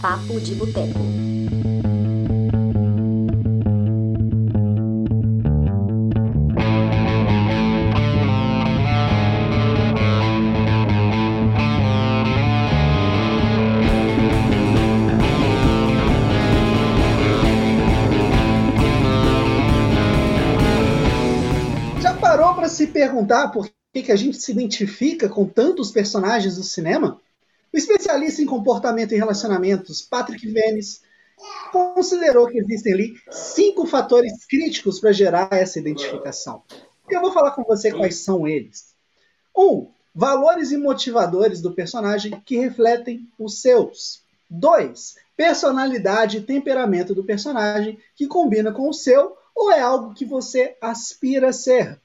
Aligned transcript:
Papo 0.00 0.38
de 0.40 0.54
Boteco. 0.54 1.00
Já 22.00 22.14
parou 22.14 22.54
para 22.54 22.68
se 22.68 22.86
perguntar 22.86 23.48
por 23.48 23.68
que, 23.92 24.02
que 24.02 24.12
a 24.12 24.16
gente 24.16 24.36
se 24.36 24.52
identifica 24.52 25.28
com 25.28 25.46
tantos 25.46 25.90
personagens 25.90 26.56
do 26.56 26.62
cinema? 26.62 27.20
Especialista 28.06 28.40
em 28.40 28.46
comportamento 28.46 29.12
e 29.12 29.16
relacionamentos, 29.16 30.00
Patrick 30.00 30.46
Venice, 30.48 31.00
considerou 31.72 32.46
que 32.46 32.56
existem 32.56 32.92
ali 32.92 33.14
cinco 33.32 33.84
fatores 33.84 34.44
críticos 34.44 35.00
para 35.00 35.10
gerar 35.10 35.48
essa 35.50 35.80
identificação. 35.80 36.62
E 37.10 37.14
eu 37.16 37.20
vou 37.20 37.32
falar 37.32 37.50
com 37.50 37.64
você 37.64 37.90
quais 37.90 38.14
são 38.20 38.46
eles. 38.46 38.94
Um, 39.56 39.88
valores 40.14 40.70
e 40.70 40.76
motivadores 40.76 41.60
do 41.60 41.72
personagem 41.72 42.40
que 42.46 42.56
refletem 42.56 43.28
os 43.36 43.60
seus. 43.60 44.22
Dois, 44.48 45.16
personalidade 45.36 46.36
e 46.36 46.42
temperamento 46.42 47.12
do 47.12 47.24
personagem 47.24 47.98
que 48.14 48.28
combina 48.28 48.70
com 48.70 48.88
o 48.88 48.94
seu 48.94 49.36
ou 49.52 49.72
é 49.72 49.80
algo 49.80 50.14
que 50.14 50.24
você 50.24 50.76
aspira 50.80 51.48
a 51.48 51.52
ser. 51.52 52.00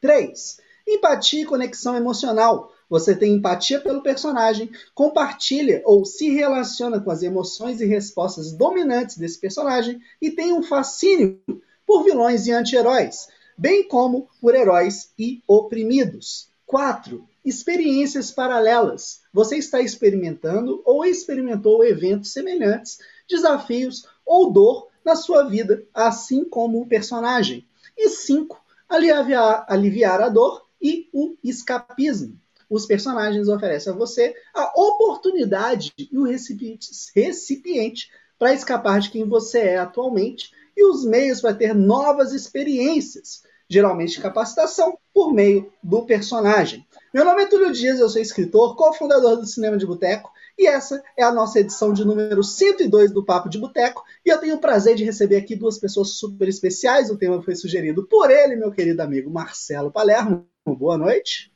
3. 0.00 0.60
Empatia 0.86 1.42
e 1.42 1.46
conexão 1.46 1.96
emocional. 1.96 2.72
Você 2.88 3.16
tem 3.16 3.34
empatia 3.34 3.80
pelo 3.80 4.02
personagem, 4.02 4.70
compartilha 4.94 5.82
ou 5.84 6.04
se 6.04 6.30
relaciona 6.30 7.00
com 7.00 7.10
as 7.10 7.22
emoções 7.22 7.80
e 7.80 7.86
respostas 7.86 8.52
dominantes 8.52 9.18
desse 9.18 9.40
personagem 9.40 10.00
e 10.22 10.30
tem 10.30 10.52
um 10.52 10.62
fascínio 10.62 11.40
por 11.84 12.04
vilões 12.04 12.46
e 12.46 12.52
anti-heróis, 12.52 13.28
bem 13.58 13.88
como 13.88 14.28
por 14.40 14.54
heróis 14.54 15.10
e 15.18 15.42
oprimidos. 15.46 16.48
4. 16.66 17.26
Experiências 17.44 18.30
paralelas. 18.30 19.22
Você 19.32 19.56
está 19.56 19.80
experimentando 19.80 20.82
ou 20.84 21.04
experimentou 21.04 21.84
eventos 21.84 22.32
semelhantes, 22.32 22.98
desafios 23.28 24.06
ou 24.24 24.52
dor 24.52 24.88
na 25.04 25.14
sua 25.14 25.44
vida, 25.44 25.84
assim 25.94 26.44
como 26.44 26.80
o 26.80 26.86
personagem. 26.86 27.64
E 27.96 28.08
5. 28.08 28.60
Aliviar, 28.88 29.64
aliviar 29.68 30.20
a 30.20 30.28
dor 30.28 30.66
e 30.82 31.08
o 31.12 31.36
escapismo. 31.42 32.36
Os 32.68 32.86
personagens 32.86 33.48
oferecem 33.48 33.92
a 33.92 33.96
você 33.96 34.34
a 34.54 34.72
oportunidade 34.80 35.92
e 35.98 36.18
o 36.18 36.24
recipiente, 36.24 36.88
recipiente 37.14 38.08
para 38.38 38.52
escapar 38.52 39.00
de 39.00 39.10
quem 39.10 39.24
você 39.28 39.60
é 39.60 39.76
atualmente 39.78 40.50
e 40.76 40.84
os 40.84 41.04
meios 41.04 41.40
para 41.40 41.54
ter 41.54 41.74
novas 41.74 42.32
experiências, 42.32 43.42
geralmente 43.68 44.20
capacitação 44.20 44.98
por 45.14 45.32
meio 45.32 45.72
do 45.82 46.04
personagem. 46.04 46.86
Meu 47.14 47.24
nome 47.24 47.44
é 47.44 47.46
Túlio 47.46 47.72
Dias, 47.72 47.98
eu 47.98 48.08
sou 48.08 48.20
escritor, 48.20 48.76
cofundador 48.76 49.36
do 49.36 49.46
Cinema 49.46 49.78
de 49.78 49.86
Boteco, 49.86 50.30
e 50.58 50.66
essa 50.66 51.02
é 51.16 51.22
a 51.22 51.32
nossa 51.32 51.60
edição 51.60 51.92
de 51.92 52.04
número 52.04 52.42
102 52.42 53.12
do 53.12 53.24
Papo 53.24 53.48
de 53.48 53.58
Boteco, 53.58 54.02
e 54.24 54.28
eu 54.28 54.38
tenho 54.38 54.56
o 54.56 54.60
prazer 54.60 54.96
de 54.96 55.04
receber 55.04 55.36
aqui 55.36 55.56
duas 55.56 55.78
pessoas 55.78 56.10
super 56.10 56.48
especiais. 56.48 57.10
O 57.10 57.16
tema 57.16 57.42
foi 57.42 57.54
sugerido 57.54 58.06
por 58.06 58.30
ele, 58.30 58.56
meu 58.56 58.70
querido 58.70 59.00
amigo 59.00 59.30
Marcelo 59.30 59.90
Palermo. 59.90 60.46
Boa 60.66 60.98
noite. 60.98 61.55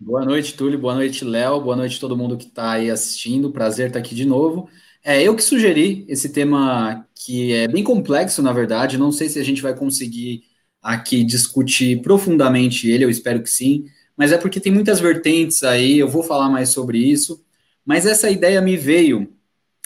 Boa 0.00 0.24
noite, 0.24 0.54
Túlio. 0.54 0.78
Boa 0.78 0.94
noite, 0.94 1.24
Léo. 1.24 1.60
Boa 1.60 1.74
noite 1.74 1.98
todo 1.98 2.16
mundo 2.16 2.36
que 2.36 2.44
está 2.46 2.72
aí 2.72 2.90
assistindo. 2.90 3.50
Prazer 3.50 3.88
estar 3.88 3.98
aqui 3.98 4.14
de 4.14 4.24
novo. 4.24 4.68
É 5.02 5.20
eu 5.22 5.34
que 5.34 5.42
sugeri 5.42 6.04
esse 6.08 6.28
tema 6.32 7.04
que 7.14 7.52
é 7.52 7.66
bem 7.66 7.82
complexo, 7.82 8.40
na 8.40 8.52
verdade. 8.52 8.96
Não 8.96 9.10
sei 9.10 9.28
se 9.28 9.40
a 9.40 9.44
gente 9.44 9.60
vai 9.60 9.74
conseguir 9.74 10.44
aqui 10.80 11.24
discutir 11.24 12.00
profundamente 12.00 12.88
ele, 12.88 13.04
eu 13.04 13.10
espero 13.10 13.42
que 13.42 13.50
sim. 13.50 13.86
Mas 14.16 14.30
é 14.32 14.38
porque 14.38 14.60
tem 14.60 14.72
muitas 14.72 15.00
vertentes 15.00 15.64
aí, 15.64 15.98
eu 15.98 16.08
vou 16.08 16.22
falar 16.22 16.48
mais 16.48 16.68
sobre 16.68 16.98
isso. 16.98 17.44
Mas 17.84 18.06
essa 18.06 18.30
ideia 18.30 18.60
me 18.62 18.76
veio 18.76 19.32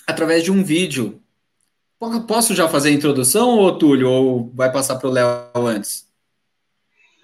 através 0.06 0.44
de 0.44 0.52
um 0.52 0.62
vídeo. 0.62 1.22
Posso 2.28 2.54
já 2.54 2.68
fazer 2.68 2.90
a 2.90 2.92
introdução, 2.92 3.58
ou 3.58 3.78
Túlio, 3.78 4.10
ou 4.10 4.52
vai 4.54 4.70
passar 4.70 4.96
para 4.96 5.08
o 5.08 5.12
Léo 5.12 5.66
antes? 5.66 6.11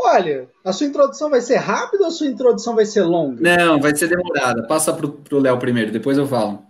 Olha, 0.00 0.48
a 0.64 0.72
sua 0.72 0.86
introdução 0.86 1.28
vai 1.28 1.40
ser 1.40 1.56
rápida 1.56 2.04
ou 2.04 2.08
a 2.08 2.12
sua 2.12 2.28
introdução 2.28 2.74
vai 2.76 2.86
ser 2.86 3.02
longa? 3.02 3.42
Não, 3.42 3.80
vai 3.80 3.94
ser 3.96 4.08
demorada. 4.08 4.66
Passa 4.66 4.92
para 4.92 5.06
o 5.06 5.40
Léo 5.40 5.58
primeiro, 5.58 5.90
depois 5.90 6.16
eu 6.16 6.26
falo. 6.26 6.64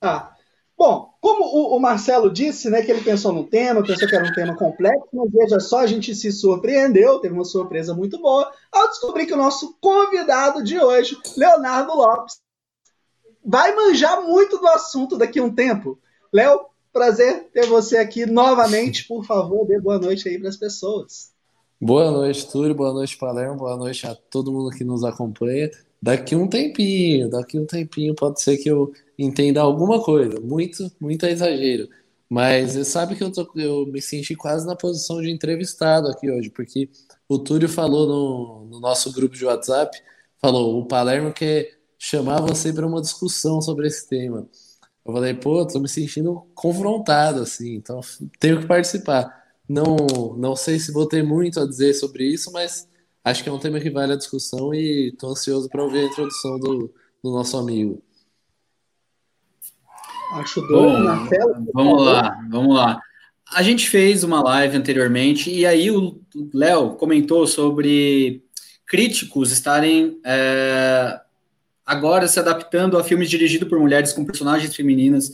Tá. 0.00 0.32
Bom, 0.78 1.14
como 1.20 1.44
o, 1.44 1.76
o, 1.76 1.80
Marcelo 1.80 2.30
disse, 2.30 2.68
né, 2.68 2.82
que 2.82 2.92
ele 2.92 3.00
pensou 3.00 3.32
no 3.32 3.44
tema, 3.44 3.82
pensou 3.82 4.06
que 4.06 4.14
era 4.14 4.24
um 4.24 4.32
tema 4.32 4.54
complexo, 4.54 5.08
mas 5.12 5.32
veja 5.32 5.58
só, 5.58 5.80
a 5.80 5.86
gente 5.86 6.14
se 6.14 6.30
surpreendeu, 6.30 7.18
teve 7.18 7.34
uma 7.34 7.46
surpresa 7.46 7.94
muito 7.94 8.20
boa, 8.20 8.52
ao 8.70 8.88
descobrir 8.88 9.26
que 9.26 9.32
o 9.32 9.38
nosso 9.38 9.74
convidado 9.80 10.62
de 10.62 10.78
hoje, 10.78 11.16
Leonardo 11.36 11.94
Lopes, 11.94 12.40
vai 13.42 13.74
manjar 13.74 14.22
muito 14.22 14.58
do 14.58 14.68
assunto 14.68 15.16
daqui 15.16 15.38
a 15.38 15.42
um 15.42 15.54
tempo. 15.54 15.98
Léo, 16.30 16.66
prazer 16.92 17.48
ter 17.52 17.66
você 17.66 17.96
aqui 17.96 18.26
novamente. 18.26 19.06
Por 19.06 19.24
favor, 19.24 19.66
dê 19.66 19.80
boa 19.80 19.98
noite 19.98 20.28
aí 20.28 20.38
para 20.38 20.50
as 20.50 20.56
pessoas. 20.56 21.35
Boa 21.80 22.10
noite, 22.10 22.50
Túlio. 22.50 22.74
Boa 22.74 22.92
noite, 22.92 23.16
Palermo. 23.18 23.56
Boa 23.58 23.76
noite 23.76 24.06
a 24.06 24.14
todo 24.14 24.52
mundo 24.52 24.70
que 24.70 24.84
nos 24.84 25.04
acompanha. 25.04 25.70
Daqui 26.00 26.34
um 26.34 26.48
tempinho, 26.48 27.28
daqui 27.28 27.58
um 27.58 27.66
tempinho 27.66 28.14
pode 28.14 28.40
ser 28.40 28.56
que 28.58 28.68
eu 28.70 28.92
entenda 29.18 29.60
alguma 29.60 30.02
coisa. 30.02 30.40
Muito, 30.40 30.90
muito 31.00 31.26
exagero. 31.26 31.88
Mas 32.28 32.72
você 32.72 32.84
sabe 32.84 33.14
que 33.14 33.22
eu, 33.22 33.30
tô, 33.30 33.48
eu 33.56 33.86
me 33.86 34.00
senti 34.00 34.34
quase 34.34 34.66
na 34.66 34.74
posição 34.74 35.20
de 35.20 35.30
entrevistado 35.30 36.08
aqui 36.08 36.30
hoje, 36.30 36.50
porque 36.50 36.88
o 37.28 37.38
Túlio 37.38 37.68
falou 37.68 38.06
no, 38.06 38.66
no 38.70 38.80
nosso 38.80 39.12
grupo 39.12 39.36
de 39.36 39.44
WhatsApp, 39.44 39.96
falou, 40.40 40.80
o 40.80 40.86
Palermo 40.86 41.32
quer 41.32 41.78
chamar 41.98 42.40
você 42.40 42.72
para 42.72 42.86
uma 42.86 43.00
discussão 43.00 43.60
sobre 43.60 43.86
esse 43.86 44.08
tema. 44.08 44.48
Eu 45.04 45.12
falei, 45.12 45.34
pô, 45.34 45.64
tô 45.66 45.78
me 45.78 45.88
sentindo 45.88 46.46
confrontado, 46.54 47.42
assim, 47.42 47.74
então 47.74 48.00
tenho 48.40 48.60
que 48.60 48.66
participar. 48.66 49.45
Não, 49.68 49.96
não 50.38 50.54
sei 50.54 50.78
se 50.78 50.92
vou 50.92 51.06
ter 51.06 51.22
muito 51.22 51.60
a 51.60 51.66
dizer 51.66 51.94
sobre 51.94 52.24
isso, 52.24 52.52
mas 52.52 52.88
acho 53.24 53.42
que 53.42 53.48
é 53.48 53.52
um 53.52 53.58
tema 53.58 53.80
que 53.80 53.90
vale 53.90 54.12
a 54.12 54.16
discussão 54.16 54.72
e 54.72 55.08
estou 55.08 55.30
ansioso 55.30 55.68
para 55.68 55.82
ouvir 55.82 56.00
a 56.00 56.06
introdução 56.06 56.58
do, 56.58 56.94
do 57.22 57.32
nosso 57.32 57.56
amigo. 57.56 58.02
Acho 60.32 60.60
doido 60.62 60.98
na 60.98 61.26
tela. 61.28 61.62
Vamos 61.72 62.04
lá, 62.04 62.46
vamos 62.48 62.74
lá. 62.74 63.00
A 63.52 63.62
gente 63.62 63.88
fez 63.88 64.24
uma 64.24 64.42
live 64.42 64.76
anteriormente 64.76 65.50
e 65.50 65.64
aí 65.64 65.90
o 65.90 66.20
Léo 66.52 66.96
comentou 66.96 67.46
sobre 67.46 68.42
críticos 68.84 69.52
estarem 69.52 70.20
é, 70.24 71.20
agora 71.84 72.26
se 72.26 72.38
adaptando 72.38 72.98
a 72.98 73.04
filmes 73.04 73.30
dirigidos 73.30 73.68
por 73.68 73.78
mulheres 73.78 74.12
com 74.12 74.24
personagens 74.24 74.74
femininas 74.74 75.30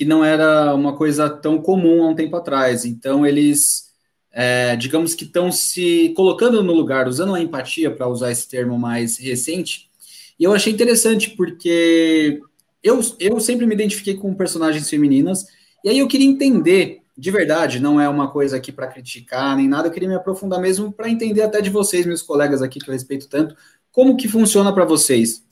que 0.00 0.04
não 0.06 0.24
era 0.24 0.74
uma 0.74 0.96
coisa 0.96 1.28
tão 1.28 1.60
comum 1.60 2.02
há 2.02 2.08
um 2.08 2.14
tempo 2.14 2.34
atrás. 2.34 2.86
Então, 2.86 3.26
eles, 3.26 3.90
é, 4.32 4.74
digamos 4.74 5.14
que 5.14 5.24
estão 5.24 5.52
se 5.52 6.14
colocando 6.16 6.62
no 6.62 6.72
lugar, 6.72 7.06
usando 7.06 7.34
a 7.34 7.40
empatia, 7.42 7.90
para 7.90 8.08
usar 8.08 8.32
esse 8.32 8.48
termo 8.48 8.78
mais 8.78 9.18
recente. 9.18 9.90
E 10.38 10.44
eu 10.44 10.54
achei 10.54 10.72
interessante, 10.72 11.28
porque 11.36 12.40
eu, 12.82 12.98
eu 13.18 13.38
sempre 13.40 13.66
me 13.66 13.74
identifiquei 13.74 14.14
com 14.14 14.32
personagens 14.32 14.88
femininas, 14.88 15.44
e 15.84 15.90
aí 15.90 15.98
eu 15.98 16.08
queria 16.08 16.26
entender, 16.26 17.02
de 17.14 17.30
verdade, 17.30 17.78
não 17.78 18.00
é 18.00 18.08
uma 18.08 18.30
coisa 18.30 18.56
aqui 18.56 18.72
para 18.72 18.86
criticar 18.86 19.54
nem 19.54 19.68
nada, 19.68 19.88
eu 19.88 19.92
queria 19.92 20.08
me 20.08 20.14
aprofundar 20.14 20.58
mesmo 20.58 20.90
para 20.90 21.10
entender 21.10 21.42
até 21.42 21.60
de 21.60 21.68
vocês, 21.68 22.06
meus 22.06 22.22
colegas 22.22 22.62
aqui 22.62 22.80
que 22.80 22.88
eu 22.88 22.94
respeito 22.94 23.28
tanto, 23.28 23.54
como 23.92 24.16
que 24.16 24.28
funciona 24.28 24.72
para 24.72 24.86
vocês. 24.86 25.44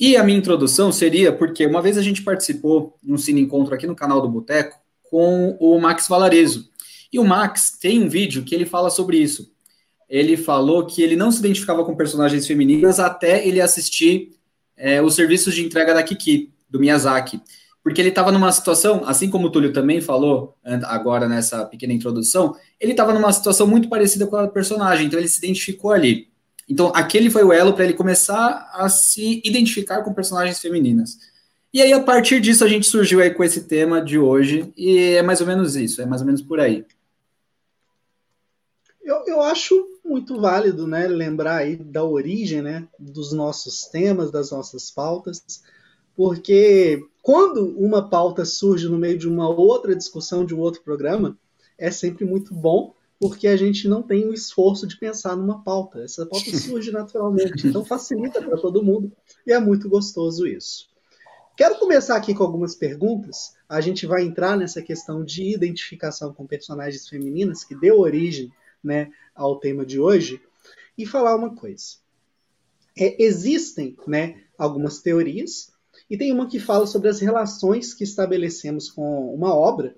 E 0.00 0.16
a 0.16 0.24
minha 0.24 0.38
introdução 0.38 0.90
seria 0.90 1.30
porque 1.30 1.66
uma 1.66 1.82
vez 1.82 1.98
a 1.98 2.02
gente 2.02 2.22
participou 2.22 2.96
de 3.02 3.12
um 3.12 3.18
cine 3.18 3.42
encontro 3.42 3.74
aqui 3.74 3.86
no 3.86 3.94
canal 3.94 4.22
do 4.22 4.30
Boteco 4.30 4.80
com 5.10 5.58
o 5.60 5.78
Max 5.78 6.08
Valarezo. 6.08 6.70
E 7.12 7.18
o 7.18 7.24
Max 7.24 7.76
tem 7.78 8.02
um 8.02 8.08
vídeo 8.08 8.42
que 8.42 8.54
ele 8.54 8.64
fala 8.64 8.88
sobre 8.88 9.18
isso. 9.18 9.52
Ele 10.08 10.38
falou 10.38 10.86
que 10.86 11.02
ele 11.02 11.16
não 11.16 11.30
se 11.30 11.40
identificava 11.40 11.84
com 11.84 11.94
personagens 11.94 12.46
femininas 12.46 12.98
até 12.98 13.46
ele 13.46 13.60
assistir 13.60 14.32
é, 14.74 15.02
os 15.02 15.14
serviços 15.14 15.54
de 15.54 15.62
entrega 15.62 15.92
da 15.92 16.02
Kiki, 16.02 16.50
do 16.70 16.80
Miyazaki. 16.80 17.38
Porque 17.82 18.00
ele 18.00 18.08
estava 18.08 18.32
numa 18.32 18.50
situação, 18.52 19.02
assim 19.04 19.28
como 19.28 19.48
o 19.48 19.50
Túlio 19.50 19.70
também 19.70 20.00
falou 20.00 20.56
agora 20.84 21.28
nessa 21.28 21.66
pequena 21.66 21.92
introdução, 21.92 22.56
ele 22.80 22.92
estava 22.92 23.12
numa 23.12 23.32
situação 23.34 23.66
muito 23.66 23.88
parecida 23.88 24.26
com 24.26 24.36
a 24.36 24.48
personagem, 24.48 25.06
então 25.06 25.18
ele 25.18 25.28
se 25.28 25.38
identificou 25.38 25.90
ali. 25.90 26.29
Então, 26.70 26.92
aquele 26.94 27.28
foi 27.28 27.42
o 27.42 27.52
elo 27.52 27.74
para 27.74 27.82
ele 27.82 27.94
começar 27.94 28.70
a 28.72 28.88
se 28.88 29.42
identificar 29.44 30.04
com 30.04 30.14
personagens 30.14 30.60
femininas. 30.60 31.18
E 31.74 31.82
aí, 31.82 31.92
a 31.92 32.00
partir 32.00 32.40
disso, 32.40 32.64
a 32.64 32.68
gente 32.68 32.86
surgiu 32.86 33.20
aí 33.20 33.34
com 33.34 33.42
esse 33.42 33.62
tema 33.62 34.00
de 34.00 34.16
hoje, 34.16 34.72
e 34.76 35.14
é 35.14 35.22
mais 35.22 35.40
ou 35.40 35.48
menos 35.48 35.74
isso, 35.74 36.00
é 36.00 36.06
mais 36.06 36.22
ou 36.22 36.26
menos 36.26 36.40
por 36.40 36.60
aí. 36.60 36.86
Eu, 39.02 39.24
eu 39.26 39.42
acho 39.42 39.84
muito 40.04 40.40
válido, 40.40 40.86
né, 40.86 41.08
lembrar 41.08 41.56
aí 41.56 41.74
da 41.74 42.04
origem, 42.04 42.62
né, 42.62 42.86
dos 42.96 43.32
nossos 43.32 43.86
temas, 43.86 44.30
das 44.30 44.52
nossas 44.52 44.92
pautas, 44.92 45.62
porque 46.16 47.04
quando 47.20 47.66
uma 47.78 48.08
pauta 48.08 48.44
surge 48.44 48.88
no 48.88 48.98
meio 48.98 49.18
de 49.18 49.28
uma 49.28 49.48
outra 49.48 49.94
discussão 49.96 50.44
de 50.44 50.54
um 50.54 50.60
outro 50.60 50.82
programa, 50.82 51.36
é 51.76 51.90
sempre 51.90 52.24
muito 52.24 52.54
bom, 52.54 52.94
porque 53.20 53.46
a 53.46 53.56
gente 53.56 53.86
não 53.86 54.02
tem 54.02 54.26
o 54.26 54.32
esforço 54.32 54.86
de 54.86 54.96
pensar 54.96 55.36
numa 55.36 55.62
pauta. 55.62 56.02
Essa 56.02 56.24
pauta 56.24 56.50
surge 56.56 56.90
naturalmente, 56.90 57.68
então 57.68 57.84
facilita 57.84 58.40
para 58.40 58.56
todo 58.56 58.82
mundo 58.82 59.12
e 59.46 59.52
é 59.52 59.60
muito 59.60 59.90
gostoso 59.90 60.46
isso. 60.46 60.88
Quero 61.54 61.78
começar 61.78 62.16
aqui 62.16 62.34
com 62.34 62.42
algumas 62.42 62.74
perguntas. 62.74 63.54
A 63.68 63.82
gente 63.82 64.06
vai 64.06 64.22
entrar 64.22 64.56
nessa 64.56 64.80
questão 64.80 65.22
de 65.22 65.52
identificação 65.54 66.32
com 66.32 66.46
personagens 66.46 67.06
femininas, 67.06 67.62
que 67.62 67.74
deu 67.74 68.00
origem 68.00 68.50
né, 68.82 69.10
ao 69.34 69.60
tema 69.60 69.84
de 69.84 70.00
hoje, 70.00 70.40
e 70.96 71.04
falar 71.04 71.36
uma 71.36 71.54
coisa. 71.54 71.98
É, 72.98 73.22
existem 73.22 73.94
né, 74.06 74.42
algumas 74.56 75.00
teorias, 75.00 75.70
e 76.08 76.16
tem 76.16 76.32
uma 76.32 76.48
que 76.48 76.58
fala 76.58 76.86
sobre 76.86 77.10
as 77.10 77.20
relações 77.20 77.92
que 77.92 78.04
estabelecemos 78.04 78.90
com 78.90 79.34
uma 79.34 79.54
obra 79.54 79.94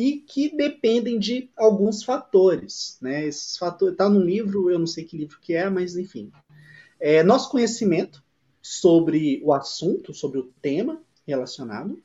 e 0.00 0.16
que 0.16 0.56
dependem 0.56 1.18
de 1.18 1.50
alguns 1.54 2.02
fatores. 2.02 2.96
Né? 3.02 3.26
Esses 3.26 3.58
fatores 3.58 3.92
está 3.92 4.08
no 4.08 4.18
livro, 4.18 4.70
eu 4.70 4.78
não 4.78 4.86
sei 4.86 5.04
que 5.04 5.14
livro 5.14 5.38
que 5.38 5.52
é, 5.52 5.68
mas 5.68 5.94
enfim. 5.94 6.32
É, 6.98 7.22
nosso 7.22 7.50
conhecimento 7.50 8.24
sobre 8.62 9.42
o 9.44 9.52
assunto, 9.52 10.14
sobre 10.14 10.38
o 10.38 10.50
tema 10.62 11.02
relacionado, 11.26 12.02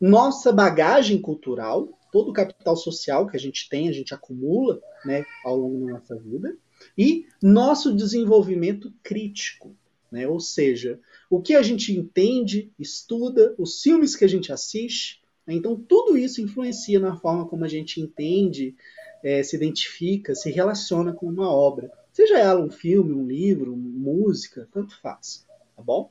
nossa 0.00 0.52
bagagem 0.52 1.20
cultural, 1.20 1.98
todo 2.12 2.30
o 2.30 2.32
capital 2.32 2.76
social 2.76 3.26
que 3.26 3.36
a 3.36 3.40
gente 3.40 3.68
tem, 3.68 3.88
a 3.88 3.92
gente 3.92 4.14
acumula 4.14 4.80
né, 5.04 5.24
ao 5.44 5.56
longo 5.56 5.86
da 5.86 5.94
nossa 5.94 6.14
vida, 6.14 6.56
e 6.96 7.26
nosso 7.42 7.92
desenvolvimento 7.92 8.92
crítico. 9.02 9.74
Né? 10.12 10.28
Ou 10.28 10.38
seja, 10.38 11.00
o 11.28 11.42
que 11.42 11.56
a 11.56 11.62
gente 11.62 11.92
entende, 11.92 12.70
estuda, 12.78 13.52
os 13.58 13.82
filmes 13.82 14.14
que 14.14 14.24
a 14.24 14.28
gente 14.28 14.52
assiste. 14.52 15.21
Né? 15.46 15.54
Então, 15.54 15.76
tudo 15.76 16.16
isso 16.16 16.40
influencia 16.40 16.98
na 16.98 17.16
forma 17.16 17.46
como 17.46 17.64
a 17.64 17.68
gente 17.68 18.00
entende, 18.00 18.74
é, 19.22 19.42
se 19.42 19.56
identifica, 19.56 20.34
se 20.34 20.50
relaciona 20.50 21.12
com 21.12 21.26
uma 21.26 21.50
obra. 21.50 21.90
Seja 22.12 22.38
ela 22.38 22.60
um 22.60 22.70
filme, 22.70 23.14
um 23.14 23.26
livro, 23.26 23.76
música, 23.76 24.68
tanto 24.72 25.00
faz. 25.00 25.46
Tá 25.76 25.82
bom? 25.82 26.10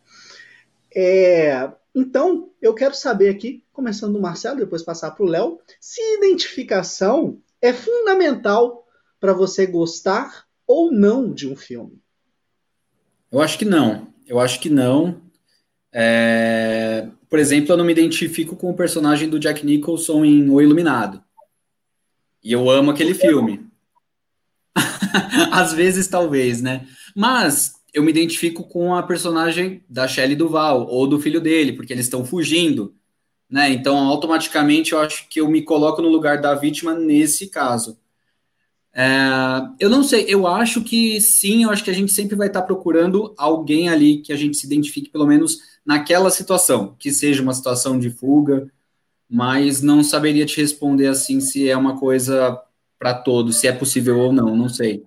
É, 0.95 1.71
então, 1.93 2.49
eu 2.61 2.73
quero 2.73 2.95
saber 2.95 3.29
aqui, 3.29 3.63
começando 3.71 4.13
do 4.13 4.21
Marcelo, 4.21 4.59
depois 4.59 4.83
passar 4.83 5.11
para 5.11 5.25
o 5.25 5.29
Léo, 5.29 5.59
se 5.79 6.01
identificação 6.17 7.39
é 7.61 7.73
fundamental 7.73 8.87
para 9.19 9.33
você 9.33 9.65
gostar 9.65 10.47
ou 10.65 10.91
não 10.91 11.31
de 11.31 11.47
um 11.47 11.55
filme. 11.55 12.01
Eu 13.31 13.39
acho 13.39 13.57
que 13.57 13.65
não. 13.65 14.07
Eu 14.25 14.39
acho 14.39 14.59
que 14.59 14.69
não. 14.69 15.21
É... 15.93 17.07
Por 17.31 17.39
exemplo, 17.39 17.71
eu 17.71 17.77
não 17.77 17.85
me 17.85 17.93
identifico 17.93 18.57
com 18.57 18.69
o 18.69 18.75
personagem 18.75 19.29
do 19.29 19.39
Jack 19.39 19.65
Nicholson 19.65 20.25
em 20.25 20.49
O 20.49 20.59
Iluminado. 20.59 21.23
E 22.43 22.51
eu 22.51 22.69
amo 22.69 22.91
aquele 22.91 23.13
filme. 23.13 23.65
Às 25.49 25.71
vezes, 25.71 26.09
talvez, 26.09 26.61
né? 26.61 26.85
Mas 27.15 27.75
eu 27.93 28.03
me 28.03 28.11
identifico 28.11 28.65
com 28.65 28.93
a 28.93 29.01
personagem 29.01 29.81
da 29.87 30.09
Shelley 30.09 30.35
Duval 30.35 30.85
ou 30.87 31.07
do 31.07 31.21
filho 31.21 31.39
dele, 31.39 31.71
porque 31.71 31.93
eles 31.93 32.05
estão 32.05 32.25
fugindo, 32.25 32.93
né? 33.49 33.69
Então, 33.69 33.97
automaticamente, 33.97 34.91
eu 34.91 34.99
acho 34.99 35.29
que 35.29 35.39
eu 35.39 35.47
me 35.47 35.61
coloco 35.61 36.01
no 36.01 36.09
lugar 36.09 36.41
da 36.41 36.53
vítima 36.53 36.93
nesse 36.93 37.47
caso. 37.47 37.97
É, 38.93 39.05
eu 39.79 39.89
não 39.89 40.03
sei, 40.03 40.25
eu 40.27 40.45
acho 40.45 40.83
que 40.83 41.21
sim, 41.21 41.63
eu 41.63 41.69
acho 41.69 41.83
que 41.83 41.89
a 41.89 41.93
gente 41.93 42.11
sempre 42.11 42.35
vai 42.35 42.47
estar 42.47 42.61
procurando 42.63 43.33
alguém 43.37 43.87
ali 43.87 44.21
que 44.21 44.33
a 44.33 44.35
gente 44.35 44.57
se 44.57 44.65
identifique, 44.65 45.09
pelo 45.09 45.25
menos 45.25 45.59
naquela 45.85 46.29
situação, 46.29 46.95
que 46.99 47.11
seja 47.11 47.41
uma 47.41 47.53
situação 47.53 47.97
de 47.97 48.09
fuga, 48.09 48.69
mas 49.29 49.81
não 49.81 50.03
saberia 50.03 50.45
te 50.45 50.59
responder 50.59 51.07
assim 51.07 51.39
se 51.39 51.69
é 51.69 51.77
uma 51.77 51.97
coisa 51.97 52.61
para 52.99 53.13
todos, 53.13 53.57
se 53.57 53.67
é 53.67 53.71
possível 53.71 54.19
ou 54.19 54.33
não, 54.33 54.55
não 54.55 54.67
sei. 54.67 55.05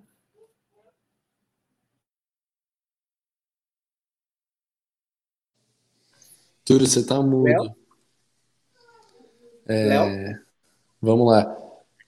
Túlio, 6.64 6.86
você 6.86 7.04
tá 7.04 7.20
mudo. 7.20 7.76
É, 9.68 10.38
vamos 11.00 11.26
lá. 11.26 11.54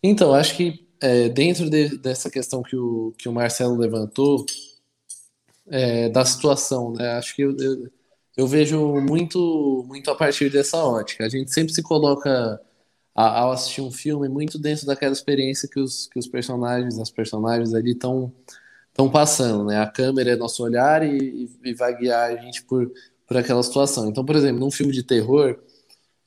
Então, 0.02 0.34
acho 0.34 0.56
que 0.56 0.85
é, 1.00 1.28
dentro 1.28 1.68
de, 1.70 1.98
dessa 1.98 2.30
questão 2.30 2.62
que 2.62 2.76
o, 2.76 3.12
que 3.18 3.28
o 3.28 3.32
Marcelo 3.32 3.76
levantou, 3.76 4.44
é, 5.68 6.08
da 6.08 6.24
situação, 6.24 6.92
né? 6.92 7.12
Acho 7.12 7.34
que 7.34 7.42
eu, 7.42 7.56
eu, 7.58 7.90
eu, 8.36 8.46
vejo 8.46 9.00
muito, 9.00 9.84
muito 9.88 10.10
a 10.10 10.14
partir 10.14 10.50
dessa 10.50 10.78
ótica. 10.78 11.24
A 11.24 11.28
gente 11.28 11.52
sempre 11.52 11.72
se 11.74 11.82
coloca 11.82 12.60
a, 13.14 13.40
ao 13.40 13.52
assistir 13.52 13.80
um 13.80 13.90
filme 13.90 14.28
muito 14.28 14.58
dentro 14.58 14.86
daquela 14.86 15.12
experiência 15.12 15.68
que 15.68 15.80
os, 15.80 16.06
que 16.08 16.18
os 16.18 16.28
personagens, 16.28 16.98
as 16.98 17.10
personagens 17.10 17.74
ali 17.74 17.92
estão 17.92 18.32
estão 18.96 19.10
passando, 19.10 19.66
né? 19.66 19.78
A 19.78 19.86
câmera 19.86 20.30
é 20.30 20.36
nosso 20.36 20.62
olhar 20.62 21.06
e, 21.06 21.50
e, 21.62 21.74
vai 21.74 21.94
guiar 21.94 22.30
a 22.30 22.36
gente 22.36 22.62
por, 22.64 22.90
por 23.26 23.36
aquela 23.36 23.62
situação. 23.62 24.08
Então, 24.08 24.24
por 24.24 24.34
exemplo, 24.34 24.58
num 24.58 24.70
filme 24.70 24.90
de 24.90 25.02
terror, 25.02 25.58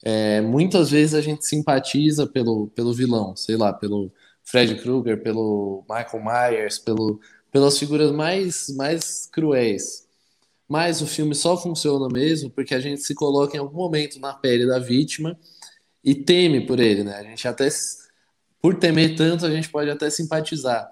é, 0.03 0.39
muitas 0.41 0.91
vezes 0.91 1.15
a 1.15 1.21
gente 1.21 1.45
simpatiza 1.45 2.27
pelo, 2.27 2.67
pelo 2.69 2.93
vilão, 2.93 3.35
sei 3.35 3.57
lá, 3.57 3.73
pelo 3.73 4.11
Fred 4.49 4.75
Krueger, 4.81 5.21
pelo 5.21 5.85
Michael 5.87 6.23
Myers, 6.23 6.79
pelo, 6.79 7.19
pelas 7.51 7.77
figuras 7.77 8.11
mais, 8.11 8.67
mais 8.75 9.27
cruéis. 9.31 10.07
Mas 10.67 11.01
o 11.01 11.07
filme 11.07 11.35
só 11.35 11.55
funciona 11.55 12.07
mesmo 12.11 12.49
porque 12.49 12.73
a 12.73 12.79
gente 12.79 13.01
se 13.01 13.13
coloca 13.13 13.55
em 13.55 13.59
algum 13.59 13.77
momento 13.77 14.19
na 14.19 14.33
pele 14.33 14.65
da 14.65 14.79
vítima 14.79 15.37
e 16.03 16.15
teme 16.15 16.65
por 16.65 16.79
ele, 16.79 17.03
né? 17.03 17.15
A 17.15 17.23
gente 17.23 17.47
até, 17.47 17.67
por 18.59 18.75
temer 18.75 19.15
tanto, 19.15 19.45
a 19.45 19.51
gente 19.51 19.69
pode 19.69 19.89
até 19.89 20.09
simpatizar. 20.09 20.89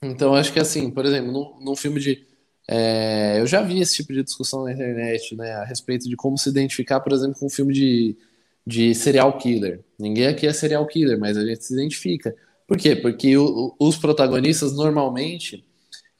Então, 0.00 0.34
acho 0.34 0.52
que 0.52 0.60
assim, 0.60 0.90
por 0.90 1.04
exemplo, 1.04 1.32
num, 1.32 1.64
num 1.64 1.76
filme 1.76 1.98
de 1.98 2.24
é, 2.68 3.40
eu 3.40 3.48
já 3.48 3.62
vi 3.62 3.80
esse 3.80 3.96
tipo 3.96 4.12
de 4.12 4.22
discussão 4.22 4.62
na 4.62 4.72
internet, 4.72 5.34
né, 5.34 5.54
a 5.54 5.64
respeito 5.64 6.08
de 6.08 6.14
como 6.14 6.38
se 6.38 6.48
identificar, 6.48 7.00
por 7.00 7.12
exemplo, 7.12 7.36
com 7.36 7.46
um 7.46 7.50
filme 7.50 7.74
de, 7.74 8.16
de 8.64 8.94
serial 8.94 9.36
killer. 9.38 9.80
Ninguém 9.98 10.28
aqui 10.28 10.46
é 10.46 10.52
serial 10.52 10.86
killer, 10.86 11.18
mas 11.18 11.36
a 11.36 11.44
gente 11.44 11.64
se 11.64 11.74
identifica. 11.74 12.32
Por 12.70 12.76
quê? 12.76 12.94
Porque 12.94 13.36
o, 13.36 13.74
os 13.80 13.96
protagonistas, 13.96 14.72
normalmente, 14.72 15.66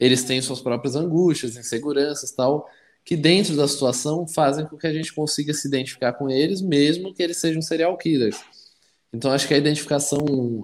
eles 0.00 0.24
têm 0.24 0.42
suas 0.42 0.60
próprias 0.60 0.96
angústias, 0.96 1.56
inseguranças 1.56 2.32
tal, 2.32 2.68
que 3.04 3.16
dentro 3.16 3.54
da 3.56 3.68
situação 3.68 4.26
fazem 4.26 4.66
com 4.66 4.76
que 4.76 4.88
a 4.88 4.92
gente 4.92 5.14
consiga 5.14 5.54
se 5.54 5.68
identificar 5.68 6.14
com 6.14 6.28
eles, 6.28 6.60
mesmo 6.60 7.14
que 7.14 7.22
eles 7.22 7.36
sejam 7.36 7.62
serial 7.62 7.96
killers. 7.96 8.40
Então, 9.12 9.30
acho 9.30 9.46
que 9.46 9.54
a 9.54 9.58
identificação, 9.58 10.18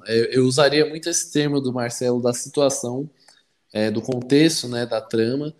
eu, 0.08 0.24
eu 0.24 0.44
usaria 0.44 0.84
muito 0.88 1.08
esse 1.08 1.30
termo 1.32 1.60
do 1.60 1.72
Marcelo 1.72 2.20
da 2.20 2.32
situação, 2.32 3.08
é, 3.72 3.88
do 3.88 4.02
contexto, 4.02 4.66
né, 4.66 4.86
da 4.86 5.00
trama, 5.00 5.54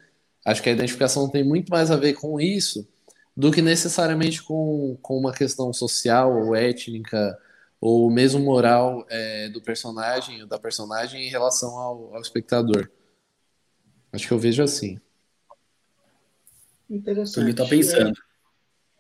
Acho 0.47 0.63
que 0.63 0.69
a 0.69 0.73
identificação 0.73 1.29
tem 1.29 1.43
muito 1.43 1.71
mais 1.71 1.91
a 1.91 1.97
ver 1.97 2.15
com 2.15 2.41
isso 2.41 2.89
do 3.37 3.51
que 3.51 3.61
necessariamente 3.61 4.41
com, 4.45 4.97
com 5.03 5.19
uma 5.19 5.33
questão 5.33 5.73
social 5.73 6.33
ou 6.33 6.55
étnica 6.55 7.37
ou 7.81 8.11
mesmo 8.11 8.41
moral 8.41 9.05
é, 9.09 9.49
do 9.49 9.61
personagem 9.61 10.43
ou 10.43 10.49
da 10.49 10.59
personagem 10.59 11.27
em 11.27 11.31
relação 11.31 11.79
ao, 11.79 12.15
ao 12.15 12.21
espectador. 12.21 12.91
Acho 14.13 14.29
que 14.29 14.33
eu 14.33 14.39
vejo 14.39 14.63
assim. 14.63 14.99
Interessante. 16.89 17.41
Ele 17.41 17.51
está 17.51 17.67
pensando. 17.67 18.17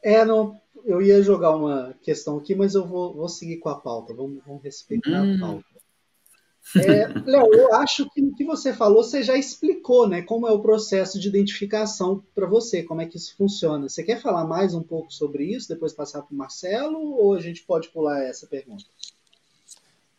É, 0.02 0.14
é, 0.14 0.24
não, 0.24 0.60
eu 0.84 1.00
ia 1.00 1.22
jogar 1.22 1.56
uma 1.56 1.94
questão 2.02 2.38
aqui, 2.38 2.54
mas 2.54 2.74
eu 2.74 2.86
vou, 2.86 3.14
vou 3.14 3.28
seguir 3.28 3.58
com 3.58 3.68
a 3.68 3.80
pauta. 3.80 4.14
Vamos, 4.14 4.42
vamos 4.44 4.62
respeitar 4.62 5.22
hum. 5.22 5.36
a 5.36 5.40
pauta. 5.40 5.75
É, 6.74 7.06
Léo, 7.24 7.54
eu 7.54 7.74
acho 7.74 8.10
que 8.10 8.20
o 8.20 8.34
que 8.34 8.44
você 8.44 8.72
falou, 8.72 9.04
você 9.04 9.22
já 9.22 9.36
explicou, 9.36 10.08
né? 10.08 10.22
Como 10.22 10.48
é 10.48 10.50
o 10.50 10.60
processo 10.60 11.18
de 11.20 11.28
identificação 11.28 12.24
para 12.34 12.46
você, 12.46 12.82
como 12.82 13.00
é 13.00 13.06
que 13.06 13.16
isso 13.16 13.36
funciona. 13.36 13.88
Você 13.88 14.02
quer 14.02 14.20
falar 14.20 14.44
mais 14.44 14.74
um 14.74 14.82
pouco 14.82 15.12
sobre 15.12 15.44
isso, 15.44 15.68
depois 15.68 15.92
passar 15.92 16.22
para 16.22 16.34
o 16.34 16.36
Marcelo, 16.36 16.98
ou 16.98 17.34
a 17.34 17.40
gente 17.40 17.62
pode 17.62 17.88
pular 17.90 18.20
essa 18.24 18.46
pergunta? 18.46 18.84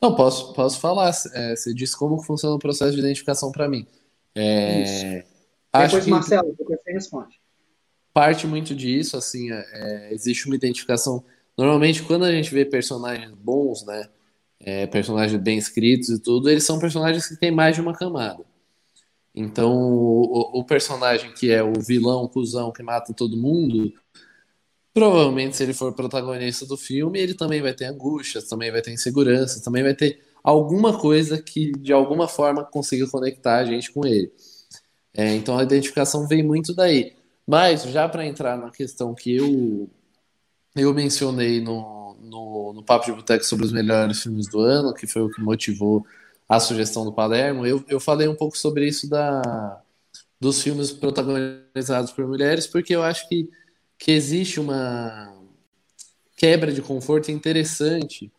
Não, 0.01 0.15
posso, 0.15 0.53
posso 0.53 0.79
falar. 0.79 1.11
É, 1.33 1.55
você 1.55 1.73
disse 1.73 1.97
como 1.97 2.21
funciona 2.23 2.55
o 2.55 2.59
processo 2.59 2.93
de 2.93 2.99
identificação 2.99 3.51
para 3.51 3.67
mim. 3.67 3.85
É, 4.33 4.83
isso. 4.83 5.27
Depois, 5.73 6.05
que 6.05 6.09
Marcelo, 6.09 6.55
depois 6.57 6.79
você 6.81 6.91
responde. 6.91 7.41
Parte 8.13 8.47
muito 8.47 8.73
disso, 8.73 9.17
assim, 9.17 9.51
é, 9.51 10.09
existe 10.13 10.45
uma 10.45 10.55
identificação. 10.55 11.23
Normalmente, 11.57 12.03
quando 12.03 12.23
a 12.23 12.31
gente 12.31 12.51
vê 12.51 12.63
personagens 12.63 13.31
bons, 13.31 13.85
né? 13.85 14.09
É, 14.59 14.87
personagens 14.87 15.41
bem 15.41 15.57
escritos 15.57 16.09
e 16.09 16.19
tudo, 16.19 16.49
eles 16.49 16.63
são 16.63 16.79
personagens 16.79 17.27
que 17.27 17.35
têm 17.35 17.51
mais 17.51 17.75
de 17.75 17.81
uma 17.81 17.93
camada. 17.93 18.43
Então, 19.33 19.71
o, 19.71 20.59
o 20.59 20.63
personagem 20.63 21.31
que 21.33 21.51
é 21.51 21.61
o 21.63 21.73
vilão, 21.79 22.23
o 22.23 22.29
cuzão 22.29 22.71
que 22.71 22.81
mata 22.81 23.13
todo 23.13 23.37
mundo, 23.37 23.93
provavelmente, 24.93 25.55
se 25.55 25.63
ele 25.63 25.73
for 25.73 25.93
protagonista 25.93 26.65
do 26.65 26.75
filme, 26.75 27.19
ele 27.19 27.35
também 27.35 27.61
vai 27.61 27.73
ter 27.73 27.85
angústias, 27.85 28.47
também 28.47 28.71
vai 28.71 28.81
ter 28.81 28.91
insegurança, 28.91 29.63
também 29.63 29.83
vai 29.83 29.93
ter 29.93 30.19
alguma 30.43 30.99
coisa 30.99 31.41
que, 31.41 31.71
de 31.73 31.93
alguma 31.93 32.27
forma, 32.27 32.63
consiga 32.63 33.07
conectar 33.07 33.57
a 33.57 33.65
gente 33.65 33.91
com 33.91 34.05
ele. 34.07 34.31
É, 35.13 35.35
então, 35.35 35.57
a 35.57 35.63
identificação 35.63 36.27
vem 36.27 36.43
muito 36.43 36.73
daí. 36.73 37.13
Mas, 37.45 37.83
já 37.83 38.09
para 38.09 38.25
entrar 38.25 38.57
na 38.57 38.71
questão 38.71 39.13
que 39.13 39.35
eu 39.35 39.89
eu 40.75 40.93
mencionei 40.93 41.59
no, 41.59 41.96
no, 42.21 42.73
no 42.73 42.83
Papo 42.83 43.05
de 43.05 43.11
Boteco 43.11 43.43
sobre 43.45 43.65
os 43.65 43.71
melhores 43.71 44.21
filmes 44.21 44.47
do 44.49 44.59
ano, 44.59 44.93
que 44.93 45.07
foi 45.07 45.21
o 45.21 45.29
que 45.29 45.41
motivou 45.41 46.05
a 46.47 46.59
sugestão 46.59 47.03
do 47.03 47.13
Palermo, 47.13 47.65
eu, 47.65 47.83
eu 47.87 47.99
falei 47.99 48.27
um 48.27 48.35
pouco 48.35 48.57
sobre 48.57 48.87
isso 48.87 49.09
da, 49.09 49.81
dos 50.39 50.61
filmes 50.61 50.91
protagonizados 50.91 52.11
por 52.11 52.25
mulheres, 52.25 52.65
porque 52.67 52.95
eu 52.95 53.03
acho 53.03 53.27
que, 53.27 53.49
que 53.97 54.11
existe 54.11 54.59
uma 54.59 55.35
quebra 56.37 56.71
de 56.71 56.81
conforto 56.81 57.31
interessante 57.31 58.31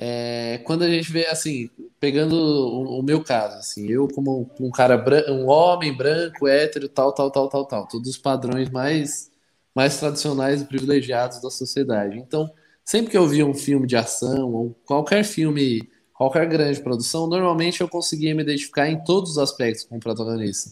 é, 0.00 0.58
quando 0.58 0.84
a 0.84 0.88
gente 0.88 1.10
vê 1.10 1.26
assim, 1.26 1.68
pegando 1.98 2.36
o, 2.36 3.00
o, 3.00 3.02
meu 3.02 3.22
caso, 3.24 3.56
assim, 3.56 3.88
eu 3.88 4.06
como 4.06 4.48
um 4.60 4.70
cara 4.70 4.96
branco, 4.96 5.32
um 5.32 5.48
homem 5.48 5.92
branco, 5.92 6.46
hétero, 6.46 6.88
tal, 6.88 7.12
tal, 7.12 7.32
tal, 7.32 7.48
tal, 7.48 7.66
tal, 7.66 7.88
todos 7.88 8.08
os 8.08 8.16
padrões 8.16 8.70
mais 8.70 9.28
mais 9.74 9.98
tradicionais 9.98 10.62
e 10.62 10.64
privilegiados 10.64 11.40
da 11.40 11.50
sociedade. 11.50 12.18
Então, 12.18 12.52
sempre 12.88 13.10
que 13.10 13.18
eu 13.18 13.28
via 13.28 13.44
um 13.44 13.52
filme 13.52 13.86
de 13.86 13.96
ação 13.96 14.50
ou 14.50 14.74
qualquer 14.86 15.22
filme, 15.22 15.86
qualquer 16.14 16.48
grande 16.48 16.80
produção, 16.80 17.26
normalmente 17.26 17.82
eu 17.82 17.88
conseguia 17.88 18.34
me 18.34 18.42
identificar 18.42 18.88
em 18.88 19.04
todos 19.04 19.32
os 19.32 19.38
aspectos 19.38 19.84
com 19.84 19.98
o 19.98 20.00
protagonista. 20.00 20.70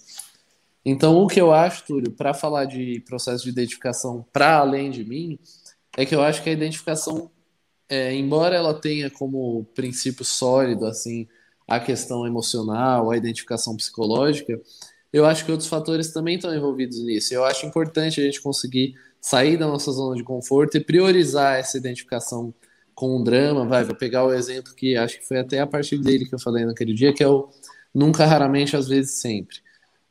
Então, 0.83 1.19
o 1.19 1.27
que 1.27 1.39
eu 1.39 1.53
acho, 1.53 1.85
Túlio, 1.85 2.11
para 2.11 2.33
falar 2.33 2.65
de 2.65 3.01
processo 3.07 3.45
de 3.45 3.51
identificação 3.51 4.25
para 4.33 4.57
além 4.57 4.91
de 4.91 5.05
mim, 5.05 5.39
é 5.95 6.07
que 6.07 6.15
eu 6.15 6.23
acho 6.23 6.43
que 6.43 6.49
a 6.49 6.55
identificação 6.55 7.31
é, 7.87 8.15
embora 8.15 8.57
ela 8.57 8.73
tenha 8.73 9.11
como 9.11 9.67
princípio 9.75 10.25
sólido 10.25 10.87
assim 10.87 11.29
a 11.69 11.79
questão 11.79 12.27
emocional, 12.27 13.11
a 13.11 13.17
identificação 13.17 13.77
psicológica, 13.77 14.59
eu 15.13 15.27
acho 15.27 15.45
que 15.45 15.53
outros 15.53 15.69
fatores 15.69 16.13
também 16.13 16.37
estão 16.37 16.55
envolvidos 16.55 16.99
nisso. 17.05 17.35
Eu 17.35 17.45
acho 17.45 17.67
importante 17.67 18.23
a 18.23 18.25
gente 18.25 18.41
conseguir 18.41 18.95
sair 19.27 19.57
da 19.57 19.67
nossa 19.67 19.91
zona 19.91 20.15
de 20.15 20.23
conforto 20.23 20.77
e 20.77 20.81
priorizar 20.81 21.57
essa 21.57 21.77
identificação 21.77 22.55
com 22.95 23.17
o 23.17 23.25
drama. 23.25 23.67
Vai, 23.67 23.83
vou 23.83 23.97
pegar 23.97 24.25
o 24.25 24.33
exemplo 24.33 24.73
que 24.73 24.97
acho 24.97 25.19
que 25.19 25.27
foi 25.27 25.41
até 25.41 25.59
a 25.59 25.67
partir 25.67 25.99
dele 25.99 26.27
que 26.27 26.35
eu 26.37 26.39
falei 26.39 26.65
naquele 26.65 26.95
dia, 26.95 27.13
que 27.13 27.25
é 27.25 27.29
o 27.29 27.49
nunca, 27.93 28.25
raramente, 28.25 28.77
às 28.77 28.87
vezes, 28.87 29.21
sempre. 29.21 29.57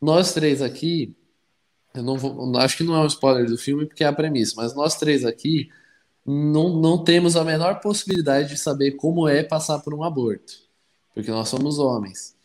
Nós 0.01 0.34
três 0.34 0.62
aqui, 0.62 1.15
eu 1.93 2.03
não 2.03 2.17
vou, 2.17 2.57
acho 2.57 2.75
que 2.75 2.84
não 2.84 2.93
é 2.93 3.00
um 3.00 3.07
spoiler 3.07 3.45
do 3.45 3.57
filme 3.57 3.86
porque 3.86 4.03
é 4.03 4.07
a 4.07 4.12
premissa, 4.12 4.55
mas 4.57 4.75
nós 4.75 4.98
três 4.98 5.24
aqui 5.24 5.69
não, 6.25 6.81
não 6.81 7.01
temos 7.01 7.38
a 7.38 7.45
menor 7.45 7.79
possibilidade 7.79 8.50
de 8.50 8.57
saber 8.57 8.98
como 8.98 9.29
é 9.29 9.43
passar 9.43 9.79
por 9.79 9.93
um 9.93 10.03
aborto, 10.03 10.55
porque 11.13 11.31
nós 11.31 11.48
somos 11.48 11.79
homens. 11.79 12.36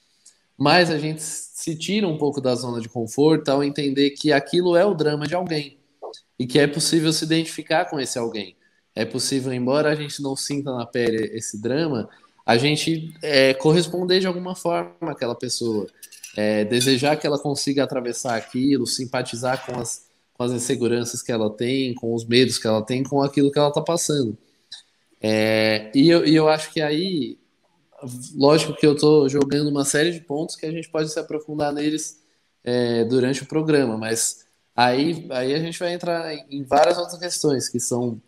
Mas 0.56 0.88
a 0.88 0.98
gente 0.98 1.20
se 1.20 1.74
tira 1.74 2.06
um 2.06 2.16
pouco 2.16 2.40
da 2.40 2.54
zona 2.54 2.80
de 2.80 2.88
conforto 2.88 3.48
ao 3.48 3.64
entender 3.64 4.10
que 4.10 4.32
aquilo 4.32 4.76
é 4.76 4.86
o 4.86 4.94
drama 4.94 5.26
de 5.26 5.34
alguém 5.34 5.79
e 6.40 6.46
que 6.46 6.58
é 6.58 6.66
possível 6.66 7.12
se 7.12 7.22
identificar 7.22 7.84
com 7.84 8.00
esse 8.00 8.18
alguém. 8.18 8.56
É 8.94 9.04
possível, 9.04 9.52
embora 9.52 9.90
a 9.90 9.94
gente 9.94 10.22
não 10.22 10.34
sinta 10.34 10.74
na 10.74 10.86
pele 10.86 11.36
esse 11.36 11.60
drama, 11.60 12.08
a 12.46 12.56
gente 12.56 13.14
é, 13.22 13.52
corresponder 13.52 14.20
de 14.20 14.26
alguma 14.26 14.56
forma 14.56 15.12
àquela 15.12 15.34
pessoa, 15.34 15.86
é, 16.34 16.64
desejar 16.64 17.16
que 17.16 17.26
ela 17.26 17.38
consiga 17.38 17.84
atravessar 17.84 18.36
aquilo, 18.36 18.86
simpatizar 18.86 19.66
com 19.66 19.78
as 19.78 20.08
com 20.32 20.44
as 20.44 20.52
inseguranças 20.52 21.20
que 21.20 21.30
ela 21.30 21.54
tem, 21.54 21.92
com 21.92 22.14
os 22.14 22.24
medos 22.24 22.56
que 22.56 22.66
ela 22.66 22.80
tem, 22.80 23.02
com 23.02 23.20
aquilo 23.20 23.52
que 23.52 23.58
ela 23.58 23.68
está 23.68 23.82
passando. 23.82 24.38
É, 25.20 25.92
e, 25.94 26.08
eu, 26.08 26.24
e 26.24 26.34
eu 26.34 26.48
acho 26.48 26.72
que 26.72 26.80
aí, 26.80 27.36
lógico 28.34 28.74
que 28.74 28.86
eu 28.86 28.94
estou 28.94 29.28
jogando 29.28 29.68
uma 29.68 29.84
série 29.84 30.10
de 30.10 30.20
pontos 30.20 30.56
que 30.56 30.64
a 30.64 30.70
gente 30.70 30.88
pode 30.88 31.12
se 31.12 31.20
aprofundar 31.20 31.74
neles 31.74 32.22
é, 32.64 33.04
durante 33.04 33.42
o 33.42 33.46
programa, 33.46 33.98
mas 33.98 34.46
aí, 34.74 35.26
aí 35.30 35.54
a 35.54 35.58
gente 35.58 35.78
vai 35.78 35.94
entrar 35.94 36.34
em 36.50 36.62
várias 36.62 36.98
outras 36.98 37.18
questões 37.18 37.68
que 37.68 37.80
são 37.80 38.20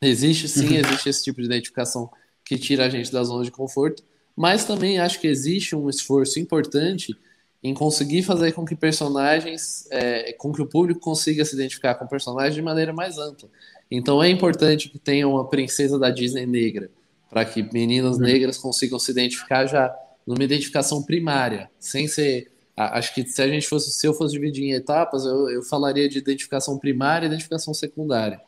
existe 0.00 0.48
sim, 0.48 0.68
uhum. 0.68 0.76
existe 0.76 1.08
esse 1.08 1.24
tipo 1.24 1.40
de 1.40 1.46
identificação 1.46 2.10
que 2.44 2.58
tira 2.58 2.86
a 2.86 2.88
gente 2.88 3.12
da 3.12 3.22
zona 3.22 3.44
de 3.44 3.50
conforto, 3.50 4.02
mas 4.36 4.64
também 4.64 4.98
acho 4.98 5.20
que 5.20 5.28
existe 5.28 5.76
um 5.76 5.88
esforço 5.88 6.40
importante 6.40 7.16
em 7.62 7.72
conseguir 7.72 8.22
fazer 8.22 8.52
com 8.52 8.64
que 8.64 8.74
personagens, 8.74 9.86
é, 9.90 10.32
com 10.32 10.52
que 10.52 10.60
o 10.60 10.66
público 10.66 10.98
consiga 10.98 11.44
se 11.44 11.54
identificar 11.54 11.94
com 11.94 12.06
personagens 12.06 12.54
de 12.54 12.62
maneira 12.62 12.92
mais 12.92 13.18
ampla. 13.18 13.48
Então 13.88 14.22
é 14.22 14.28
importante 14.28 14.88
que 14.88 14.98
tenha 14.98 15.28
uma 15.28 15.48
princesa 15.48 15.98
da 15.98 16.10
Disney 16.10 16.46
negra, 16.46 16.90
para 17.30 17.44
que 17.44 17.62
meninas 17.72 18.16
uhum. 18.16 18.22
negras 18.22 18.58
consigam 18.58 18.98
se 18.98 19.10
identificar 19.12 19.66
já 19.66 19.94
numa 20.26 20.42
identificação 20.42 21.02
primária, 21.02 21.70
sem 21.78 22.08
ser. 22.08 22.51
Acho 22.76 23.14
que 23.14 23.26
se 23.26 23.42
a 23.42 23.48
gente 23.48 23.68
fosse, 23.68 23.90
se 23.90 24.06
eu 24.06 24.14
fosse 24.14 24.32
dividir 24.32 24.64
em 24.64 24.72
etapas, 24.72 25.24
eu, 25.24 25.50
eu 25.50 25.62
falaria 25.62 26.08
de 26.08 26.18
identificação 26.18 26.78
primária 26.78 27.26
e 27.26 27.28
identificação 27.28 27.74
secundária. 27.74 28.40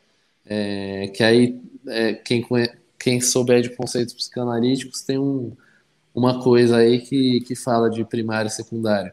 É, 0.45 1.07
que 1.09 1.23
aí 1.23 1.59
é, 1.87 2.13
quem, 2.13 2.45
quem 2.99 3.21
souber 3.21 3.61
de 3.61 3.69
conceitos 3.69 4.13
psicanalíticos 4.13 5.01
tem 5.01 5.17
um, 5.17 5.55
uma 6.13 6.41
coisa 6.41 6.77
aí 6.77 7.01
que, 7.01 7.41
que 7.41 7.55
fala 7.55 7.89
de 7.89 8.03
primário 8.05 8.47
e 8.47 8.51
secundário. 8.51 9.11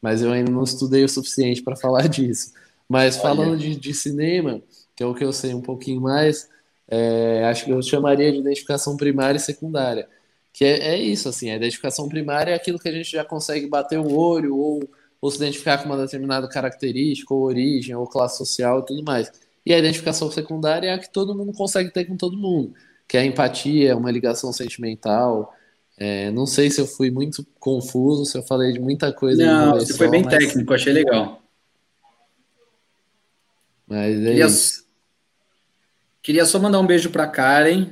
Mas 0.00 0.22
eu 0.22 0.30
ainda 0.32 0.50
não 0.50 0.64
estudei 0.64 1.04
o 1.04 1.08
suficiente 1.08 1.62
para 1.62 1.76
falar 1.76 2.06
disso. 2.08 2.52
Mas 2.88 3.16
falando 3.16 3.56
de, 3.56 3.74
de, 3.74 3.94
cinema, 3.94 4.60
que 4.94 5.02
é 5.02 5.06
o 5.06 5.14
que 5.14 5.24
eu 5.24 5.32
sei 5.32 5.54
um 5.54 5.62
pouquinho 5.62 6.00
mais, 6.00 6.48
é, 6.88 7.44
acho 7.46 7.64
que 7.64 7.70
eu 7.70 7.80
chamaria 7.82 8.30
de 8.30 8.38
identificação 8.38 8.96
primária 8.96 9.38
e 9.38 9.40
secundária. 9.40 10.08
Que 10.52 10.64
é, 10.64 10.94
é, 10.94 10.98
isso, 10.98 11.28
assim, 11.28 11.50
a 11.50 11.56
identificação 11.56 12.08
primária 12.08 12.52
é 12.52 12.54
aquilo 12.54 12.78
que 12.78 12.88
a 12.88 12.92
gente 12.92 13.10
já 13.10 13.24
consegue 13.24 13.66
bater 13.66 13.98
o 13.98 14.14
olho 14.14 14.56
ou, 14.56 14.82
ou 15.20 15.30
se 15.30 15.38
identificar 15.38 15.78
com 15.78 15.86
uma 15.86 15.96
determinada 15.96 16.48
característica, 16.48 17.32
ou 17.32 17.42
origem, 17.42 17.94
ou 17.94 18.06
classe 18.06 18.36
social 18.36 18.80
e 18.80 18.86
tudo 18.86 19.02
mais. 19.02 19.32
E 19.64 19.72
a 19.72 19.78
identificação 19.78 20.30
secundária 20.30 20.88
é 20.88 20.92
a 20.92 20.98
que 20.98 21.10
todo 21.10 21.34
mundo 21.34 21.52
consegue 21.52 21.90
ter 21.90 22.04
com 22.04 22.16
todo 22.16 22.36
mundo, 22.36 22.74
que 23.08 23.16
é 23.16 23.20
a 23.20 23.24
empatia, 23.24 23.96
uma 23.96 24.10
ligação 24.10 24.52
sentimental, 24.52 25.54
é, 26.04 26.30
não 26.30 26.46
sei 26.46 26.70
se 26.70 26.80
eu 26.80 26.86
fui 26.86 27.10
muito 27.10 27.46
confuso, 27.60 28.24
se 28.24 28.36
eu 28.36 28.42
falei 28.42 28.72
de 28.72 28.80
muita 28.80 29.12
coisa. 29.12 29.44
Não, 29.44 29.74
você 29.74 29.94
foi 29.94 30.08
bem 30.08 30.24
mas... 30.24 30.36
técnico, 30.36 30.74
achei 30.74 30.92
legal. 30.92 31.40
Mas 33.86 34.16
é 34.20 34.24
queria, 34.24 34.46
isso. 34.46 34.84
queria 36.22 36.44
só 36.44 36.58
mandar 36.58 36.80
um 36.80 36.86
beijo 36.86 37.10
para 37.10 37.26
Karen, 37.28 37.90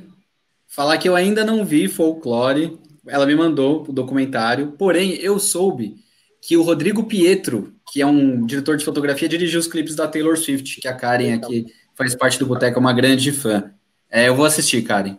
falar 0.71 0.97
que 0.97 1.07
eu 1.07 1.15
ainda 1.15 1.43
não 1.43 1.63
vi 1.63 1.87
Folklore. 1.87 2.79
Ela 3.05 3.25
me 3.25 3.35
mandou 3.35 3.83
o 3.87 3.91
documentário, 3.91 4.71
porém 4.77 5.15
eu 5.15 5.37
soube 5.37 5.97
que 6.41 6.55
o 6.55 6.63
Rodrigo 6.63 7.03
Pietro, 7.03 7.73
que 7.91 8.01
é 8.01 8.05
um 8.05 8.45
diretor 8.45 8.77
de 8.77 8.85
fotografia, 8.85 9.27
dirigiu 9.27 9.59
os 9.59 9.67
clipes 9.67 9.95
da 9.95 10.07
Taylor 10.07 10.37
Swift, 10.37 10.79
que 10.79 10.87
a 10.87 10.93
Karen 10.93 11.33
aqui 11.33 11.67
faz 11.93 12.15
parte 12.15 12.39
do 12.39 12.45
Boteco, 12.45 12.77
é 12.77 12.79
uma 12.79 12.93
grande 12.93 13.31
fã. 13.31 13.71
É, 14.09 14.27
eu 14.27 14.35
vou 14.35 14.45
assistir, 14.45 14.81
Karen. 14.83 15.17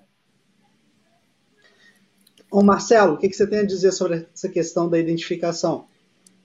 Ô 2.50 2.62
Marcelo, 2.62 3.14
o 3.14 3.18
que, 3.18 3.28
que 3.28 3.36
você 3.36 3.46
tem 3.46 3.60
a 3.60 3.66
dizer 3.66 3.92
sobre 3.92 4.26
essa 4.34 4.48
questão 4.48 4.88
da 4.88 4.98
identificação? 4.98 5.86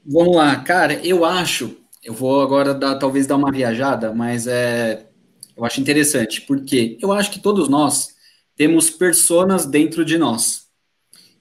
Vamos 0.05 0.35
lá, 0.35 0.55
cara, 0.57 0.93
eu 1.05 1.25
acho, 1.25 1.77
eu 2.03 2.13
vou 2.13 2.41
agora 2.41 2.73
dar, 2.73 2.95
talvez 2.95 3.27
dar 3.27 3.35
uma 3.35 3.51
viajada, 3.51 4.13
mas 4.13 4.47
é, 4.47 5.05
eu 5.55 5.65
acho 5.65 5.81
interessante, 5.81 6.41
porque 6.41 6.97
eu 7.01 7.11
acho 7.11 7.29
que 7.29 7.39
todos 7.39 7.67
nós 7.67 8.16
temos 8.57 8.89
personas 8.89 9.65
dentro 9.65 10.03
de 10.03 10.17
nós. 10.17 10.67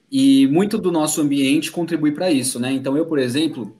E 0.09 0.47
muito 0.47 0.77
do 0.77 0.91
nosso 0.91 1.19
ambiente 1.19 1.71
contribui 1.71 2.13
para 2.13 2.31
isso, 2.31 2.59
né? 2.59 2.71
Então 2.71 2.95
eu, 2.95 3.05
por 3.05 3.19
exemplo, 3.19 3.75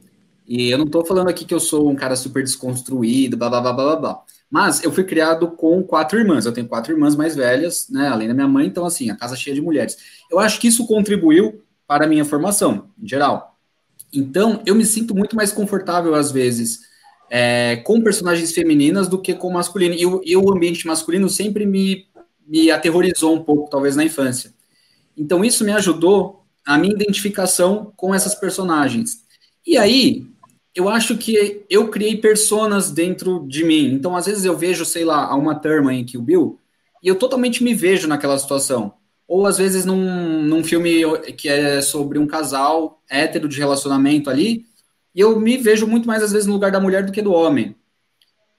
e 0.46 0.70
eu 0.70 0.78
não 0.78 0.86
estou 0.86 1.06
falando 1.06 1.30
aqui 1.30 1.46
que 1.46 1.54
eu 1.54 1.60
sou 1.60 1.90
um 1.90 1.96
cara 1.96 2.16
super 2.16 2.44
desconstruído, 2.44 3.38
blá 3.38 3.50
blá 3.50 3.62
blá 3.62 3.74
blá 3.74 3.96
blá. 3.96 4.24
Mas 4.50 4.82
eu 4.82 4.92
fui 4.92 5.04
criado 5.04 5.52
com 5.52 5.84
quatro 5.84 6.18
irmãs. 6.18 6.46
Eu 6.46 6.54
tenho 6.54 6.68
quatro 6.68 6.94
irmãs 6.94 7.16
mais 7.16 7.36
velhas, 7.36 7.88
né? 7.90 8.08
Além 8.08 8.30
da 8.30 8.34
minha 8.34 8.48
mãe, 8.48 8.66
então, 8.66 8.86
assim, 8.86 9.10
a 9.10 9.16
casa 9.16 9.36
cheia 9.36 9.54
de 9.54 9.62
mulheres. 9.62 9.98
Eu 10.32 10.40
acho 10.40 10.60
que 10.60 10.68
isso 10.68 10.88
contribuiu 10.88 11.62
para 11.86 12.06
a 12.06 12.08
minha 12.08 12.24
formação, 12.24 12.90
em 13.02 13.08
geral. 13.08 13.58
Então, 14.12 14.62
eu 14.66 14.74
me 14.74 14.86
sinto 14.86 15.14
muito 15.14 15.36
mais 15.36 15.52
confortável, 15.52 16.16
às 16.16 16.32
vezes, 16.32 16.80
é, 17.30 17.78
com 17.86 18.02
personagens 18.02 18.54
femininas 18.54 19.10
do 19.10 19.22
que 19.22 19.34
com 19.34 19.52
masculino. 19.52 19.94
E, 19.94 20.32
e 20.32 20.38
o 20.38 20.54
ambiente 20.54 20.88
masculino 20.88 21.28
sempre 21.28 21.66
me, 21.66 22.07
me 22.48 22.72
aterrorizou 22.72 23.36
um 23.36 23.44
pouco, 23.44 23.70
talvez, 23.70 23.96
na 23.96 24.04
infância. 24.04 24.54
Então, 25.16 25.44
isso 25.44 25.66
me 25.66 25.72
ajudou 25.74 26.44
a 26.66 26.78
minha 26.78 26.94
identificação 26.94 27.92
com 27.96 28.14
essas 28.16 28.34
personagens. 28.34 29.24
E 29.66 29.78
aí, 29.78 30.26
eu 30.74 30.88
acho 30.88 31.18
que 31.18 31.66
eu 31.70 31.90
criei 31.90 32.18
personas 32.18 32.92
dentro 32.92 33.46
de 33.48 33.64
mim. 33.64 33.94
Então, 33.94 34.16
às 34.16 34.28
vezes 34.28 34.46
eu 34.46 34.56
vejo, 34.56 34.86
sei 34.86 35.04
lá, 35.04 35.34
uma 35.36 35.56
turma 35.56 35.94
em 35.94 36.06
o 36.16 36.22
Bill, 36.22 36.60
e 37.04 37.08
eu 37.08 37.16
totalmente 37.16 37.64
me 37.64 37.74
vejo 37.74 38.08
naquela 38.08 38.38
situação. 38.38 38.94
Ou 39.28 39.46
às 39.46 39.58
vezes 39.58 39.86
num, 39.86 40.44
num 40.44 40.64
filme 40.64 41.02
que 41.36 41.50
é 41.50 41.82
sobre 41.82 42.18
um 42.18 42.28
casal 42.28 43.02
hétero 43.10 43.50
de 43.50 43.58
relacionamento 43.58 44.30
ali, 44.30 44.66
e 45.14 45.20
eu 45.20 45.40
me 45.40 45.58
vejo 45.58 45.88
muito 45.88 46.08
mais 46.08 46.22
às 46.22 46.32
vezes 46.32 46.46
no 46.48 46.54
lugar 46.54 46.72
da 46.72 46.80
mulher 46.80 47.04
do 47.04 47.12
que 47.12 47.22
do 47.22 47.34
homem. 47.34 47.76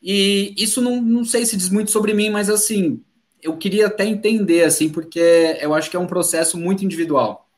E 0.02 0.54
isso 0.57 0.80
não, 0.80 1.00
não 1.00 1.25
sei 1.25 1.47
se 1.47 1.57
diz 1.57 1.68
muito 1.71 1.90
sobre 1.90 2.12
mim, 2.12 2.30
mas 2.30 2.50
assim, 2.50 3.00
eu 3.42 3.57
queria 3.57 3.87
até 3.87 4.04
entender, 4.04 4.64
assim, 4.64 4.88
porque 4.88 5.59
eu 5.61 5.75
acho 5.75 5.90
que 5.90 5.97
é 5.97 6.00
um 6.00 6.07
processo 6.07 6.59
muito 6.59 6.85
individual. 6.85 7.49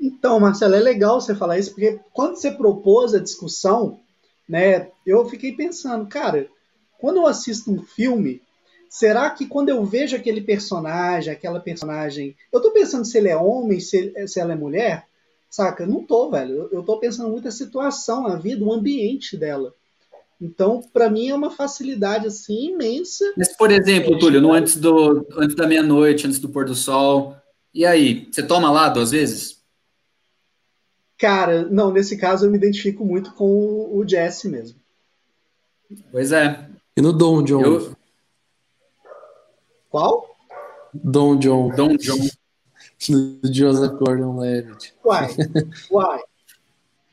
Então, 0.00 0.38
Marcelo, 0.38 0.74
é 0.74 0.80
legal 0.80 1.20
você 1.20 1.34
falar 1.34 1.58
isso, 1.58 1.70
porque 1.70 2.00
quando 2.12 2.36
você 2.36 2.50
propôs 2.50 3.14
a 3.14 3.18
discussão, 3.18 4.00
né, 4.48 4.90
eu 5.04 5.28
fiquei 5.28 5.52
pensando, 5.52 6.06
cara, 6.06 6.48
quando 6.98 7.16
eu 7.16 7.26
assisto 7.26 7.72
um 7.72 7.82
filme, 7.82 8.40
será 8.88 9.30
que 9.30 9.46
quando 9.46 9.68
eu 9.68 9.84
vejo 9.84 10.16
aquele 10.16 10.40
personagem, 10.40 11.32
aquela 11.32 11.60
personagem, 11.60 12.36
eu 12.52 12.60
tô 12.60 12.70
pensando 12.70 13.04
se 13.04 13.18
ele 13.18 13.28
é 13.28 13.36
homem, 13.36 13.80
se, 13.80 14.12
se 14.26 14.40
ela 14.40 14.52
é 14.52 14.56
mulher? 14.56 15.06
Saca? 15.50 15.86
Não 15.86 16.04
tô, 16.04 16.30
velho. 16.30 16.68
Eu 16.70 16.82
tô 16.82 16.98
pensando 16.98 17.30
muito 17.30 17.48
a 17.48 17.52
situação, 17.52 18.26
a 18.26 18.36
vida, 18.36 18.64
o 18.64 18.72
ambiente 18.72 19.36
dela. 19.36 19.74
Então, 20.40 20.80
para 20.92 21.10
mim 21.10 21.28
é 21.28 21.34
uma 21.34 21.50
facilidade 21.50 22.26
assim 22.26 22.72
imensa. 22.72 23.24
Mas, 23.36 23.56
por 23.56 23.70
exemplo, 23.70 24.14
é, 24.14 24.18
Túlio, 24.18 24.40
no 24.40 24.52
antes, 24.52 24.76
do, 24.76 25.26
antes 25.36 25.56
da 25.56 25.66
meia-noite, 25.66 26.26
antes 26.26 26.38
do 26.38 26.48
pôr 26.48 26.64
do 26.64 26.74
sol, 26.74 27.36
e 27.74 27.84
aí, 27.84 28.28
você 28.30 28.42
toma 28.42 28.70
lá 28.70 28.88
duas 28.88 29.10
vezes? 29.10 29.60
Cara, 31.18 31.64
não, 31.64 31.92
nesse 31.92 32.16
caso 32.16 32.46
eu 32.46 32.50
me 32.50 32.56
identifico 32.56 33.04
muito 33.04 33.32
com 33.34 33.90
o 33.92 34.04
Jesse 34.06 34.48
mesmo. 34.48 34.78
Pois 36.12 36.30
é. 36.30 36.68
E 36.96 37.00
no 37.00 37.12
Dom 37.12 37.42
John? 37.42 37.62
Eu... 37.62 37.96
Qual? 39.90 40.36
Dom 40.94 41.36
John. 41.36 41.70
Dom 41.70 41.96
John. 41.96 42.16
do 43.08 43.52
Joseph 43.52 43.92
Gordon-Levitt. 43.98 44.94
Uai, 45.04 45.28
uai. 45.90 46.20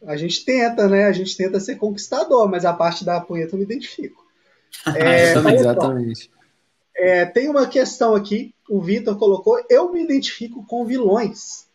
A 0.06 0.16
gente 0.16 0.44
tenta, 0.46 0.88
né? 0.88 1.06
A 1.06 1.12
gente 1.12 1.36
tenta 1.36 1.60
ser 1.60 1.76
conquistador, 1.76 2.50
mas 2.50 2.66
a 2.66 2.74
parte 2.74 3.04
da 3.04 3.20
punheta 3.20 3.56
eu 3.56 3.60
me 3.60 3.66
identifico. 3.66 4.24
É, 4.94 5.32
exatamente. 5.32 6.30
É, 6.94 7.26
tem 7.26 7.50
uma 7.50 7.66
questão 7.66 8.14
aqui, 8.14 8.54
o 8.70 8.82
Vitor 8.82 9.18
colocou, 9.18 9.58
eu 9.70 9.92
me 9.92 10.04
identifico 10.04 10.66
com 10.66 10.86
vilões. 10.86 11.66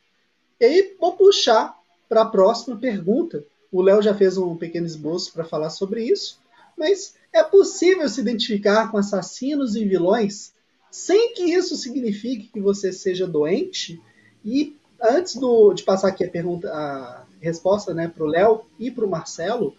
E 0.61 0.65
aí 0.67 0.97
vou 1.01 1.15
puxar 1.15 1.75
para 2.09 2.23
a 2.23 2.27
próxima 2.27 2.77
pergunta. 2.77 3.43
O 3.73 3.81
Léo 3.81 4.03
já 4.03 4.15
fez 4.15 4.37
um 4.37 4.55
pequeno 4.55 4.87
esboço 4.87 5.33
para 5.33 5.45
falar 5.45 5.71
sobre 5.71 6.05
isso, 6.05 6.39
mas 6.77 7.15
é 7.33 7.43
possível 7.43 8.07
se 8.09 8.21
identificar 8.21 8.91
com 8.91 8.99
assassinos 8.99 9.77
e 9.77 9.85
vilões 9.85 10.53
sem 10.91 11.33
que 11.35 11.45
isso 11.45 11.77
signifique 11.77 12.49
que 12.53 12.61
você 12.61 12.93
seja 12.93 13.27
doente? 13.27 14.01
E 14.45 14.77
antes 15.01 15.37
do, 15.37 15.73
de 15.73 15.83
passar 15.85 16.09
aqui 16.09 16.25
a 16.25 16.31
pergunta, 16.31 16.69
a 16.69 17.25
resposta 17.41 17.95
né, 17.95 18.09
para 18.09 18.25
o 18.25 18.29
Léo 18.29 18.63
e 18.79 18.91
para 18.91 19.05
o 19.05 19.11
Marcelo, 19.11 19.75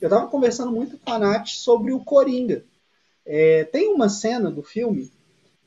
eu 0.00 0.06
estava 0.06 0.28
conversando 0.28 0.70
muito 0.70 0.98
com 0.98 1.10
a 1.10 1.18
Nath 1.18 1.48
sobre 1.48 1.92
o 1.92 2.00
Coringa. 2.00 2.64
É, 3.26 3.64
tem 3.64 3.88
uma 3.92 4.08
cena 4.08 4.50
do 4.50 4.62
filme, 4.62 5.10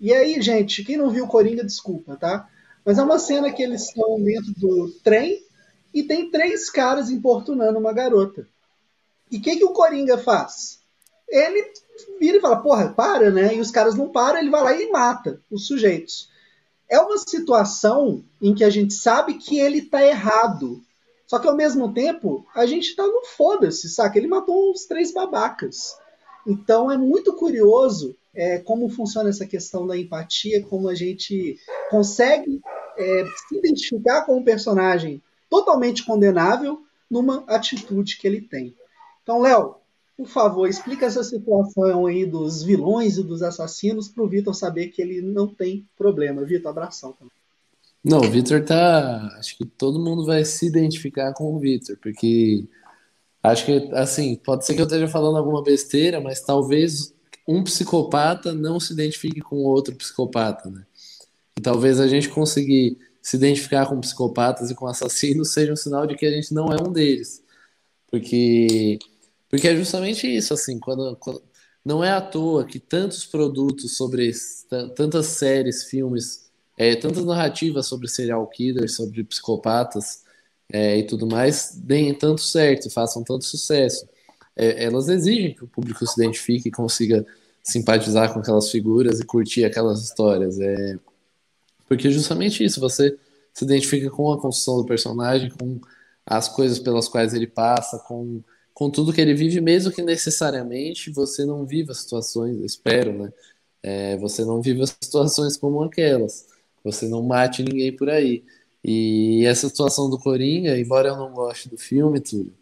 e 0.02 0.12
aí, 0.12 0.42
gente, 0.42 0.84
quem 0.84 0.98
não 0.98 1.12
viu 1.12 1.26
o 1.26 1.28
Coringa, 1.28 1.64
desculpa, 1.64 2.16
tá? 2.16 2.50
Mas 2.84 2.98
é 2.98 3.04
uma 3.04 3.20
cena 3.20 3.52
que 3.52 3.62
eles 3.62 3.84
estão 3.84 4.20
dentro 4.20 4.52
do 4.58 4.92
trem 5.04 5.46
e 5.94 6.02
tem 6.02 6.32
três 6.32 6.72
caras 6.72 7.12
importunando 7.12 7.78
uma 7.78 7.94
garota. 7.94 8.48
E 9.30 9.38
o 9.38 9.42
que, 9.42 9.58
que 9.58 9.64
o 9.64 9.74
Coringa 9.74 10.18
faz? 10.18 10.80
Ele 11.30 11.72
vira 12.20 12.38
e 12.38 12.42
fala, 12.42 12.64
porra, 12.64 12.90
para, 12.92 13.30
né? 13.30 13.54
E 13.54 13.60
os 13.60 13.70
caras 13.70 13.94
não 13.94 14.10
param, 14.10 14.40
ele 14.40 14.50
vai 14.50 14.64
lá 14.64 14.74
e 14.76 14.90
mata 14.90 15.40
os 15.52 15.68
sujeitos. 15.68 16.32
É 16.90 17.00
uma 17.00 17.20
situação 17.20 18.24
em 18.42 18.56
que 18.56 18.64
a 18.64 18.72
gente 18.72 18.96
sabe 18.96 19.36
que 19.36 19.60
ele 19.60 19.84
tá 19.84 20.04
errado. 20.04 20.82
Só 21.32 21.40
que 21.40 21.48
ao 21.48 21.56
mesmo 21.56 21.94
tempo, 21.94 22.46
a 22.54 22.66
gente 22.66 22.94
tá 22.94 23.08
no 23.08 23.24
foda-se, 23.24 23.88
saca? 23.88 24.18
Ele 24.20 24.28
matou 24.28 24.70
uns 24.70 24.84
três 24.84 25.14
babacas. 25.14 25.98
Então 26.46 26.92
é 26.92 26.98
muito 26.98 27.34
curioso 27.38 28.18
é, 28.34 28.58
como 28.58 28.90
funciona 28.90 29.30
essa 29.30 29.46
questão 29.46 29.88
da 29.88 29.98
empatia, 29.98 30.62
como 30.66 30.90
a 30.90 30.94
gente 30.94 31.58
consegue 31.90 32.60
é, 32.98 33.26
se 33.48 33.58
identificar 33.58 34.26
com 34.26 34.40
um 34.40 34.44
personagem 34.44 35.24
totalmente 35.50 36.04
condenável 36.06 36.82
numa 37.10 37.46
atitude 37.48 38.18
que 38.18 38.28
ele 38.28 38.42
tem. 38.42 38.76
Então, 39.24 39.40
Léo, 39.40 39.76
por 40.18 40.28
favor, 40.28 40.68
explica 40.68 41.06
essa 41.06 41.24
situação 41.24 42.08
aí 42.08 42.26
dos 42.26 42.62
vilões 42.62 43.16
e 43.16 43.24
dos 43.24 43.42
assassinos 43.42 44.10
para 44.10 44.22
o 44.22 44.28
Vitor 44.28 44.54
saber 44.54 44.90
que 44.90 45.02
ele 45.02 45.22
não 45.22 45.48
tem 45.48 45.88
problema. 45.98 46.44
Vitor, 46.44 46.72
abração. 46.72 47.16
Não, 48.04 48.20
o 48.20 48.30
Vitor 48.32 48.64
tá. 48.66 49.36
Acho 49.38 49.58
que 49.58 49.66
todo 49.66 50.00
mundo 50.00 50.26
vai 50.26 50.44
se 50.44 50.66
identificar 50.66 51.34
com 51.34 51.54
o 51.56 51.60
Vitor, 51.60 51.98
porque 52.02 52.66
acho 53.44 53.66
que, 53.66 53.90
assim, 53.94 54.36
pode 54.36 54.66
ser 54.66 54.74
que 54.76 54.82
eu 54.82 54.86
esteja 54.86 55.08
falando 55.08 55.38
alguma 55.38 55.64
besteira, 55.64 56.20
mas 56.20 56.42
talvez 56.42 57.14
um 57.48 57.64
psicopata 57.64 58.54
não 58.54 58.80
se 58.80 58.94
identifique 58.94 59.42
com 59.42 59.58
outro 59.58 59.96
psicopata, 59.96 60.70
né? 60.70 60.86
E 61.58 61.62
talvez 61.62 62.00
a 62.00 62.08
gente 62.08 62.30
conseguir 62.30 62.98
se 63.22 63.38
identificar 63.38 63.88
com 63.88 64.00
psicopatas 64.00 64.72
e 64.72 64.76
com 64.76 64.88
assassinos 64.88 65.52
seja 65.54 65.74
um 65.74 65.76
sinal 65.76 66.08
de 66.08 66.16
que 66.16 66.26
a 66.26 66.32
gente 66.32 66.54
não 66.54 66.68
é 66.74 66.78
um 66.82 66.92
deles. 66.92 67.44
Porque 68.10 69.00
porque 69.50 69.68
é 69.68 69.76
justamente 69.76 70.26
isso, 70.34 70.54
assim, 70.54 70.80
quando, 70.80 71.16
quando 71.18 71.44
não 71.84 72.04
é 72.04 72.12
à 72.12 72.22
toa 72.22 72.66
que 72.66 72.80
tantos 72.80 73.26
produtos 73.26 73.98
sobre 73.98 74.32
tantas 74.96 75.26
séries, 75.28 75.84
filmes, 75.84 76.51
é, 76.82 76.96
tantas 76.96 77.24
narrativas 77.24 77.86
sobre 77.86 78.08
serial 78.08 78.48
killers, 78.48 78.96
sobre 78.96 79.24
psicopatas 79.24 80.24
é, 80.74 80.98
e 80.98 81.04
tudo 81.04 81.28
mais, 81.28 81.76
deem 81.76 82.12
tanto 82.12 82.42
certo, 82.42 82.90
façam 82.90 83.24
tanto 83.24 83.46
sucesso. 83.46 84.10
É, 84.56 84.86
elas 84.86 85.08
exigem 85.08 85.54
que 85.54 85.64
o 85.64 85.68
público 85.68 86.04
se 86.08 86.20
identifique 86.20 86.70
e 86.70 86.72
consiga 86.72 87.24
simpatizar 87.62 88.34
com 88.34 88.40
aquelas 88.40 88.72
figuras 88.72 89.20
e 89.20 89.26
curtir 89.26 89.64
aquelas 89.64 90.02
histórias. 90.02 90.60
É, 90.60 90.98
porque 91.88 92.10
justamente 92.10 92.64
isso, 92.64 92.80
você 92.80 93.16
se 93.54 93.64
identifica 93.64 94.10
com 94.10 94.32
a 94.32 94.42
construção 94.42 94.78
do 94.78 94.86
personagem, 94.86 95.52
com 95.52 95.80
as 96.26 96.50
coisas 96.50 96.80
pelas 96.80 97.08
quais 97.08 97.36
ele 97.36 97.46
passa, 97.46 98.00
com 98.00 98.42
com 98.74 98.90
tudo 98.90 99.14
que 99.14 99.22
ele 99.22 99.36
vive, 99.36 99.62
mesmo 99.62 99.92
que 99.92 100.02
necessariamente 100.02 101.12
você 101.12 101.46
não 101.46 101.66
viva 101.66 101.94
situações, 101.94 102.60
espero, 102.62 103.14
né? 103.14 103.34
É, 103.84 104.18
você 104.18 104.44
não 104.44 104.62
viva 104.62 104.88
situações 104.88 105.58
como 105.58 105.84
aquelas, 105.84 106.48
você 106.84 107.08
não 107.08 107.24
mate 107.24 107.64
ninguém 107.64 107.96
por 107.96 108.10
aí. 108.10 108.44
E 108.84 109.46
essa 109.46 109.70
situação 109.70 110.10
do 110.10 110.20
Coringa, 110.20 110.78
embora 110.80 111.10
eu 111.10 111.18
não 111.18 111.34
goste 111.34 111.70
do 111.70 111.78
filme, 111.78 112.20
tudo, 112.20 112.54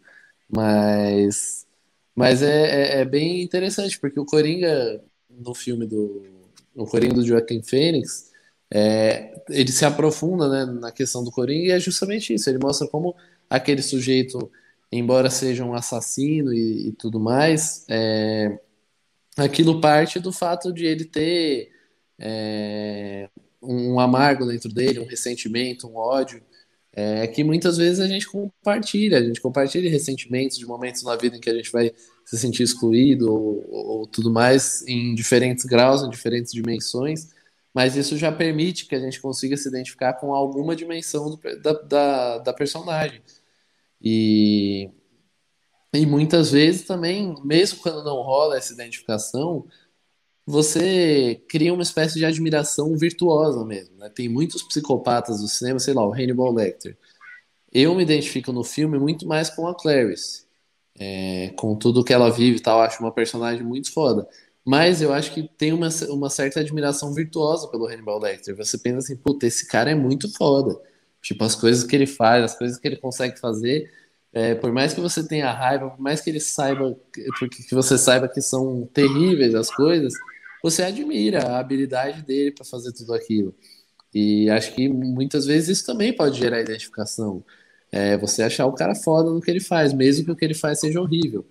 mas, 0.48 1.66
mas 2.14 2.42
é, 2.42 2.98
é, 2.98 3.00
é 3.00 3.04
bem 3.04 3.42
interessante, 3.42 3.98
porque 3.98 4.20
o 4.20 4.26
Coringa, 4.26 5.02
no 5.30 5.54
filme 5.54 5.86
do. 5.86 6.40
O 6.74 6.86
Coringa 6.86 7.14
do 7.14 7.26
Joaquim 7.26 7.62
Fênix, 7.62 8.30
é, 8.72 9.34
ele 9.48 9.72
se 9.72 9.84
aprofunda 9.84 10.48
né, 10.48 10.80
na 10.80 10.92
questão 10.92 11.24
do 11.24 11.30
Coringa 11.30 11.66
e 11.68 11.70
é 11.72 11.80
justamente 11.80 12.34
isso. 12.34 12.48
Ele 12.48 12.58
mostra 12.58 12.86
como 12.88 13.16
aquele 13.48 13.82
sujeito 13.82 14.50
embora 14.92 15.30
seja 15.30 15.64
um 15.64 15.74
assassino 15.74 16.52
e, 16.52 16.88
e 16.88 16.92
tudo 16.92 17.20
mais, 17.20 17.84
é, 17.88 18.58
aquilo 19.36 19.80
parte 19.80 20.18
do 20.18 20.32
fato 20.32 20.72
de 20.72 20.84
ele 20.84 21.04
ter 21.04 21.70
é, 22.18 23.28
um 23.62 24.00
amargo 24.00 24.46
dentro 24.46 24.68
dele, 24.68 25.00
um 25.00 25.06
ressentimento, 25.06 25.86
um 25.86 25.96
ódio, 25.96 26.42
é, 26.92 27.26
que 27.26 27.44
muitas 27.44 27.76
vezes 27.76 28.00
a 28.00 28.08
gente 28.08 28.26
compartilha, 28.26 29.18
a 29.18 29.22
gente 29.22 29.40
compartilha 29.40 29.90
ressentimentos 29.90 30.58
de 30.58 30.66
momentos 30.66 31.02
na 31.02 31.14
vida 31.16 31.36
em 31.36 31.40
que 31.40 31.50
a 31.50 31.54
gente 31.54 31.70
vai 31.70 31.92
se 32.24 32.38
sentir 32.38 32.62
excluído 32.62 33.32
ou, 33.32 33.64
ou 33.70 34.06
tudo 34.06 34.30
mais, 34.30 34.82
em 34.86 35.14
diferentes 35.14 35.64
graus, 35.64 36.02
em 36.02 36.10
diferentes 36.10 36.52
dimensões, 36.52 37.28
mas 37.72 37.96
isso 37.96 38.16
já 38.16 38.32
permite 38.32 38.86
que 38.86 38.94
a 38.94 39.00
gente 39.00 39.20
consiga 39.20 39.56
se 39.56 39.68
identificar 39.68 40.14
com 40.14 40.34
alguma 40.34 40.74
dimensão 40.74 41.30
do, 41.30 41.40
da, 41.60 41.72
da, 41.72 42.38
da 42.38 42.52
personagem. 42.52 43.22
E, 44.02 44.90
e 45.92 46.06
muitas 46.06 46.50
vezes 46.50 46.82
também, 46.82 47.34
mesmo 47.44 47.80
quando 47.80 48.02
não 48.04 48.22
rola 48.22 48.56
essa 48.56 48.72
identificação, 48.72 49.66
você 50.46 51.42
cria 51.48 51.72
uma 51.72 51.82
espécie 51.82 52.18
de 52.18 52.24
admiração 52.24 52.96
virtuosa 52.96 53.64
mesmo. 53.64 53.96
Né? 53.96 54.08
Tem 54.08 54.28
muitos 54.28 54.62
psicopatas 54.62 55.40
do 55.40 55.48
cinema, 55.48 55.78
sei 55.78 55.94
lá, 55.94 56.06
o 56.06 56.12
Hannibal 56.12 56.52
Lecter. 56.52 56.96
Eu 57.72 57.94
me 57.94 58.02
identifico 58.02 58.52
no 58.52 58.64
filme 58.64 58.98
muito 58.98 59.26
mais 59.26 59.48
com 59.50 59.66
a 59.68 59.74
Clarice, 59.74 60.44
é, 60.98 61.52
com 61.56 61.76
tudo 61.76 62.04
que 62.04 62.12
ela 62.12 62.30
vive 62.30 62.58
e 62.58 62.60
tal. 62.60 62.80
Acho 62.80 63.02
uma 63.02 63.12
personagem 63.12 63.62
muito 63.64 63.92
foda. 63.92 64.28
Mas 64.64 65.00
eu 65.00 65.12
acho 65.12 65.32
que 65.32 65.48
tem 65.56 65.72
uma, 65.72 65.88
uma 66.08 66.28
certa 66.28 66.60
admiração 66.60 67.14
virtuosa 67.14 67.68
pelo 67.68 67.86
Hannibal 67.86 68.20
Lecter. 68.20 68.56
Você 68.56 68.76
pensa 68.78 68.98
assim, 68.98 69.16
puta, 69.16 69.46
esse 69.46 69.66
cara 69.66 69.90
é 69.90 69.94
muito 69.94 70.32
foda. 70.36 70.78
Tipo, 71.22 71.44
as 71.44 71.54
coisas 71.54 71.84
que 71.84 71.94
ele 71.94 72.06
faz, 72.06 72.44
as 72.44 72.58
coisas 72.58 72.78
que 72.78 72.88
ele 72.88 72.96
consegue 72.96 73.38
fazer, 73.38 73.90
é, 74.32 74.54
por 74.54 74.72
mais 74.72 74.94
que 74.94 75.00
você 75.00 75.26
tenha 75.26 75.50
raiva, 75.52 75.90
por 75.90 76.00
mais 76.00 76.20
que 76.20 76.30
ele 76.30 76.40
saiba, 76.40 76.96
porque 77.38 77.62
que 77.64 77.74
você 77.74 77.98
saiba 77.98 78.28
que 78.28 78.40
são 78.40 78.88
terríveis 78.92 79.54
as 79.54 79.70
coisas, 79.70 80.12
você 80.62 80.82
admira 80.82 81.42
a 81.48 81.58
habilidade 81.58 82.22
dele 82.22 82.52
para 82.52 82.64
fazer 82.64 82.92
tudo 82.92 83.14
aquilo. 83.14 83.54
E 84.14 84.50
acho 84.50 84.74
que 84.74 84.88
muitas 84.88 85.46
vezes 85.46 85.78
isso 85.78 85.86
também 85.86 86.12
pode 86.14 86.38
gerar 86.38 86.60
identificação. 86.60 87.44
É, 87.92 88.16
você 88.16 88.42
achar 88.42 88.66
o 88.66 88.72
cara 88.72 88.94
foda 88.94 89.30
no 89.30 89.40
que 89.40 89.50
ele 89.50 89.60
faz, 89.60 89.92
mesmo 89.92 90.24
que 90.24 90.30
o 90.32 90.36
que 90.36 90.44
ele 90.44 90.54
faz 90.54 90.80
seja 90.80 91.00
horrível. 91.00 91.44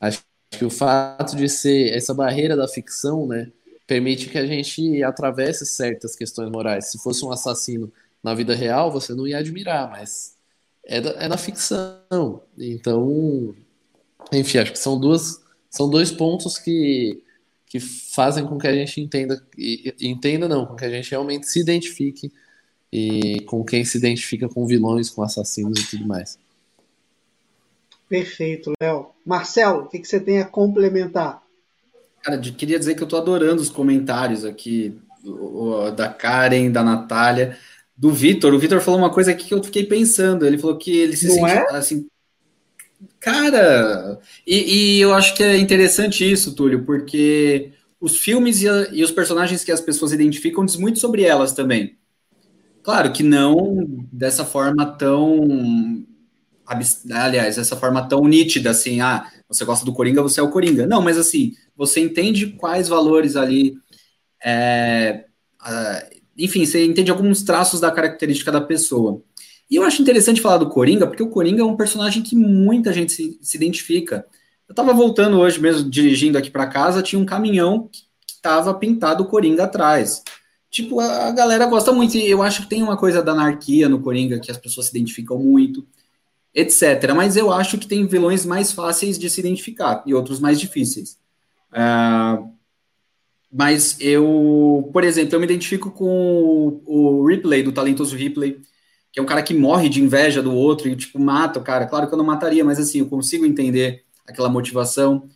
Acho 0.00 0.22
que 0.50 0.64
o 0.64 0.70
fato 0.70 1.36
de 1.36 1.48
ser 1.48 1.94
essa 1.94 2.14
barreira 2.14 2.56
da 2.56 2.68
ficção, 2.68 3.26
né, 3.26 3.50
permite 3.86 4.28
que 4.28 4.38
a 4.38 4.46
gente 4.46 5.02
atravesse 5.02 5.64
certas 5.66 6.14
questões 6.16 6.50
morais. 6.50 6.90
Se 6.90 6.98
fosse 6.98 7.24
um 7.24 7.32
assassino 7.32 7.92
na 8.22 8.34
vida 8.34 8.54
real, 8.54 8.90
você 8.90 9.14
não 9.14 9.26
ia 9.26 9.38
admirar, 9.38 9.90
mas 9.90 10.37
é 10.88 11.00
da, 11.00 11.10
é 11.10 11.28
da 11.28 11.36
ficção. 11.36 12.42
Então, 12.58 13.54
enfim, 14.32 14.58
acho 14.58 14.72
que 14.72 14.78
são 14.78 14.98
duas 14.98 15.40
são 15.70 15.88
dois 15.88 16.10
pontos 16.10 16.58
que 16.58 17.22
que 17.66 17.78
fazem 17.78 18.46
com 18.46 18.56
que 18.56 18.66
a 18.66 18.72
gente 18.72 18.98
entenda, 18.98 19.46
e, 19.56 19.94
entenda 20.00 20.48
não, 20.48 20.64
com 20.64 20.74
que 20.74 20.86
a 20.86 20.90
gente 20.90 21.10
realmente 21.10 21.46
se 21.46 21.60
identifique 21.60 22.32
e 22.90 23.42
com 23.42 23.62
quem 23.62 23.84
se 23.84 23.98
identifica 23.98 24.48
com 24.48 24.66
vilões, 24.66 25.10
com 25.10 25.22
assassinos 25.22 25.78
e 25.78 25.90
tudo 25.90 26.06
mais. 26.06 26.38
Perfeito, 28.08 28.72
Léo. 28.80 29.10
Marcelo, 29.24 29.82
o 29.82 29.86
que, 29.86 29.98
que 29.98 30.08
você 30.08 30.18
tem 30.18 30.40
a 30.40 30.46
complementar? 30.46 31.42
Cara, 32.22 32.38
queria 32.40 32.78
dizer 32.78 32.94
que 32.94 33.02
eu 33.02 33.04
estou 33.06 33.20
adorando 33.20 33.60
os 33.60 33.68
comentários 33.68 34.46
aqui 34.46 34.98
da 35.94 36.08
Karen, 36.08 36.70
da 36.70 36.82
Natália, 36.82 37.58
do 37.98 38.12
Vitor. 38.12 38.54
O 38.54 38.58
Vitor 38.58 38.80
falou 38.80 39.00
uma 39.00 39.10
coisa 39.10 39.32
aqui 39.32 39.48
que 39.48 39.54
eu 39.54 39.62
fiquei 39.62 39.84
pensando. 39.84 40.46
Ele 40.46 40.56
falou 40.56 40.78
que 40.78 40.96
ele 40.96 41.16
se 41.16 41.26
Não 41.26 41.34
sente 41.34 41.50
é? 41.50 41.76
assim. 41.76 42.06
Cara, 43.18 44.20
e, 44.46 44.96
e, 44.96 45.00
eu 45.00 45.12
acho 45.12 45.34
que 45.34 45.42
é 45.42 45.56
interessante 45.56 46.28
isso, 46.28 46.54
Túlio, 46.54 46.84
porque 46.84 47.72
os 48.00 48.16
filmes 48.16 48.62
e, 48.62 48.68
a, 48.68 48.88
e 48.92 49.02
os 49.02 49.10
personagens 49.10 49.64
que 49.64 49.72
as 49.72 49.80
pessoas 49.80 50.12
identificam 50.12 50.64
diz 50.64 50.76
muito 50.76 51.00
sobre 51.00 51.22
elas 51.22 51.52
também. 51.52 51.96
Claro 52.82 53.12
que 53.12 53.22
não 53.22 54.06
dessa 54.12 54.44
forma 54.44 54.86
tão. 54.86 56.06
Aliás, 57.10 57.56
dessa 57.56 57.76
forma 57.76 58.06
tão 58.08 58.24
nítida, 58.24 58.70
assim, 58.70 59.00
ah, 59.00 59.26
você 59.48 59.64
gosta 59.64 59.84
do 59.84 59.92
Coringa, 59.92 60.22
você 60.22 60.38
é 60.38 60.42
o 60.42 60.50
Coringa. 60.50 60.86
Não, 60.86 61.02
mas 61.02 61.18
assim, 61.18 61.54
você 61.76 62.00
entende 62.00 62.48
quais 62.48 62.88
valores 62.88 63.36
ali. 63.36 63.74
É, 64.44 65.24
enfim, 66.38 66.64
você 66.64 66.84
entende 66.84 67.10
alguns 67.10 67.42
traços 67.42 67.80
da 67.80 67.90
característica 67.90 68.52
da 68.52 68.60
pessoa. 68.60 69.20
E 69.70 69.76
eu 69.76 69.82
acho 69.82 70.00
interessante 70.00 70.40
falar 70.40 70.58
do 70.58 70.68
Coringa, 70.68 71.06
porque 71.06 71.22
o 71.22 71.28
Coringa 71.28 71.62
é 71.62 71.64
um 71.64 71.76
personagem 71.76 72.22
que 72.22 72.34
muita 72.34 72.92
gente 72.92 73.12
se, 73.12 73.38
se 73.42 73.56
identifica. 73.56 74.24
Eu 74.66 74.72
estava 74.72 74.94
voltando 74.94 75.38
hoje 75.38 75.60
mesmo, 75.60 75.88
dirigindo 75.90 76.38
aqui 76.38 76.50
para 76.50 76.66
casa, 76.66 77.02
tinha 77.02 77.20
um 77.20 77.26
caminhão 77.26 77.88
que 77.92 78.32
estava 78.32 78.72
pintado 78.72 79.24
o 79.24 79.26
Coringa 79.26 79.64
atrás. 79.64 80.22
Tipo, 80.70 81.00
a, 81.00 81.28
a, 81.28 81.30
galera 81.32 81.66
gosta 81.66 81.92
muito, 81.92 82.16
e 82.16 82.30
eu 82.30 82.42
acho 82.42 82.62
que 82.62 82.68
tem 82.68 82.82
uma 82.82 82.96
coisa 82.96 83.22
da 83.22 83.32
anarquia 83.32 83.88
no 83.88 84.00
Coringa, 84.00 84.38
que 84.38 84.50
as 84.50 84.56
pessoas 84.56 84.86
se 84.86 84.92
identificam 84.96 85.38
muito, 85.38 85.86
etc. 86.54 87.12
Mas 87.14 87.36
eu 87.36 87.52
acho 87.52 87.78
que 87.78 87.86
tem 87.86 88.06
vilões 88.06 88.46
mais 88.46 88.72
fáceis 88.72 89.18
de 89.18 89.28
se 89.28 89.40
identificar, 89.40 90.02
e 90.06 90.14
outros 90.14 90.40
mais 90.40 90.58
difíceis. 90.60 91.18
Uh, 91.72 92.57
mas 93.50 93.96
eu, 94.00 94.90
por 94.92 95.04
exemplo, 95.04 95.34
eu 95.34 95.40
me 95.40 95.46
identifico 95.46 95.90
com 95.90 96.82
o, 96.84 97.26
Ripley, 97.26 97.62
do 97.62 97.72
talentoso 97.72 98.14
Ripley, 98.14 98.60
que 99.10 99.18
é 99.18 99.22
um 99.22 99.26
cara 99.26 99.42
que 99.42 99.54
morre 99.54 99.88
de 99.88 100.02
inveja 100.02 100.42
do 100.42 100.52
outro 100.52 100.88
e, 100.88 100.94
tipo, 100.96 101.18
mata 101.18 101.58
o 101.58 101.64
cara. 101.64 101.86
Claro 101.86 102.06
que 102.06 102.14
eu 102.14 102.18
não 102.18 102.24
mataria, 102.24 102.64
mas 102.64 102.78
assim, 102.78 103.00
eu 103.00 103.06
consigo 103.08 103.46
entender 103.46 104.04
aquela 104.26 104.50
motivação. 104.50 105.28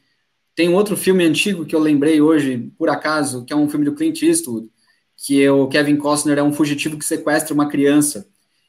Tem 0.54 0.68
outro 0.68 0.96
filme 0.96 1.24
antigo 1.24 1.64
que 1.64 1.74
eu 1.74 1.80
lembrei 1.80 2.20
hoje, 2.20 2.70
por 2.78 2.90
acaso, 2.90 3.44
que 3.44 3.52
é 3.52 3.56
um 3.56 3.68
filme 3.68 3.86
do 3.86 3.94
Clint 3.94 4.22
Eastwood, 4.22 4.68
que 5.16 5.48
o 5.48 5.68
Kevin 5.68 5.96
Costner 5.96 6.38
é 6.38 6.42
um 6.42 6.52
fugitivo 6.52 6.98
que 6.98 7.04
sequestra 7.04 7.54
uma 7.54 7.68
criança. 7.68 8.28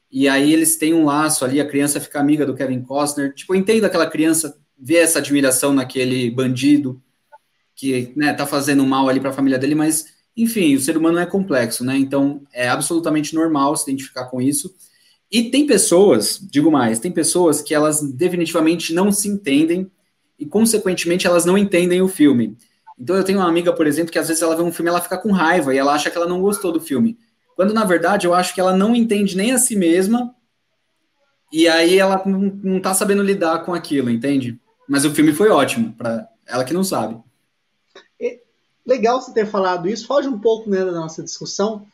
E 0.09 0.29
aí 0.29 0.53
eles 0.53 0.77
têm 0.77 0.93
um 0.93 1.05
laço 1.05 1.43
ali, 1.43 1.59
a 1.59 1.67
criança 1.67 1.99
fica 1.99 2.19
amiga 2.19 2.45
do 2.45 2.55
Kevin 2.55 2.81
Costner. 2.81 3.33
Tipo, 3.33 3.53
eu 3.53 3.59
entendo 3.59 3.83
aquela 3.85 4.09
criança 4.09 4.57
ver 4.77 4.97
essa 4.97 5.19
admiração 5.19 5.73
naquele 5.73 6.31
bandido 6.31 7.01
que, 7.83 8.13
né, 8.15 8.31
tá 8.31 8.45
fazendo 8.45 8.85
mal 8.85 9.09
ali 9.09 9.19
para 9.19 9.31
a 9.31 9.33
família 9.33 9.59
dele, 9.59 9.75
mas 9.75 10.05
enfim, 10.37 10.73
o 10.73 10.79
ser 10.79 10.95
humano 10.95 11.19
é 11.19 11.25
complexo, 11.25 11.83
né? 11.83 11.97
Então 11.97 12.41
é 12.53 12.69
absolutamente 12.69 13.35
normal 13.35 13.75
se 13.75 13.83
identificar 13.83 14.25
com 14.25 14.41
isso. 14.41 14.73
E 15.29 15.51
tem 15.51 15.67
pessoas, 15.67 16.39
digo 16.49 16.71
mais, 16.71 16.99
tem 16.99 17.11
pessoas 17.11 17.61
que 17.61 17.75
elas 17.75 18.01
definitivamente 18.01 18.93
não 18.93 19.11
se 19.11 19.27
entendem 19.27 19.91
e, 20.39 20.45
consequentemente, 20.45 21.27
elas 21.27 21.43
não 21.43 21.57
entendem 21.57 22.01
o 22.01 22.07
filme. 22.07 22.57
Então, 22.97 23.17
eu 23.17 23.23
tenho 23.23 23.39
uma 23.39 23.49
amiga, 23.49 23.73
por 23.73 23.85
exemplo, 23.85 24.11
que 24.11 24.19
às 24.19 24.27
vezes 24.27 24.41
ela 24.41 24.55
vê 24.55 24.61
um 24.61 24.71
filme 24.71 24.89
ela 24.89 25.01
fica 25.01 25.17
com 25.17 25.31
raiva 25.31 25.73
e 25.73 25.77
ela 25.77 25.93
acha 25.93 26.09
que 26.09 26.17
ela 26.17 26.27
não 26.27 26.41
gostou 26.41 26.71
do 26.71 26.79
filme. 26.79 27.17
Quando, 27.55 27.73
na 27.73 27.83
verdade, 27.83 28.27
eu 28.27 28.33
acho 28.33 28.53
que 28.53 28.61
ela 28.61 28.77
não 28.77 28.95
entende 28.95 29.35
nem 29.35 29.51
a 29.51 29.57
si 29.57 29.75
mesma 29.75 30.33
e 31.51 31.67
aí 31.67 31.97
ela 31.97 32.21
não, 32.25 32.39
não 32.63 32.79
tá 32.79 32.93
sabendo 32.93 33.23
lidar 33.23 33.65
com 33.65 33.73
aquilo, 33.73 34.09
entende? 34.09 34.59
Mas 34.87 35.03
o 35.03 35.11
filme 35.11 35.33
foi 35.33 35.49
ótimo, 35.49 35.93
para 35.93 36.27
ela 36.47 36.63
que 36.63 36.73
não 36.73 36.83
sabe. 36.83 37.17
Legal 38.85 39.21
você 39.21 39.33
ter 39.33 39.45
falado 39.45 39.87
isso, 39.87 40.07
foge 40.07 40.27
um 40.27 40.39
pouco 40.39 40.69
né, 40.69 40.83
da 40.83 40.91
nossa 40.91 41.23
discussão, 41.23 41.85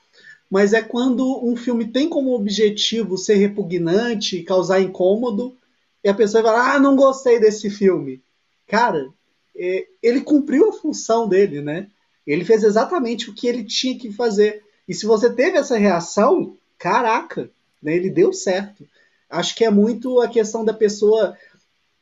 mas 0.50 0.74
é 0.74 0.82
quando 0.82 1.46
um 1.46 1.56
filme 1.56 1.88
tem 1.92 2.10
como 2.10 2.34
objetivo 2.34 3.18
ser 3.18 3.36
repugnante, 3.36 4.42
causar 4.44 4.82
incômodo, 4.82 5.56
e 6.04 6.10
a 6.10 6.14
pessoa 6.14 6.42
vai 6.42 6.52
falar, 6.52 6.76
ah, 6.76 6.80
não 6.80 6.96
gostei 6.96 7.40
desse 7.40 7.70
filme. 7.70 8.22
Cara, 8.68 9.10
é, 9.56 9.86
ele 10.02 10.22
cumpriu 10.22 10.70
a 10.70 10.74
função 10.74 11.28
dele, 11.28 11.62
né? 11.62 11.88
Ele 12.26 12.46
fez 12.46 12.64
exatamente 12.64 13.30
o 13.30 13.34
que 13.34 13.48
ele 13.48 13.64
tinha 13.64 13.98
que 13.98 14.12
fazer. 14.12 14.64
E 14.88 14.94
se 14.94 15.06
você 15.06 15.32
teve 15.32 15.58
essa 15.58 15.78
reação, 15.78 16.56
caraca, 16.78 17.50
né, 17.82 17.96
ele 17.96 18.10
deu 18.10 18.32
certo. 18.32 18.88
Acho 19.30 19.56
que 19.56 19.66
é 19.66 19.70
muito 19.70 20.20
a 20.22 20.28
questão 20.28 20.64
da 20.64 20.74
pessoa, 20.74 21.38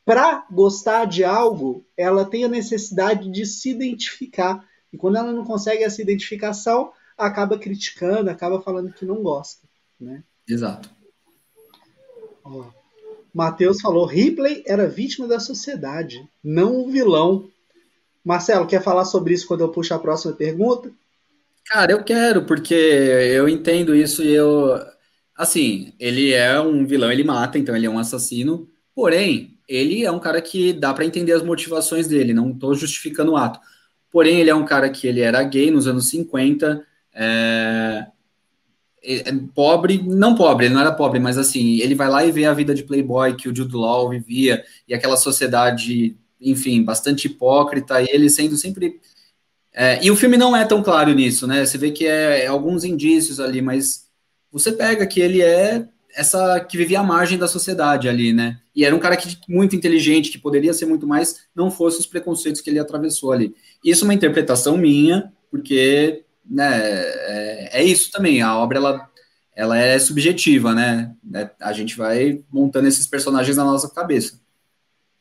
para 0.06 0.45
gostar 0.50 1.06
de 1.06 1.23
algo, 1.23 1.84
ela 1.97 2.23
tem 2.23 2.45
a 2.45 2.50
necessidade 2.50 3.30
de 3.30 3.45
se 3.45 3.71
identificar. 3.71 4.65
E 4.97 4.99
quando 4.99 5.17
ela 5.17 5.31
não 5.31 5.45
consegue 5.45 5.83
essa 5.83 6.01
identificação, 6.01 6.91
acaba 7.15 7.60
criticando, 7.60 8.31
acaba 8.31 8.60
falando 8.60 8.91
que 8.91 9.05
não 9.05 9.21
gosta. 9.21 9.62
Né? 10.01 10.23
Exato. 10.49 10.89
Ó, 12.43 12.65
Matheus 13.31 13.79
falou: 13.79 14.07
Ripley 14.07 14.63
era 14.65 14.89
vítima 14.89 15.27
da 15.27 15.39
sociedade, 15.39 16.27
não 16.43 16.77
o 16.77 16.89
vilão. 16.89 17.47
Marcelo, 18.25 18.65
quer 18.65 18.81
falar 18.81 19.05
sobre 19.05 19.36
isso 19.36 19.47
quando 19.47 19.62
eu 19.62 19.69
puxo 19.69 19.93
a 19.93 19.99
próxima 19.99 20.33
pergunta? 20.33 20.91
Cara, 21.67 21.91
eu 21.91 22.03
quero, 22.03 22.45
porque 22.45 22.73
eu 22.73 23.47
entendo 23.47 23.95
isso 23.95 24.23
e 24.23 24.33
eu. 24.33 24.79
Assim, 25.36 25.93
ele 25.99 26.33
é 26.33 26.60
um 26.60 26.88
vilão, 26.88 27.12
ele 27.12 27.23
mata, 27.23 27.60
então 27.60 27.75
ele 27.75 27.86
é 27.86 27.89
um 27.89 27.99
assassino. 27.99 28.67
Porém, 28.95 29.60
ele 29.67 30.03
é 30.03 30.12
um 30.12 30.19
cara 30.19 30.41
que 30.41 30.73
dá 30.73 30.91
para 30.91 31.05
entender 31.05 31.33
as 31.33 31.43
motivações 31.43 32.07
dele, 32.07 32.33
não 32.33 32.49
estou 32.49 32.73
justificando 32.73 33.33
o 33.33 33.38
ato. 33.38 33.60
Porém, 34.12 34.39
ele 34.39 34.50
é 34.50 34.56
um 34.56 34.65
cara 34.65 34.89
que 34.89 35.08
ele 35.08 35.22
era 35.22 35.43
gay 35.43 35.70
nos 35.70 35.88
anos 35.88 36.10
50, 36.10 36.86
é, 37.13 38.08
é, 39.04 39.24
pobre, 39.54 40.02
não 40.04 40.36
pobre, 40.36 40.65
ele 40.65 40.74
não 40.74 40.82
era 40.82 40.91
pobre, 40.91 41.20
mas 41.20 41.38
assim, 41.38 41.78
ele 41.80 41.96
vai 41.96 42.10
lá 42.10 42.26
e 42.26 42.32
vê 42.32 42.46
a 42.46 42.54
vida 42.54 42.74
de 42.74 42.84
playboy 42.84 43.36
que 43.36 43.50
o 43.50 43.56
Jude 43.56 43.76
Law 43.76 44.10
vivia, 44.10 44.63
e 44.88 44.93
aquela 44.93 45.17
sociedade, 45.17 46.17
enfim, 46.39 46.84
bastante 46.84 47.28
hipócrita, 47.28 48.02
e 48.02 48.08
ele 48.12 48.30
sendo 48.30 48.56
sempre... 48.58 49.00
É, 49.74 50.04
e 50.04 50.10
o 50.10 50.15
filme 50.15 50.38
não 50.38 50.56
é 50.56 50.65
tão 50.65 50.82
claro 50.82 51.13
nisso, 51.13 51.46
né? 51.46 51.63
Você 51.65 51.78
vê 51.78 51.91
que 51.91 52.06
é, 52.06 52.46
é, 52.46 52.48
alguns 52.48 52.84
indícios 52.84 53.39
ali, 53.39 53.62
mas 53.62 54.08
você 54.52 54.72
pega 54.72 55.06
que 55.06 55.20
ele 55.20 55.41
é 55.41 55.88
essa 56.15 56.60
que 56.62 56.76
vivia 56.76 57.00
à 57.00 57.04
margem 57.04 57.38
da 57.38 57.48
sociedade 57.48 58.10
ali, 58.10 58.34
né? 58.34 58.60
E 58.76 58.84
era 58.84 58.96
um 58.96 59.00
cara 59.00 59.15
que, 59.15 59.38
muito 59.48 59.76
inteligente, 59.76 60.32
que 60.32 60.39
poderia 60.39 60.74
ser 60.74 60.88
muito 60.88 61.06
mais, 61.06 61.43
não 61.56 61.70
fosse 61.70 62.00
os 62.00 62.08
preconceitos 62.08 62.60
que 62.60 62.70
ele 62.70 62.80
atravessou 62.80 63.32
ali. 63.32 63.56
Isso 63.83 64.03
é 64.03 64.07
uma 64.07 64.13
interpretação 64.13 64.77
minha, 64.77 65.31
porque 65.49 66.23
né, 66.49 66.81
é, 66.81 67.81
é, 67.81 67.83
isso 67.83 68.11
também, 68.11 68.41
a 68.41 68.57
obra 68.57 68.77
ela, 68.77 69.09
ela 69.55 69.77
é 69.77 69.99
subjetiva, 69.99 70.73
né? 70.73 71.15
É, 71.33 71.49
a 71.59 71.73
gente 71.73 71.97
vai 71.97 72.43
montando 72.51 72.87
esses 72.87 73.05
personagens 73.05 73.57
na 73.57 73.63
nossa 73.63 73.89
cabeça. 73.89 74.39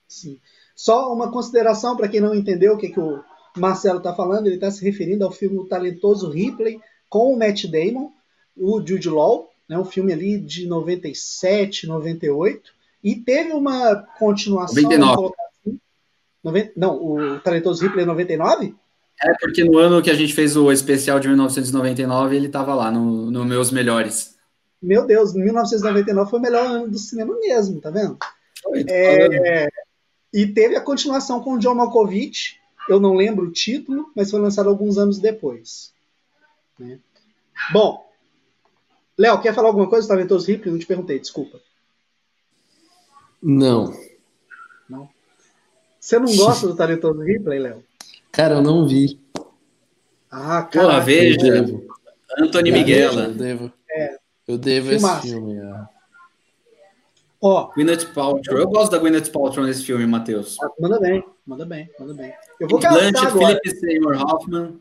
Sim. 0.08 0.38
Só 0.74 1.12
uma 1.12 1.30
consideração 1.30 1.96
para 1.96 2.08
quem 2.08 2.20
não 2.20 2.34
entendeu 2.34 2.74
o 2.74 2.78
que, 2.78 2.90
que 2.90 3.00
o 3.00 3.22
Marcelo 3.56 3.98
está 3.98 4.14
falando, 4.14 4.46
ele 4.46 4.56
está 4.56 4.70
se 4.70 4.84
referindo 4.84 5.24
ao 5.24 5.32
filme 5.32 5.58
O 5.58 5.66
Talentoso 5.66 6.30
Ripley 6.30 6.80
com 7.08 7.32
o 7.32 7.38
Matt 7.38 7.64
Damon, 7.64 8.10
o 8.56 8.84
Jude 8.86 9.08
Law, 9.08 9.50
né, 9.68 9.78
um 9.78 9.84
filme 9.84 10.12
ali 10.12 10.38
de 10.38 10.66
97, 10.66 11.86
98, 11.86 12.72
e 13.02 13.16
teve 13.16 13.52
uma 13.52 13.96
continuação. 14.18 14.82
99. 14.82 15.32
Assim, 16.50 16.70
não, 16.76 16.96
o 16.96 17.40
Talentoso 17.40 17.82
Ripley 17.82 18.04
é 18.04 18.06
99? 18.06 18.74
É, 19.22 19.32
porque 19.40 19.64
no 19.64 19.78
ano 19.78 20.02
que 20.02 20.10
a 20.10 20.14
gente 20.14 20.34
fez 20.34 20.56
o 20.56 20.70
especial 20.70 21.18
de 21.18 21.28
1999, 21.28 22.36
ele 22.36 22.46
estava 22.46 22.74
lá, 22.74 22.90
no, 22.90 23.30
no 23.30 23.44
Meus 23.44 23.70
Melhores. 23.70 24.36
Meu 24.80 25.06
Deus, 25.06 25.32
1999 25.34 26.30
foi 26.30 26.38
o 26.38 26.42
melhor 26.42 26.66
ano 26.66 26.90
do 26.90 26.98
cinema 26.98 27.34
mesmo, 27.40 27.80
tá 27.80 27.90
vendo? 27.90 28.18
Foi, 28.62 28.84
é, 28.88 29.68
e 30.32 30.46
teve 30.46 30.76
a 30.76 30.80
continuação 30.80 31.40
com 31.40 31.54
o 31.54 31.58
John 31.58 31.74
Malkovich, 31.74 32.60
eu 32.88 33.00
não 33.00 33.14
lembro 33.14 33.46
o 33.46 33.50
título, 33.50 34.10
mas 34.14 34.30
foi 34.30 34.40
lançado 34.40 34.68
alguns 34.68 34.98
anos 34.98 35.18
depois. 35.18 35.92
Né? 36.78 37.00
Bom, 37.72 38.06
Léo, 39.18 39.40
quer 39.40 39.54
falar 39.54 39.68
alguma 39.68 39.88
coisa 39.88 40.06
do 40.06 40.10
Talentoso 40.10 40.46
Ripley? 40.46 40.72
Não 40.72 40.78
te 40.78 40.86
perguntei, 40.86 41.18
desculpa. 41.18 41.58
Não. 43.42 43.86
Não? 43.86 44.15
Você 46.06 46.20
não 46.20 46.36
gosta 46.36 46.68
do 46.68 46.76
Talentoso 46.76 47.20
Ripley, 47.20 47.58
Léo? 47.58 47.82
Cara, 48.30 48.54
eu 48.54 48.62
não 48.62 48.86
vi. 48.86 49.18
Ah, 50.30 50.62
cara. 50.62 51.00
Pô, 51.00 51.04
veja. 51.04 51.64
Antônio 52.38 52.72
Miguel. 52.72 53.12
Eu 53.12 53.34
devo. 53.34 53.72
É. 53.90 54.16
Eu 54.46 54.56
devo 54.56 54.92
esse 54.92 55.20
filme. 55.22 55.56
É. 55.58 55.84
Ó. 57.42 57.72
Gwyneth 57.74 58.12
Paltrow. 58.14 58.56
Eu 58.56 58.68
gosto 58.68 58.92
da 58.92 58.98
Gwyneth 58.98 59.32
Paltrow 59.32 59.66
nesse 59.66 59.82
filme, 59.82 60.06
Matheus. 60.06 60.56
Manda 60.78 61.00
bem. 61.00 61.24
Manda 61.44 61.66
bem, 61.66 61.90
manda 61.98 62.14
bem. 62.14 62.32
Eu 62.60 62.68
vou 62.68 62.78
Blanchett, 62.78 63.26
agora. 63.26 63.58
Philip 63.60 63.70
Seymour 63.80 64.22
Hoffman. 64.22 64.78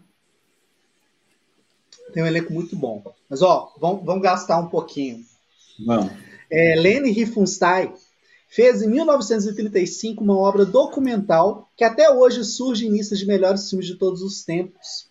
Tem 2.14 2.22
um 2.22 2.28
elenco 2.28 2.54
muito 2.54 2.76
bom. 2.76 3.04
Mas, 3.28 3.42
ó, 3.42 3.74
vamos, 3.82 4.06
vamos 4.06 4.22
gastar 4.22 4.60
um 4.60 4.68
pouquinho. 4.68 5.26
Vamos. 5.88 6.12
É, 6.52 6.76
Leni 6.76 7.10
Riefenstahl 7.10 7.96
fez 8.56 8.82
em 8.82 8.88
1935 8.88 10.24
uma 10.24 10.38
obra 10.38 10.66
documental 10.66 11.70
que 11.76 11.84
até 11.84 12.10
hoje 12.10 12.42
surge 12.46 12.88
em 12.88 12.90
listas 12.90 13.20
de 13.20 13.28
melhores 13.28 13.70
filmes 13.70 13.86
de 13.86 13.96
todos 13.96 14.22
os 14.22 14.46
tempos. 14.46 15.10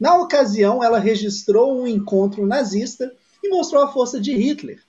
Na 0.00 0.20
ocasião, 0.20 0.82
ela 0.82 0.98
registrou 0.98 1.80
um 1.80 1.86
encontro 1.86 2.44
nazista 2.44 3.14
e 3.40 3.48
mostrou 3.50 3.84
a 3.84 3.92
força 3.92 4.20
de 4.20 4.34
Hitler. 4.34 4.82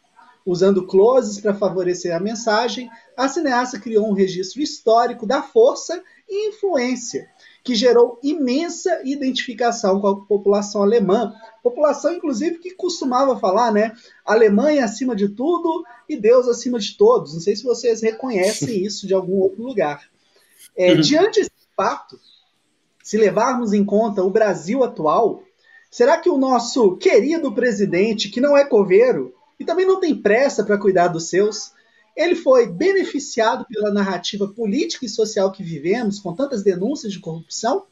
Usando 0.47 0.87
closes 0.87 1.41
para 1.41 1.53
favorecer 1.53 2.15
a 2.15 2.21
mensagem, 2.21 2.89
a 3.17 3.27
cineasta 3.27 3.77
criou 3.77 4.07
um 4.07 4.13
registro 4.13 4.61
histórico 4.61 5.27
da 5.27 5.43
força 5.43 6.01
e 6.25 6.47
influência, 6.47 7.29
que 7.61 7.75
gerou 7.75 8.17
imensa 8.23 9.01
identificação 9.03 9.99
com 9.99 10.07
a 10.07 10.25
população 10.25 10.81
alemã. 10.81 11.33
População, 11.61 12.13
inclusive, 12.13 12.59
que 12.59 12.71
costumava 12.71 13.37
falar, 13.37 13.73
né? 13.73 13.91
Alemanha 14.25 14.85
acima 14.85 15.13
de 15.13 15.27
tudo 15.27 15.83
e 16.07 16.15
Deus 16.15 16.47
acima 16.47 16.79
de 16.79 16.95
todos. 16.95 17.33
Não 17.33 17.41
sei 17.41 17.53
se 17.53 17.65
vocês 17.65 18.01
reconhecem 18.01 18.69
isso 18.87 19.05
de 19.05 19.13
algum 19.13 19.41
outro 19.41 19.61
lugar. 19.61 20.09
É, 20.77 20.93
uhum. 20.93 21.01
Diante 21.01 21.41
desse 21.41 21.51
fato, 21.75 22.17
se 23.03 23.17
levarmos 23.17 23.73
em 23.73 23.83
conta 23.83 24.23
o 24.23 24.31
Brasil 24.31 24.81
atual, 24.81 25.43
será 25.91 26.17
que 26.17 26.29
o 26.29 26.37
nosso 26.37 26.95
querido 26.95 27.51
presidente, 27.51 28.29
que 28.29 28.39
não 28.39 28.55
é 28.55 28.63
coveiro 28.63 29.35
e 29.59 29.65
também 29.65 29.85
não 29.85 29.99
tem 29.99 30.15
pressa 30.15 30.63
para 30.63 30.77
cuidar 30.77 31.07
dos 31.07 31.29
seus, 31.29 31.71
ele 32.15 32.35
foi 32.35 32.67
beneficiado 32.67 33.65
pela 33.69 33.91
narrativa 33.91 34.47
política 34.47 35.05
e 35.05 35.09
social 35.09 35.51
que 35.51 35.63
vivemos, 35.63 36.19
com 36.19 36.33
tantas 36.33 36.63
denúncias 36.63 37.13
de 37.13 37.19
corrupção? 37.19 37.85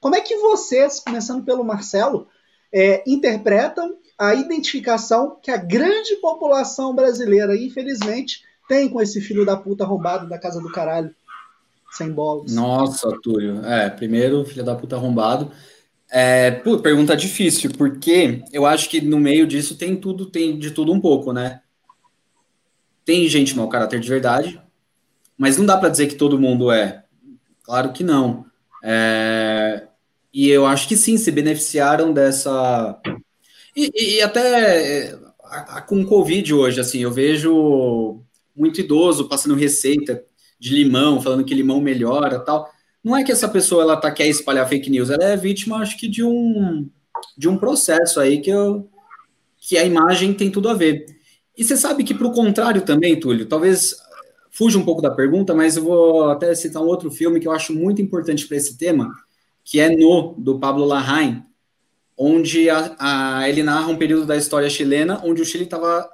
Como 0.00 0.14
é 0.14 0.20
que 0.20 0.36
vocês, 0.36 1.00
começando 1.00 1.44
pelo 1.44 1.64
Marcelo, 1.64 2.26
é, 2.72 3.02
interpretam 3.06 3.96
a 4.18 4.34
identificação 4.34 5.38
que 5.42 5.50
a 5.50 5.56
grande 5.56 6.16
população 6.16 6.94
brasileira, 6.94 7.56
infelizmente, 7.56 8.42
tem 8.68 8.88
com 8.88 9.00
esse 9.00 9.20
filho 9.20 9.44
da 9.44 9.56
puta 9.56 9.84
roubado 9.84 10.28
da 10.28 10.38
casa 10.38 10.60
do 10.60 10.72
caralho, 10.72 11.14
sem 11.92 12.10
bolas? 12.10 12.54
Nossa, 12.54 13.10
Túlio. 13.22 13.64
É, 13.64 13.90
primeiro, 13.90 14.44
filho 14.44 14.64
da 14.64 14.74
puta 14.74 14.96
arrombado. 14.96 15.52
É, 16.10 16.50
pergunta 16.82 17.16
difícil, 17.16 17.70
porque 17.76 18.44
eu 18.52 18.64
acho 18.64 18.88
que 18.88 19.00
no 19.00 19.18
meio 19.18 19.46
disso 19.46 19.76
tem 19.76 19.96
tudo, 19.96 20.26
tem 20.26 20.58
de 20.58 20.70
tudo 20.70 20.92
um 20.92 21.00
pouco, 21.00 21.32
né? 21.32 21.60
Tem 23.04 23.28
gente 23.28 23.56
mau 23.56 23.68
caráter 23.68 24.00
de 24.00 24.08
verdade, 24.08 24.60
mas 25.36 25.56
não 25.56 25.66
dá 25.66 25.76
para 25.76 25.88
dizer 25.88 26.06
que 26.06 26.14
todo 26.14 26.38
mundo 26.38 26.70
é. 26.70 27.04
Claro 27.62 27.92
que 27.92 28.04
não. 28.04 28.46
É, 28.82 29.86
e 30.32 30.48
eu 30.48 30.66
acho 30.66 30.86
que 30.86 30.96
sim, 30.96 31.16
se 31.16 31.30
beneficiaram 31.30 32.12
dessa. 32.12 33.00
E, 33.74 34.16
e 34.18 34.22
até 34.22 35.18
a, 35.42 35.78
a, 35.78 35.82
com 35.82 36.00
o 36.00 36.06
Covid 36.06 36.54
hoje, 36.54 36.80
assim, 36.80 37.00
eu 37.00 37.10
vejo 37.10 38.22
muito 38.54 38.80
idoso 38.80 39.28
passando 39.28 39.54
receita 39.54 40.22
de 40.58 40.74
limão, 40.74 41.20
falando 41.20 41.44
que 41.44 41.54
limão 41.54 41.80
melhora 41.80 42.40
tal. 42.40 42.70
Não 43.06 43.16
é 43.16 43.22
que 43.22 43.30
essa 43.30 43.48
pessoa 43.48 43.84
ela 43.84 43.96
tá, 43.96 44.10
quer 44.10 44.26
espalhar 44.26 44.68
fake 44.68 44.90
news, 44.90 45.10
ela 45.10 45.22
é 45.22 45.36
vítima, 45.36 45.76
acho 45.76 45.96
que, 45.96 46.08
de 46.08 46.24
um, 46.24 46.90
de 47.38 47.48
um 47.48 47.56
processo 47.56 48.18
aí 48.18 48.40
que, 48.40 48.50
eu, 48.50 48.90
que 49.60 49.78
a 49.78 49.84
imagem 49.84 50.34
tem 50.34 50.50
tudo 50.50 50.68
a 50.68 50.74
ver. 50.74 51.06
E 51.56 51.62
você 51.62 51.76
sabe 51.76 52.02
que, 52.02 52.12
para 52.12 52.26
o 52.26 52.32
contrário 52.32 52.82
também, 52.82 53.20
Túlio, 53.20 53.46
talvez 53.46 53.94
fuja 54.50 54.76
um 54.76 54.84
pouco 54.84 55.00
da 55.00 55.12
pergunta, 55.12 55.54
mas 55.54 55.76
eu 55.76 55.84
vou 55.84 56.30
até 56.30 56.52
citar 56.56 56.82
um 56.82 56.86
outro 56.86 57.08
filme 57.08 57.38
que 57.38 57.46
eu 57.46 57.52
acho 57.52 57.72
muito 57.72 58.02
importante 58.02 58.44
para 58.44 58.56
esse 58.56 58.76
tema, 58.76 59.08
que 59.62 59.78
é 59.78 59.88
No, 59.88 60.34
do 60.36 60.58
Pablo 60.58 60.84
Larraín, 60.84 61.44
onde 62.18 62.68
a, 62.68 62.96
a, 62.98 63.48
ele 63.48 63.62
narra 63.62 63.86
um 63.86 63.96
período 63.96 64.26
da 64.26 64.36
história 64.36 64.68
chilena 64.68 65.22
onde 65.24 65.40
o 65.40 65.44
Chile 65.44 65.62
estava 65.62 66.10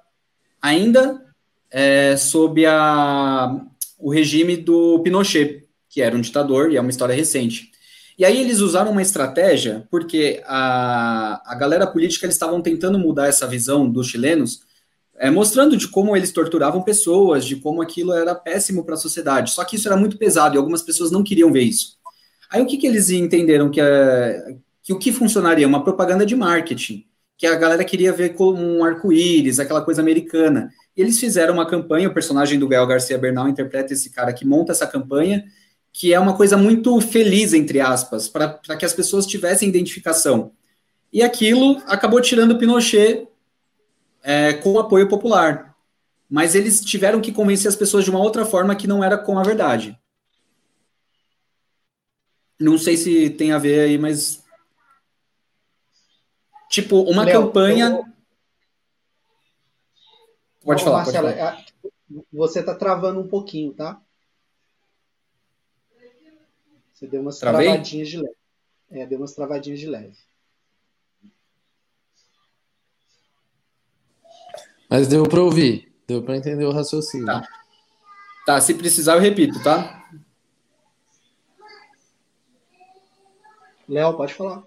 ainda 0.61 1.25
é, 1.71 2.19
sob 2.19 2.67
a, 2.67 3.65
o 3.99 4.11
regime 4.11 4.59
do 4.59 5.01
Pinochet, 5.03 5.62
que 5.93 6.01
era 6.01 6.17
um 6.17 6.23
ditador, 6.23 6.73
e 6.73 6.77
é 6.79 6.81
uma 6.81 6.89
história 6.89 7.15
recente. 7.15 7.71
E 8.19 8.25
aí 8.25 8.41
eles 8.41 8.61
usaram 8.61 8.91
uma 8.91 9.03
estratégia, 9.03 9.87
porque 9.91 10.43
a, 10.47 11.43
a 11.45 11.55
galera 11.55 11.87
política 11.87 12.25
eles 12.25 12.35
estavam 12.35 12.63
tentando 12.63 12.99
mudar 12.99 13.27
essa 13.27 13.47
visão 13.47 13.89
dos 13.89 14.07
chilenos, 14.07 14.63
é, 15.19 15.31
mostrando 15.31 15.77
de 15.77 15.87
como 15.89 16.17
eles 16.17 16.33
torturavam 16.33 16.83
pessoas, 16.83 17.45
de 17.45 17.57
como 17.57 17.83
aquilo 17.83 18.13
era 18.15 18.35
péssimo 18.35 18.85
para 18.85 18.95
a 18.95 18.99
sociedade. 18.99 19.51
Só 19.51 19.65
que 19.65 19.77
isso 19.77 19.87
era 19.87 19.97
muito 19.97 20.17
pesado 20.17 20.57
e 20.57 20.59
algumas 20.59 20.81
pessoas 20.81 21.11
não 21.11 21.23
queriam 21.23 21.53
ver 21.53 21.63
isso. 21.63 21.99
Aí 22.51 22.63
o 22.63 22.67
que, 22.67 22.79
que 22.79 22.87
eles 22.87 23.11
entenderam 23.11 23.71
que, 23.71 23.81
é, 23.81 24.57
que 24.83 24.95
o 24.95 24.99
que 24.99 25.13
funcionaria? 25.13 25.69
Uma 25.69 25.85
propaganda 25.85 26.25
de 26.25 26.35
marketing, 26.35 27.05
que 27.37 27.47
a 27.47 27.55
galera 27.55 27.85
queria 27.85 28.13
ver 28.13 28.31
como 28.31 28.63
um 28.63 28.83
arco-íris, 28.83 29.59
aquela 29.59 29.83
coisa 29.83 30.01
americana. 30.01 30.71
Eles 30.97 31.21
fizeram 31.21 31.53
uma 31.55 31.67
campanha, 31.67 32.09
o 32.09 32.15
personagem 32.15 32.59
do 32.59 32.67
Gael 32.67 32.87
Garcia 32.87 33.19
Bernal 33.19 33.49
interpreta 33.49 33.93
esse 33.93 34.11
cara 34.11 34.33
que 34.33 34.47
monta 34.47 34.73
essa 34.73 34.87
campanha, 34.87 35.45
que 35.93 36.15
é 36.15 36.19
uma 36.19 36.37
coisa 36.37 36.57
muito 36.57 36.99
feliz, 37.01 37.53
entre 37.53 37.81
aspas, 37.81 38.29
para 38.29 38.77
que 38.79 38.85
as 38.85 38.95
pessoas 38.95 39.27
tivessem 39.27 39.69
identificação. 39.69 40.53
E 41.13 41.23
aquilo 41.23 41.83
acabou 41.87 42.21
tirando 42.21 42.53
o 42.53 42.59
Pinochet 42.59 43.29
é, 44.23 44.55
com 44.55 44.79
apoio 44.79 45.09
popular. 45.09 45.77
Mas 46.31 46.55
eles 46.55 46.81
tiveram 46.81 47.21
que 47.21 47.31
convencer 47.31 47.69
as 47.69 47.77
pessoas 47.77 48.05
de 48.05 48.11
uma 48.11 48.21
outra 48.21 48.47
forma 48.47 48.75
que 48.75 48.87
não 48.87 49.05
era 49.05 49.19
com 49.19 49.39
a 49.39 49.43
verdade. 49.43 49.99
Não 52.59 52.79
sei 52.79 52.97
se 52.97 53.29
tem 53.29 53.53
a 53.53 53.59
ver 53.59 53.81
aí, 53.81 53.99
mas. 53.99 54.43
Tipo, 56.71 57.03
uma 57.03 57.27
campanha. 57.27 57.89
Eu... 57.89 58.05
Pode, 60.65 60.83
falar, 60.83 60.99
Marcelo, 60.99 61.27
pode 61.27 61.39
falar. 61.39 61.65
Você 62.33 62.61
está 62.61 62.75
travando 62.75 63.21
um 63.21 63.29
pouquinho, 63.29 63.75
tá? 63.75 64.01
Você 67.03 67.09
deu 67.09 67.21
umas 67.21 67.41
Travei? 67.41 67.67
travadinhas 67.67 68.09
de 68.09 68.17
leve. 68.17 68.37
É, 68.93 69.07
deu 69.07 69.19
umas 69.19 69.35
travadinhas 69.35 69.81
de 69.81 69.87
leve. 69.89 70.17
Mas 74.89 75.09
deu 75.09 75.29
para 75.29 75.43
ouvir, 75.43 75.93
deu 76.07 76.23
para 76.23 76.37
entender 76.37 76.65
o 76.65 76.71
raciocínio. 76.71 77.27
Tá. 77.27 77.49
tá, 78.47 78.61
se 78.61 78.75
precisar 78.75 79.17
eu 79.17 79.21
repito, 79.21 79.61
tá? 79.65 80.09
Léo, 83.89 84.17
pode 84.17 84.35
falar. 84.35 84.63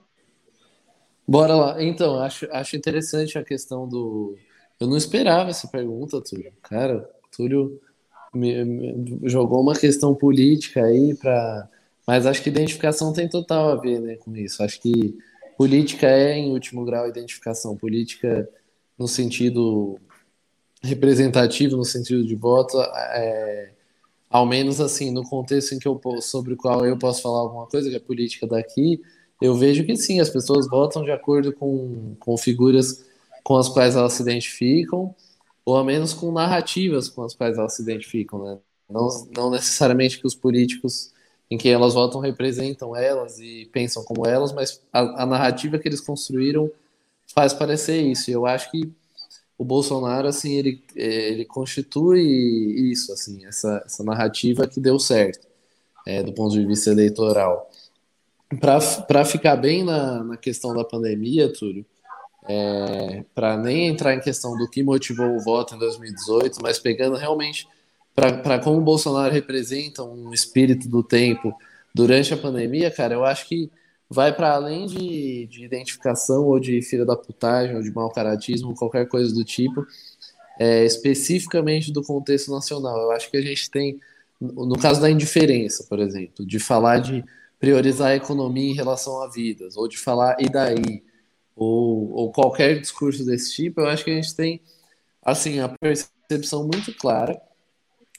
Bora 1.26 1.56
lá. 1.56 1.82
Então, 1.82 2.20
acho, 2.20 2.52
acho 2.52 2.76
interessante 2.76 3.38
a 3.38 3.46
questão 3.46 3.88
do. 3.88 4.38
Eu 4.78 4.88
não 4.88 4.98
esperava 4.98 5.52
essa 5.52 5.70
pergunta, 5.70 6.22
Túlio. 6.22 6.52
Cara, 6.64 7.10
Túlio 7.34 7.82
me, 8.34 8.66
me 8.66 9.20
jogou 9.24 9.62
uma 9.62 9.74
questão 9.74 10.14
política 10.14 10.84
aí 10.84 11.16
para. 11.16 11.70
Mas 12.06 12.26
acho 12.26 12.42
que 12.42 12.50
identificação 12.50 13.12
tem 13.14 13.28
total 13.28 13.72
a 13.72 13.76
ver 13.76 14.00
né, 14.00 14.16
com 14.16 14.36
isso. 14.36 14.62
Acho 14.62 14.80
que 14.80 15.18
política 15.58 16.08
é, 16.08 16.38
em 16.38 16.52
último 16.52 16.86
grau, 16.86 17.08
identificação. 17.08 17.76
Política 17.76 18.48
no 18.98 19.08
sentido 19.08 20.00
representativo 20.86 21.76
no 21.76 21.84
sentido 21.84 22.26
de 22.26 22.36
voto, 22.36 22.80
é, 22.80 23.72
ao 24.30 24.46
menos 24.46 24.80
assim, 24.80 25.12
no 25.12 25.24
contexto 25.24 25.74
em 25.74 25.80
que 25.80 25.88
eu 25.88 26.00
sobre 26.22 26.54
o 26.54 26.58
qual 26.58 26.86
eu 26.86 26.98
posso 26.98 27.22
falar 27.22 27.40
alguma 27.40 27.66
coisa, 27.66 27.90
que 27.90 27.96
é 27.96 28.00
política 28.00 28.48
daqui, 28.48 29.02
eu 29.42 29.56
vejo 29.56 29.84
que 29.86 29.96
sim, 29.98 30.20
as 30.20 30.30
pessoas 30.30 30.70
votam 30.70 31.04
de 31.04 31.12
acordo 31.12 31.52
com, 31.52 32.16
com 32.20 32.38
figuras 32.38 33.06
com 33.44 33.58
as 33.58 33.70
quais 33.70 33.96
elas 33.96 34.14
se 34.14 34.22
identificam, 34.22 35.14
ou 35.64 35.76
ao 35.76 35.84
menos 35.84 36.14
com 36.14 36.32
narrativas 36.32 37.10
com 37.10 37.24
as 37.24 37.36
quais 37.36 37.58
elas 37.58 37.76
se 37.76 37.82
identificam, 37.82 38.44
né? 38.44 38.58
Não, 38.90 39.08
não 39.36 39.50
necessariamente 39.50 40.20
que 40.20 40.28
os 40.28 40.36
políticos 40.36 41.12
em 41.50 41.58
quem 41.58 41.72
elas 41.72 41.94
votam 41.94 42.20
representam 42.20 42.96
elas 42.96 43.40
e 43.40 43.70
pensam 43.72 44.04
como 44.04 44.26
elas, 44.26 44.52
mas 44.52 44.82
a, 44.92 45.24
a 45.24 45.26
narrativa 45.26 45.78
que 45.78 45.88
eles 45.88 46.02
construíram 46.02 46.72
faz 47.34 47.54
parecer 47.54 48.02
isso. 48.02 48.30
E 48.30 48.34
eu 48.34 48.46
acho 48.46 48.72
que 48.72 48.92
o 49.58 49.64
Bolsonaro, 49.64 50.28
assim, 50.28 50.54
ele, 50.54 50.84
é, 50.96 51.30
ele 51.30 51.46
constitui 51.46 52.22
isso, 52.92 53.14
assim, 53.14 53.46
essa, 53.46 53.84
essa 53.86 54.04
narrativa 54.04 54.68
que 54.68 54.80
deu 54.80 55.00
certo, 55.00 55.48
é, 56.06 56.22
do 56.24 56.34
ponto 56.34 56.54
de 56.54 56.66
vista 56.66 56.90
eleitoral. 56.90 57.70
Para 58.60 59.26
ficar 59.26 59.56
bem 59.56 59.84
na, 59.84 60.24
na 60.24 60.38
questão 60.38 60.74
da 60.74 60.84
pandemia, 60.84 61.52
Túlio, 61.52 61.86
é, 62.48 63.24
para 63.34 63.58
nem 63.58 63.88
entrar 63.88 64.14
em 64.14 64.20
questão 64.20 64.56
do 64.58 64.70
que 64.70 64.84
motivou 64.84 65.36
o 65.36 65.40
voto 65.40 65.76
em 65.76 65.80
2018, 65.80 66.62
mas 66.62 66.78
pegando 66.78 67.16
realmente 67.16 67.68
para 68.16 68.60
como 68.60 68.78
o 68.78 68.84
Bolsonaro 68.84 69.34
representa 69.34 70.02
um 70.04 70.34
espírito 70.34 70.88
do 70.88 71.04
tempo 71.04 71.54
durante 71.94 72.34
a 72.34 72.38
pandemia, 72.38 72.90
cara, 72.90 73.14
eu 73.14 73.26
acho 73.26 73.48
que 73.48 73.70
vai 74.10 74.34
para 74.34 74.54
além 74.54 74.86
de, 74.86 75.48
de, 75.48 75.66
identificação 75.66 76.46
ou 76.46 76.60
de 76.60 76.82
filha 76.82 77.06
da 77.06 77.16
putagem 77.16 77.76
ou 77.76 77.82
de 77.82 77.92
mau 77.92 78.10
caratismo, 78.10 78.76
qualquer 78.76 79.08
coisa 79.08 79.34
do 79.34 79.44
tipo, 79.44 79.86
é, 80.60 80.86
especificamente 80.86 81.92
do 81.92 82.02
contexto 82.02 82.52
nacional. 82.52 82.98
Eu 83.02 83.12
acho 83.12 83.30
que 83.30 83.38
a 83.38 83.42
gente 83.42 83.70
tem 83.70 84.00
no 84.40 84.78
caso 84.78 85.02
da 85.02 85.10
indiferença, 85.10 85.86
por 85.88 86.00
exemplo, 86.00 86.46
de 86.46 86.60
falar 86.60 87.00
de 87.00 87.24
priorizar 87.60 88.10
a 88.10 88.16
economia 88.16 88.72
em 88.72 88.76
relação 88.76 89.22
a 89.22 89.30
vidas, 89.30 89.78
ou 89.78 89.88
de 89.88 89.98
falar 89.98 90.36
e 90.40 90.50
daí, 90.50 91.04
ou, 91.56 92.12
ou 92.12 92.32
qualquer 92.32 92.80
discurso 92.80 93.26
desse 93.26 93.54
tipo, 93.56 93.82
eu 93.82 93.88
acho 93.88 94.04
que 94.04 94.12
a 94.12 94.16
gente 94.16 94.36
tem 94.36 94.62
assim 95.24 95.60
a 95.60 95.70
percepção 95.70 96.68
muito 96.68 96.94
clara 96.96 97.42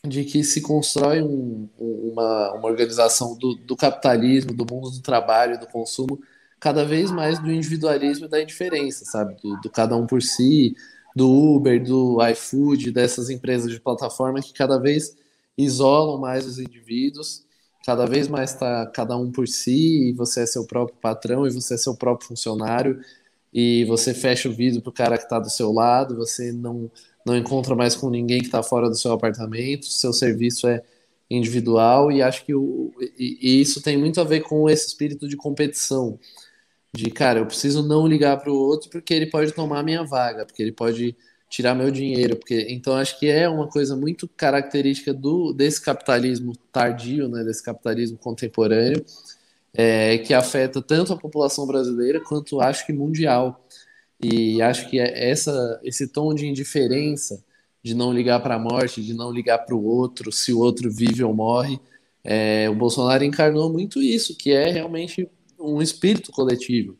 de 0.04 0.24
que 0.24 0.44
se 0.44 0.60
constrói 0.60 1.22
um, 1.22 1.68
uma, 1.78 2.52
uma 2.52 2.68
organização 2.68 3.36
do, 3.36 3.54
do 3.54 3.76
capitalismo, 3.76 4.52
do 4.52 4.66
mundo 4.68 4.90
do 4.90 5.00
trabalho, 5.00 5.58
do 5.58 5.66
consumo, 5.66 6.20
cada 6.60 6.84
vez 6.84 7.10
mais 7.10 7.38
do 7.38 7.50
individualismo 7.50 8.26
e 8.26 8.28
da 8.28 8.40
indiferença, 8.40 9.04
sabe? 9.04 9.36
Do, 9.42 9.60
do, 9.60 9.70
cada 9.70 9.96
um 9.96 10.06
por 10.06 10.22
si, 10.22 10.74
do 11.14 11.30
Uber, 11.30 11.82
do 11.82 12.18
iFood, 12.28 12.90
dessas 12.92 13.30
empresas 13.30 13.70
de 13.70 13.80
plataforma 13.80 14.40
que 14.40 14.52
cada 14.52 14.78
vez 14.78 15.16
isolam 15.56 16.18
mais 16.18 16.46
os 16.46 16.58
indivíduos, 16.58 17.44
cada 17.84 18.06
vez 18.06 18.28
mais 18.28 18.50
está 18.52 18.86
cada 18.86 19.16
um 19.16 19.30
por 19.30 19.46
si, 19.48 20.10
e 20.10 20.12
você 20.12 20.42
é 20.42 20.46
seu 20.46 20.66
próprio 20.66 20.96
patrão, 21.00 21.46
e 21.46 21.50
você 21.50 21.74
é 21.74 21.76
seu 21.78 21.96
próprio 21.96 22.28
funcionário, 22.28 23.00
e 23.52 23.84
você 23.84 24.12
fecha 24.12 24.48
o 24.48 24.52
vidro 24.52 24.82
para 24.82 24.90
o 24.90 24.92
cara 24.92 25.16
que 25.16 25.24
está 25.24 25.38
do 25.38 25.48
seu 25.48 25.72
lado, 25.72 26.16
você 26.16 26.52
não, 26.52 26.90
não 27.26 27.36
encontra 27.36 27.74
mais 27.74 27.96
com 27.96 28.08
ninguém 28.08 28.38
que 28.38 28.46
está 28.46 28.62
fora 28.62 28.88
do 28.88 28.94
seu 28.94 29.12
apartamento, 29.12 29.86
seu 29.86 30.12
serviço 30.12 30.68
é 30.68 30.82
individual, 31.28 32.12
e 32.12 32.22
acho 32.22 32.44
que 32.44 32.54
o, 32.54 32.94
e, 33.18 33.38
e 33.42 33.60
isso 33.60 33.82
tem 33.82 33.96
muito 33.98 34.20
a 34.20 34.24
ver 34.24 34.42
com 34.42 34.70
esse 34.70 34.86
espírito 34.86 35.28
de 35.28 35.36
competição 35.36 36.18
de 36.94 37.10
cara, 37.10 37.40
eu 37.40 37.46
preciso 37.46 37.82
não 37.86 38.06
ligar 38.06 38.38
para 38.38 38.50
o 38.50 38.56
outro 38.56 38.88
porque 38.88 39.12
ele 39.12 39.26
pode 39.26 39.52
tomar 39.52 39.82
minha 39.82 40.04
vaga, 40.04 40.46
porque 40.46 40.62
ele 40.62 40.72
pode 40.72 41.16
tirar 41.48 41.74
meu 41.74 41.90
dinheiro, 41.90 42.36
porque 42.36 42.66
então 42.70 42.94
acho 42.94 43.18
que 43.18 43.28
é 43.28 43.48
uma 43.48 43.68
coisa 43.68 43.96
muito 43.96 44.28
característica 44.28 45.12
do 45.12 45.52
desse 45.52 45.80
capitalismo 45.80 46.52
tardio, 46.72 47.28
né, 47.28 47.44
desse 47.44 47.62
capitalismo 47.62 48.18
contemporâneo, 48.18 49.04
é, 49.74 50.18
que 50.18 50.32
afeta 50.32 50.80
tanto 50.80 51.12
a 51.12 51.16
população 51.18 51.66
brasileira 51.66 52.20
quanto 52.20 52.60
acho 52.60 52.86
que 52.86 52.92
mundial. 52.92 53.65
E 54.22 54.62
acho 54.62 54.88
que 54.88 54.98
é 54.98 55.30
essa 55.30 55.80
esse 55.84 56.08
tom 56.08 56.34
de 56.34 56.46
indiferença, 56.46 57.44
de 57.82 57.94
não 57.94 58.12
ligar 58.12 58.40
para 58.40 58.56
a 58.56 58.58
morte, 58.58 59.02
de 59.02 59.14
não 59.14 59.30
ligar 59.30 59.58
para 59.58 59.74
o 59.74 59.84
outro, 59.84 60.32
se 60.32 60.52
o 60.52 60.58
outro 60.58 60.90
vive 60.90 61.22
ou 61.22 61.34
morre, 61.34 61.78
é, 62.24 62.68
o 62.68 62.74
Bolsonaro 62.74 63.22
encarnou 63.24 63.72
muito 63.72 64.02
isso, 64.02 64.36
que 64.36 64.52
é 64.52 64.70
realmente 64.70 65.28
um 65.58 65.80
espírito 65.80 66.32
coletivo 66.32 66.98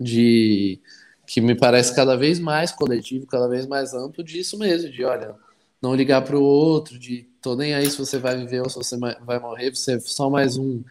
de 0.00 0.80
que 1.26 1.40
me 1.40 1.54
parece 1.54 1.94
cada 1.94 2.16
vez 2.16 2.38
mais 2.38 2.72
coletivo, 2.72 3.26
cada 3.26 3.48
vez 3.48 3.66
mais 3.66 3.94
amplo 3.94 4.22
disso 4.24 4.58
mesmo, 4.58 4.90
de 4.90 5.04
olha, 5.04 5.34
não 5.80 5.94
ligar 5.94 6.22
para 6.22 6.36
o 6.38 6.42
outro, 6.42 6.98
de 6.98 7.28
tô 7.40 7.54
nem 7.54 7.74
aí 7.74 7.88
se 7.90 7.98
você 7.98 8.18
vai 8.18 8.36
viver 8.36 8.60
ou 8.60 8.68
se 8.68 8.76
você 8.76 8.96
vai 8.98 9.38
morrer, 9.38 9.74
você 9.74 9.94
é 9.94 10.00
só 10.00 10.28
mais 10.28 10.56
um 10.56 10.82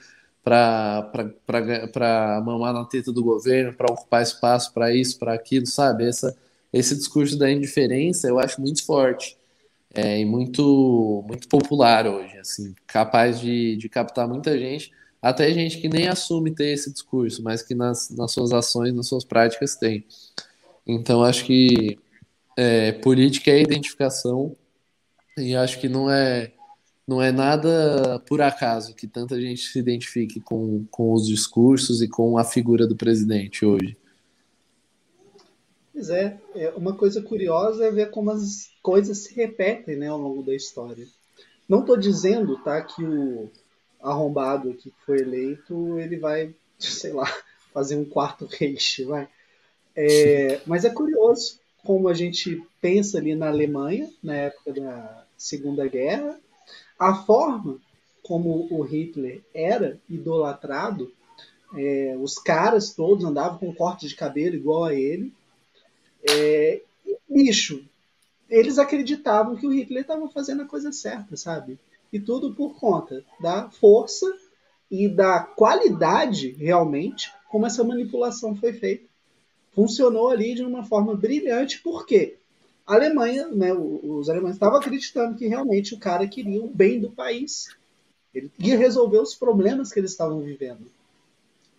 para 0.47 2.41
mamar 2.45 2.73
na 2.73 2.85
teta 2.85 3.11
do 3.11 3.23
governo, 3.23 3.73
para 3.73 3.91
ocupar 3.91 4.23
espaço 4.23 4.73
para 4.73 4.93
isso, 4.93 5.19
para 5.19 5.33
aquilo, 5.33 5.65
sabe? 5.65 6.07
Essa, 6.07 6.35
esse 6.71 6.95
discurso 6.95 7.37
da 7.37 7.51
indiferença 7.51 8.27
eu 8.27 8.39
acho 8.39 8.61
muito 8.61 8.85
forte 8.85 9.37
é, 9.93 10.19
e 10.19 10.25
muito, 10.25 11.23
muito 11.27 11.47
popular 11.47 12.07
hoje, 12.07 12.37
assim, 12.37 12.75
capaz 12.85 13.39
de, 13.39 13.75
de 13.77 13.89
captar 13.89 14.27
muita 14.27 14.57
gente 14.57 14.91
até 15.21 15.51
gente 15.51 15.79
que 15.79 15.89
nem 15.89 16.07
assume 16.07 16.53
ter 16.53 16.67
esse 16.67 16.91
discurso, 16.91 17.43
mas 17.43 17.61
que 17.61 17.73
nas, 17.73 18.09
nas 18.11 18.31
suas 18.31 18.53
ações, 18.53 18.93
nas 18.93 19.07
suas 19.07 19.25
práticas 19.25 19.75
tem. 19.75 20.05
Então, 20.85 21.23
acho 21.23 21.43
que 21.45 21.99
é, 22.55 22.93
política 22.93 23.51
é 23.51 23.61
identificação 23.61 24.55
e 25.37 25.55
acho 25.55 25.79
que 25.79 25.89
não 25.89 26.09
é 26.09 26.53
não 27.07 27.21
é 27.21 27.31
nada 27.31 28.19
por 28.27 28.41
acaso 28.41 28.93
que 28.93 29.07
tanta 29.07 29.39
gente 29.39 29.61
se 29.61 29.79
identifique 29.79 30.41
com, 30.41 30.85
com 30.91 31.13
os 31.13 31.25
discursos 31.25 32.01
e 32.01 32.07
com 32.07 32.37
a 32.37 32.43
figura 32.43 32.85
do 32.85 32.97
presidente 32.97 33.65
hoje. 33.65 33.95
Pois 35.93 36.09
é, 36.09 36.37
é 36.53 36.69
uma 36.71 36.93
coisa 36.93 37.21
curiosa 37.21 37.85
é 37.85 37.91
ver 37.91 38.11
como 38.11 38.29
as 38.29 38.69
coisas 38.83 39.19
se 39.19 39.33
repetem 39.33 39.95
né, 39.95 40.07
ao 40.07 40.19
longo 40.19 40.43
da 40.43 40.53
história. 40.53 41.07
Não 41.67 41.79
estou 41.79 41.97
dizendo 41.97 42.61
tá, 42.61 42.81
que 42.81 43.03
o, 43.03 43.49
arrombado 44.01 44.69
aqui 44.69 44.91
que 44.91 45.05
foi 45.05 45.19
eleito, 45.19 45.97
ele 45.97 46.17
vai, 46.17 46.53
sei 46.77 47.13
lá, 47.13 47.25
fazer 47.73 47.95
um 47.95 48.05
quarto 48.05 48.45
Reich, 48.45 49.03
vai. 49.05 49.27
É, 49.95 50.59
mas 50.67 50.83
é 50.83 50.89
curioso 50.89 51.59
como 51.83 52.09
a 52.09 52.13
gente 52.13 52.61
pensa 52.81 53.17
ali 53.17 53.33
na 53.33 53.47
Alemanha, 53.47 54.11
na 54.21 54.35
época 54.35 54.73
da 54.73 55.25
Segunda 55.37 55.87
Guerra, 55.87 56.37
a 56.99 57.15
forma 57.15 57.79
como 58.23 58.67
o 58.71 58.81
Hitler 58.81 59.41
era 59.53 59.99
idolatrado, 60.09 61.11
é, 61.75 62.17
os 62.19 62.37
caras 62.37 62.93
todos 62.93 63.23
andavam 63.25 63.57
com 63.57 63.73
corte 63.73 64.07
de 64.07 64.15
cabelo 64.15 64.55
igual 64.55 64.85
a 64.85 64.93
ele. 64.93 65.33
É, 66.29 66.81
bicho, 67.29 67.85
eles 68.49 68.77
acreditavam 68.77 69.55
que 69.55 69.67
o 69.67 69.73
Hitler 69.73 70.01
estava 70.01 70.27
fazendo 70.29 70.63
a 70.63 70.67
coisa 70.67 70.91
certa, 70.91 71.37
sabe? 71.37 71.79
e 72.11 72.19
tudo 72.19 72.53
por 72.53 72.75
conta 72.79 73.23
da 73.39 73.69
força 73.69 74.25
e 74.89 75.07
da 75.07 75.41
qualidade 75.41 76.51
realmente 76.51 77.31
como 77.49 77.65
essa 77.65 77.83
manipulação 77.83 78.55
foi 78.55 78.73
feita. 78.73 79.05
Funcionou 79.71 80.29
ali 80.29 80.55
de 80.55 80.63
uma 80.63 80.83
forma 80.83 81.15
brilhante, 81.15 81.81
porque 81.81 82.37
a 82.87 82.95
Alemanha, 82.95 83.47
né, 83.49 83.73
os 83.73 84.29
alemães 84.29 84.55
estavam 84.55 84.79
acreditando 84.79 85.37
que 85.37 85.47
realmente 85.47 85.93
o 85.93 85.99
cara 85.99 86.27
queria 86.27 86.63
o 86.63 86.69
bem 86.69 86.99
do 86.99 87.11
país. 87.11 87.75
Ele 88.33 88.49
ia 88.57 88.77
resolver 88.77 89.19
os 89.19 89.35
problemas 89.35 89.91
que 89.91 89.99
eles 89.99 90.11
estavam 90.11 90.41
vivendo. 90.41 90.89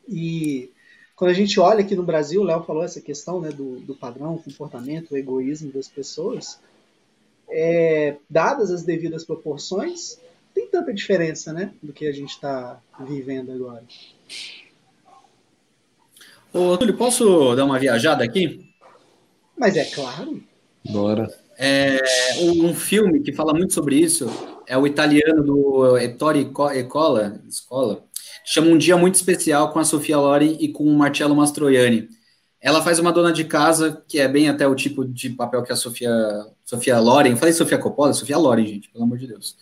E 0.06 0.70
quando 1.16 1.30
a 1.30 1.34
gente 1.34 1.58
olha 1.58 1.80
aqui 1.80 1.96
no 1.96 2.02
Brasil, 2.02 2.42
o 2.42 2.44
Léo 2.44 2.62
falou 2.64 2.84
essa 2.84 3.00
questão 3.00 3.40
né, 3.40 3.50
do, 3.50 3.80
do 3.80 3.94
padrão, 3.94 4.34
o 4.34 4.42
comportamento, 4.42 5.12
o 5.12 5.16
egoísmo 5.16 5.72
das 5.72 5.88
pessoas 5.88 6.60
é, 7.48 8.16
dadas 8.28 8.70
as 8.70 8.82
devidas 8.82 9.24
proporções, 9.24 10.20
tem 10.54 10.66
tanta 10.66 10.92
diferença, 10.92 11.52
né, 11.52 11.72
do 11.82 11.92
que 11.92 12.06
a 12.06 12.12
gente 12.12 12.30
está 12.30 12.80
vivendo 13.00 13.52
agora. 13.52 13.84
Ô, 16.52 16.76
Túlio, 16.76 16.96
posso 16.96 17.54
dar 17.54 17.64
uma 17.64 17.78
viajada 17.78 18.24
aqui? 18.24 18.68
Mas 19.56 19.76
é 19.76 19.84
claro. 19.84 20.42
Bora. 20.84 21.28
É, 21.58 22.00
um 22.40 22.72
filme 22.72 23.20
que 23.20 23.32
fala 23.32 23.52
muito 23.52 23.74
sobre 23.74 23.96
isso 23.96 24.30
é 24.66 24.78
o 24.78 24.86
italiano 24.86 25.42
do 25.42 25.98
Ettore 25.98 26.50
Ecola, 26.74 27.40
Escola, 27.48 28.04
que 28.44 28.52
chama 28.52 28.68
Um 28.68 28.78
Dia 28.78 28.96
Muito 28.96 29.16
Especial 29.16 29.72
com 29.72 29.78
a 29.78 29.84
Sofia 29.84 30.18
Loren 30.18 30.56
e 30.60 30.68
com 30.68 30.84
o 30.84 30.96
Marcello 30.96 31.34
Mastroianni. 31.34 32.08
Ela 32.60 32.82
faz 32.82 32.98
uma 32.98 33.12
dona 33.12 33.32
de 33.32 33.44
casa, 33.44 34.02
que 34.06 34.18
é 34.18 34.28
bem 34.28 34.48
até 34.48 34.66
o 34.66 34.74
tipo 34.74 35.04
de 35.04 35.30
papel 35.30 35.62
que 35.62 35.72
a 35.72 35.76
Sofia, 35.76 36.10
Sofia 36.64 36.98
Loren, 36.98 37.36
falei 37.36 37.52
Sofia 37.52 37.78
Coppola, 37.78 38.12
Sofia 38.12 38.36
Loren, 38.36 38.66
gente, 38.66 38.90
pelo 38.90 39.04
amor 39.04 39.18
de 39.18 39.26
Deus. 39.26 39.56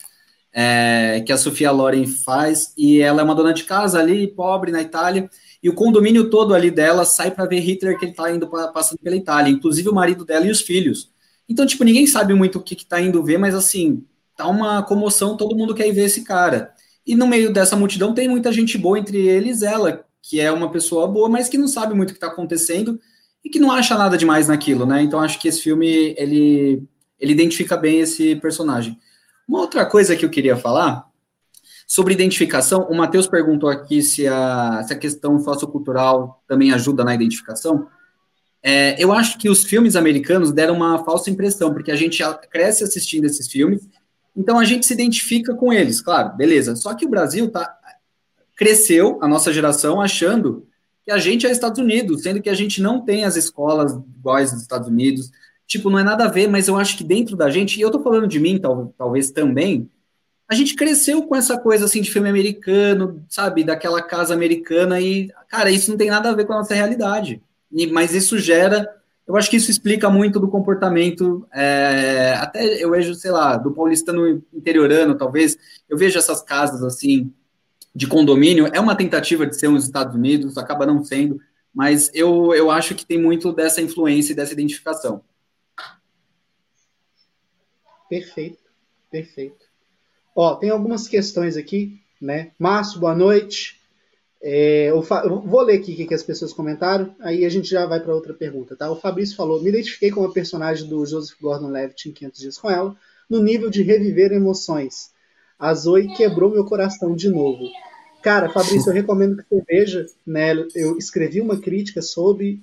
É, 0.52 1.22
que 1.26 1.32
a 1.32 1.36
Sofia 1.36 1.70
Loren 1.70 2.06
faz, 2.06 2.72
e 2.76 3.00
ela 3.00 3.20
é 3.20 3.24
uma 3.24 3.34
dona 3.34 3.52
de 3.52 3.64
casa 3.64 3.98
ali, 3.98 4.26
pobre, 4.26 4.72
na 4.72 4.80
Itália, 4.80 5.30
e 5.66 5.68
o 5.68 5.74
condomínio 5.74 6.30
todo 6.30 6.54
ali 6.54 6.70
dela 6.70 7.04
sai 7.04 7.32
para 7.32 7.44
ver 7.44 7.58
Hitler 7.58 7.98
que 7.98 8.04
ele 8.04 8.14
tá 8.14 8.30
indo 8.30 8.46
pra, 8.46 8.68
passando 8.68 9.00
pela 9.00 9.16
Itália, 9.16 9.50
inclusive 9.50 9.88
o 9.88 9.92
marido 9.92 10.24
dela 10.24 10.46
e 10.46 10.50
os 10.52 10.60
filhos. 10.60 11.10
Então, 11.48 11.66
tipo, 11.66 11.82
ninguém 11.82 12.06
sabe 12.06 12.34
muito 12.34 12.60
o 12.60 12.62
que, 12.62 12.76
que 12.76 12.86
tá 12.86 13.00
indo 13.00 13.20
ver, 13.20 13.36
mas 13.36 13.52
assim, 13.52 14.04
tá 14.36 14.46
uma 14.46 14.84
comoção, 14.84 15.36
todo 15.36 15.56
mundo 15.56 15.74
quer 15.74 15.88
ir 15.88 15.92
ver 15.92 16.04
esse 16.04 16.22
cara. 16.22 16.72
E 17.04 17.16
no 17.16 17.26
meio 17.26 17.52
dessa 17.52 17.74
multidão 17.74 18.14
tem 18.14 18.28
muita 18.28 18.52
gente 18.52 18.78
boa, 18.78 18.96
entre 18.96 19.18
eles 19.26 19.62
ela, 19.62 20.04
que 20.22 20.40
é 20.40 20.52
uma 20.52 20.70
pessoa 20.70 21.08
boa, 21.08 21.28
mas 21.28 21.48
que 21.48 21.58
não 21.58 21.66
sabe 21.66 21.94
muito 21.94 22.10
o 22.10 22.12
que 22.12 22.18
está 22.18 22.28
acontecendo 22.28 23.00
e 23.44 23.50
que 23.50 23.58
não 23.58 23.72
acha 23.72 23.98
nada 23.98 24.16
demais 24.16 24.46
naquilo, 24.46 24.86
né? 24.86 25.02
Então 25.02 25.18
acho 25.18 25.40
que 25.40 25.48
esse 25.48 25.62
filme 25.62 26.14
ele, 26.16 26.80
ele 27.18 27.32
identifica 27.32 27.76
bem 27.76 27.98
esse 27.98 28.36
personagem. 28.36 28.96
Uma 29.48 29.62
outra 29.62 29.84
coisa 29.84 30.14
que 30.14 30.24
eu 30.24 30.30
queria 30.30 30.56
falar 30.56 31.10
sobre 31.86 32.12
identificação, 32.12 32.88
o 32.90 32.96
Matheus 32.96 33.28
perguntou 33.28 33.68
aqui 33.68 34.02
se 34.02 34.26
a, 34.26 34.82
se 34.82 34.92
a 34.92 34.98
questão 34.98 35.38
sociocultural 35.38 36.42
também 36.48 36.72
ajuda 36.72 37.04
na 37.04 37.14
identificação. 37.14 37.86
É, 38.62 39.00
eu 39.02 39.12
acho 39.12 39.38
que 39.38 39.48
os 39.48 39.62
filmes 39.62 39.94
americanos 39.94 40.52
deram 40.52 40.74
uma 40.74 41.04
falsa 41.04 41.30
impressão, 41.30 41.72
porque 41.72 41.92
a 41.92 41.96
gente 41.96 42.22
cresce 42.50 42.82
assistindo 42.82 43.24
esses 43.24 43.48
filmes, 43.48 43.88
então 44.36 44.58
a 44.58 44.64
gente 44.64 44.84
se 44.84 44.92
identifica 44.92 45.54
com 45.54 45.72
eles, 45.72 46.00
claro, 46.00 46.36
beleza. 46.36 46.74
Só 46.74 46.92
que 46.92 47.06
o 47.06 47.08
Brasil 47.08 47.48
tá 47.50 47.72
cresceu, 48.56 49.18
a 49.22 49.28
nossa 49.28 49.52
geração, 49.52 50.00
achando 50.00 50.66
que 51.04 51.12
a 51.12 51.18
gente 51.18 51.46
é 51.46 51.52
Estados 51.52 51.78
Unidos, 51.78 52.22
sendo 52.22 52.40
que 52.42 52.48
a 52.50 52.54
gente 52.54 52.82
não 52.82 53.04
tem 53.04 53.24
as 53.24 53.36
escolas 53.36 53.92
iguais 54.18 54.50
nos 54.52 54.62
Estados 54.62 54.88
Unidos. 54.88 55.30
Tipo, 55.66 55.90
não 55.90 55.98
é 55.98 56.02
nada 56.02 56.24
a 56.24 56.28
ver, 56.28 56.48
mas 56.48 56.66
eu 56.66 56.76
acho 56.76 56.96
que 56.96 57.04
dentro 57.04 57.36
da 57.36 57.50
gente, 57.50 57.78
e 57.78 57.82
eu 57.82 57.90
tô 57.90 58.02
falando 58.02 58.26
de 58.26 58.40
mim, 58.40 58.58
tal, 58.58 58.94
talvez 58.96 59.30
também, 59.30 59.88
a 60.48 60.54
gente 60.54 60.74
cresceu 60.74 61.22
com 61.22 61.34
essa 61.34 61.58
coisa 61.58 61.86
assim 61.86 62.00
de 62.00 62.10
filme 62.10 62.28
americano, 62.28 63.24
sabe, 63.28 63.64
daquela 63.64 64.02
casa 64.02 64.32
americana 64.34 65.00
e, 65.00 65.30
cara, 65.48 65.70
isso 65.70 65.90
não 65.90 65.98
tem 65.98 66.10
nada 66.10 66.30
a 66.30 66.34
ver 66.34 66.46
com 66.46 66.52
a 66.52 66.58
nossa 66.58 66.74
realidade. 66.74 67.42
E, 67.72 67.86
mas 67.86 68.14
isso 68.14 68.38
gera 68.38 68.96
eu 69.26 69.36
acho 69.36 69.50
que 69.50 69.56
isso 69.56 69.70
explica 69.70 70.08
muito 70.08 70.38
do 70.38 70.48
comportamento, 70.48 71.46
é, 71.52 72.34
até 72.38 72.82
eu 72.82 72.90
vejo, 72.92 73.12
sei 73.14 73.32
lá, 73.32 73.56
do 73.56 73.72
paulistano 73.72 74.40
interiorano, 74.54 75.18
talvez, 75.18 75.58
eu 75.88 75.98
vejo 75.98 76.16
essas 76.16 76.40
casas 76.42 76.82
assim, 76.84 77.32
de 77.92 78.06
condomínio, 78.06 78.68
é 78.72 78.78
uma 78.78 78.94
tentativa 78.94 79.44
de 79.44 79.58
ser 79.58 79.66
uns 79.66 79.84
Estados 79.84 80.14
Unidos, 80.14 80.56
acaba 80.56 80.86
não 80.86 81.02
sendo, 81.02 81.40
mas 81.74 82.08
eu, 82.14 82.54
eu 82.54 82.70
acho 82.70 82.94
que 82.94 83.04
tem 83.04 83.20
muito 83.20 83.52
dessa 83.52 83.82
influência 83.82 84.32
e 84.32 84.36
dessa 84.36 84.52
identificação. 84.52 85.20
Perfeito, 88.08 88.62
perfeito. 89.10 89.65
Ó, 90.36 90.54
tem 90.54 90.68
algumas 90.68 91.08
questões 91.08 91.56
aqui, 91.56 91.98
né? 92.20 92.50
Márcio, 92.58 93.00
boa 93.00 93.14
noite. 93.14 93.80
É, 94.42 94.90
eu, 94.90 95.02
eu, 95.24 95.40
vou 95.40 95.62
ler 95.62 95.78
aqui 95.78 95.94
o 95.94 96.06
que 96.06 96.14
as 96.14 96.22
pessoas 96.22 96.52
comentaram, 96.52 97.16
aí 97.20 97.46
a 97.46 97.48
gente 97.48 97.70
já 97.70 97.86
vai 97.86 98.00
para 98.00 98.14
outra 98.14 98.34
pergunta, 98.34 98.76
tá? 98.76 98.90
O 98.90 99.00
Fabrício 99.00 99.34
falou: 99.34 99.62
me 99.62 99.70
identifiquei 99.70 100.10
com 100.10 100.22
a 100.22 100.30
personagem 100.30 100.86
do 100.86 101.06
Joseph 101.06 101.40
Gordon-Levitt 101.40 102.10
em 102.10 102.12
500 102.12 102.40
Dias 102.40 102.58
com 102.58 102.70
Ela, 102.70 102.94
no 103.30 103.42
nível 103.42 103.70
de 103.70 103.82
reviver 103.82 104.30
emoções. 104.30 105.10
A 105.58 105.72
Zoe 105.72 106.14
quebrou 106.14 106.50
meu 106.50 106.66
coração 106.66 107.16
de 107.16 107.30
novo. 107.30 107.64
Cara, 108.22 108.50
Fabrício, 108.50 108.90
eu 108.90 108.94
recomendo 108.94 109.38
que 109.38 109.44
você 109.48 109.64
veja, 109.66 110.06
né? 110.26 110.52
Eu 110.74 110.98
escrevi 110.98 111.40
uma 111.40 111.58
crítica 111.58 112.02
sobre, 112.02 112.60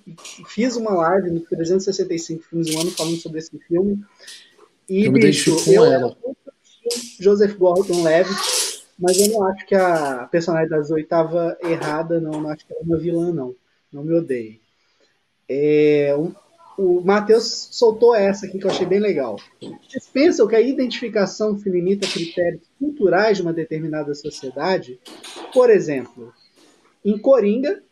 fiz 0.47 0.75
uma 0.75 0.93
live 0.93 1.31
no 1.31 1.39
365 1.39 2.43
Filmes 2.43 2.69
do 2.69 2.79
Ano 2.79 2.91
falando 2.91 3.17
sobre 3.17 3.39
esse 3.39 3.57
filme. 3.67 3.99
E, 4.87 5.05
eu 5.05 5.11
bicho, 5.11 5.57
eu 5.67 5.85
ela. 5.85 6.15
Joseph 7.19 7.57
Gordon-Levitt, 7.57 8.83
mas 8.97 9.19
eu 9.19 9.29
não 9.29 9.43
acho 9.47 9.65
que 9.65 9.75
a 9.75 10.27
personagem 10.31 10.69
da 10.69 10.81
Zoe 10.81 11.01
estava 11.01 11.57
errada, 11.61 12.19
não. 12.19 12.41
Não 12.41 12.49
acho 12.49 12.65
que 12.65 12.73
ela 12.73 12.81
é 12.81 12.85
uma 12.85 12.97
vilã, 12.97 13.33
não. 13.33 13.55
Não 13.91 14.03
me 14.03 14.13
odeie. 14.13 14.61
É, 15.49 16.15
o, 16.77 17.01
Matheus 17.01 17.69
soltou 17.71 18.15
essa 18.15 18.45
aqui 18.45 18.57
que 18.57 18.65
eu 18.65 18.71
achei 18.71 18.85
bem 18.85 18.99
legal. 18.99 19.37
Vocês 19.87 20.07
pensam 20.07 20.47
que 20.47 20.55
a 20.55 20.61
identificação 20.61 21.57
se 21.57 21.69
limita 21.69 22.05
a 22.05 22.09
critérios 22.09 22.63
culturais 22.79 23.37
de 23.37 23.43
uma 23.43 23.53
determinada 23.53 24.13
sociedade? 24.13 24.99
Por 25.53 25.69
exemplo, 25.69 26.33
em 27.03 27.17
Coringa, 27.17 27.83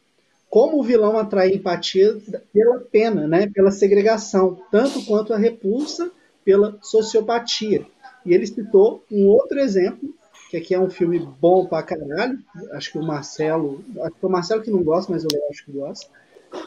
como 0.49 0.79
o 0.79 0.83
vilão 0.83 1.17
atrai 1.17 1.49
empatia 1.49 2.17
pela 2.51 2.79
pena, 2.79 3.27
né, 3.27 3.47
pela 3.47 3.71
segregação, 3.71 4.61
tanto 4.71 5.05
quanto 5.05 5.33
a 5.33 5.37
repulsa 5.37 6.11
pela 6.43 6.77
sociopatia. 6.81 7.85
E 8.25 8.33
ele 8.33 8.45
citou 8.45 9.03
um 9.11 9.27
outro 9.27 9.59
exemplo, 9.59 10.13
que 10.49 10.57
aqui 10.57 10.73
é 10.73 10.79
um 10.79 10.89
filme 10.89 11.19
bom 11.19 11.65
pra 11.65 11.83
caralho. 11.83 12.39
Acho 12.73 12.91
que 12.91 12.97
o 12.97 13.03
Marcelo. 13.03 13.83
Acho 14.01 14.11
que 14.11 14.25
é 14.25 14.27
o 14.27 14.31
Marcelo 14.31 14.61
que 14.61 14.71
não 14.71 14.83
gosta, 14.83 15.11
mas 15.11 15.23
eu 15.23 15.29
acho 15.49 15.65
que 15.65 15.71
gosta. 15.71 16.09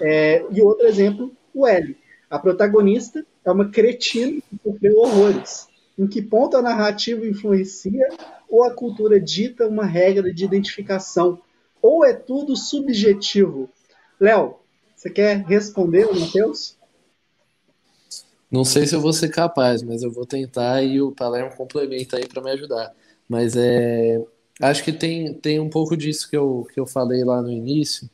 É, 0.00 0.44
e 0.50 0.62
outro 0.62 0.86
exemplo, 0.86 1.32
o 1.52 1.66
L. 1.66 1.96
A 2.30 2.38
protagonista 2.38 3.24
é 3.44 3.50
uma 3.50 3.68
cretina 3.68 4.40
que 4.40 4.58
sofreu 4.62 4.96
horrores. 4.96 5.68
Em 5.96 6.06
que 6.06 6.20
ponto 6.20 6.56
a 6.56 6.62
narrativa 6.62 7.24
influencia 7.26 8.08
ou 8.48 8.64
a 8.64 8.74
cultura 8.74 9.20
dita 9.20 9.68
uma 9.68 9.84
regra 9.84 10.32
de 10.32 10.44
identificação? 10.44 11.40
Ou 11.80 12.04
é 12.04 12.12
tudo 12.12 12.56
subjetivo? 12.56 13.68
Léo, 14.18 14.56
você 14.96 15.10
quer 15.10 15.44
responder, 15.44 16.06
Matheus? 16.06 16.76
Não 18.54 18.64
sei 18.64 18.86
se 18.86 18.94
eu 18.94 19.00
vou 19.00 19.12
ser 19.12 19.30
capaz, 19.30 19.82
mas 19.82 20.04
eu 20.04 20.12
vou 20.12 20.24
tentar 20.24 20.80
e 20.80 21.02
o 21.02 21.10
Palermo 21.10 21.56
complementa 21.56 22.16
aí 22.16 22.28
para 22.28 22.40
me 22.40 22.52
ajudar. 22.52 22.94
Mas 23.28 23.56
é, 23.56 24.24
acho 24.62 24.84
que 24.84 24.92
tem, 24.92 25.34
tem 25.34 25.58
um 25.58 25.68
pouco 25.68 25.96
disso 25.96 26.30
que 26.30 26.36
eu, 26.36 26.64
que 26.72 26.78
eu 26.78 26.86
falei 26.86 27.24
lá 27.24 27.42
no 27.42 27.50
início, 27.50 28.08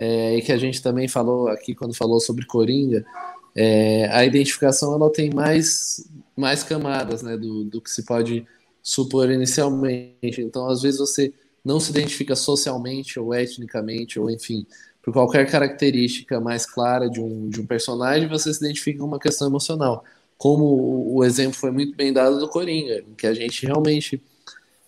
é, 0.00 0.36
e 0.36 0.42
que 0.42 0.50
a 0.50 0.56
gente 0.56 0.82
também 0.82 1.06
falou 1.06 1.46
aqui 1.46 1.76
quando 1.76 1.94
falou 1.94 2.18
sobre 2.18 2.44
Coringa. 2.44 3.06
É, 3.54 4.08
a 4.10 4.24
identificação 4.24 4.92
ela 4.94 5.12
tem 5.12 5.30
mais, 5.30 6.04
mais 6.36 6.64
camadas 6.64 7.22
né, 7.22 7.36
do, 7.36 7.62
do 7.62 7.80
que 7.80 7.88
se 7.88 8.04
pode 8.04 8.44
supor 8.82 9.30
inicialmente. 9.30 10.42
Então, 10.42 10.68
às 10.68 10.82
vezes, 10.82 10.98
você 10.98 11.32
não 11.64 11.78
se 11.78 11.90
identifica 11.90 12.34
socialmente 12.34 13.20
ou 13.20 13.32
etnicamente, 13.32 14.18
ou 14.18 14.28
enfim, 14.28 14.66
por 15.04 15.12
qualquer 15.12 15.48
característica 15.50 16.40
mais 16.40 16.64
clara 16.64 17.10
de 17.10 17.20
um, 17.20 17.50
de 17.50 17.60
um 17.60 17.66
personagem, 17.66 18.26
você 18.26 18.52
se 18.52 18.64
identifica 18.64 19.00
com 19.00 19.04
uma 19.04 19.18
questão 19.18 19.46
emocional. 19.46 20.02
Como 20.38 21.14
o, 21.14 21.22
exemplo 21.22 21.54
foi 21.54 21.70
muito 21.70 21.94
bem 21.94 22.10
dado 22.10 22.40
do 22.40 22.48
Coringa, 22.48 23.04
em 23.06 23.14
que 23.14 23.26
a 23.26 23.34
gente 23.34 23.66
realmente 23.66 24.20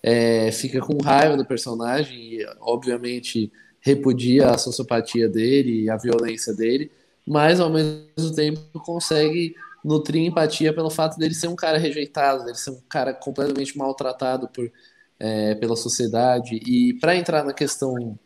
é, 0.01 0.51
fica 0.51 0.79
com 0.79 0.97
raiva 1.01 1.37
do 1.37 1.45
personagem 1.45 2.17
e, 2.17 2.45
obviamente, 2.59 3.51
repudia 3.79 4.49
a 4.49 4.57
sociopatia 4.57 5.29
dele 5.29 5.83
e 5.83 5.89
a 5.89 5.97
violência 5.97 6.53
dele, 6.53 6.91
mas, 7.25 7.59
ao 7.59 7.69
mesmo 7.69 8.33
tempo, 8.35 8.59
consegue 8.79 9.55
nutrir 9.83 10.25
empatia 10.25 10.73
pelo 10.73 10.89
fato 10.89 11.17
dele 11.17 11.35
ser 11.35 11.47
um 11.47 11.55
cara 11.55 11.77
rejeitado, 11.77 12.43
dele 12.43 12.57
ser 12.57 12.71
um 12.71 12.81
cara 12.89 13.13
completamente 13.13 13.77
maltratado 13.77 14.47
por, 14.47 14.69
é, 15.19 15.53
pela 15.55 15.75
sociedade. 15.75 16.55
E 16.65 16.95
para 16.95 17.15
entrar 17.15 17.43
na 17.43 17.53
questão 17.53 18.17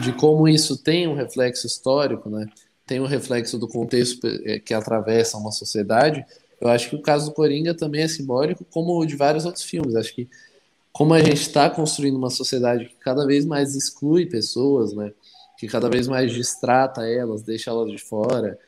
de 0.00 0.12
como 0.12 0.48
isso 0.48 0.76
tem 0.76 1.08
um 1.08 1.14
reflexo 1.14 1.66
histórico, 1.66 2.28
né? 2.28 2.46
tem 2.86 3.00
um 3.00 3.06
reflexo 3.06 3.58
do 3.58 3.66
contexto 3.66 4.26
é, 4.44 4.60
que 4.60 4.72
atravessa 4.72 5.36
uma 5.36 5.50
sociedade, 5.50 6.24
eu 6.60 6.68
acho 6.68 6.88
que 6.88 6.96
o 6.96 7.02
caso 7.02 7.26
do 7.26 7.34
Coringa 7.34 7.74
também 7.74 8.02
é 8.02 8.08
simbólico, 8.08 8.64
como 8.70 8.98
o 8.98 9.04
de 9.04 9.16
vários 9.16 9.44
outros 9.44 9.64
filmes. 9.64 9.94
Acho 9.94 10.14
que 10.14 10.28
como 10.92 11.12
a 11.12 11.18
gente 11.18 11.42
está 11.42 11.68
construindo 11.68 12.16
uma 12.16 12.30
sociedade 12.30 12.86
que 12.86 12.94
cada 13.00 13.26
vez 13.26 13.44
mais 13.44 13.74
exclui 13.74 14.24
pessoas, 14.24 14.94
né? 14.94 15.12
que 15.58 15.66
cada 15.66 15.88
vez 15.88 16.06
mais 16.06 16.32
distrata 16.32 17.06
elas, 17.06 17.42
deixa 17.42 17.70
elas 17.70 17.90
de 17.90 17.98
fora, 17.98 18.58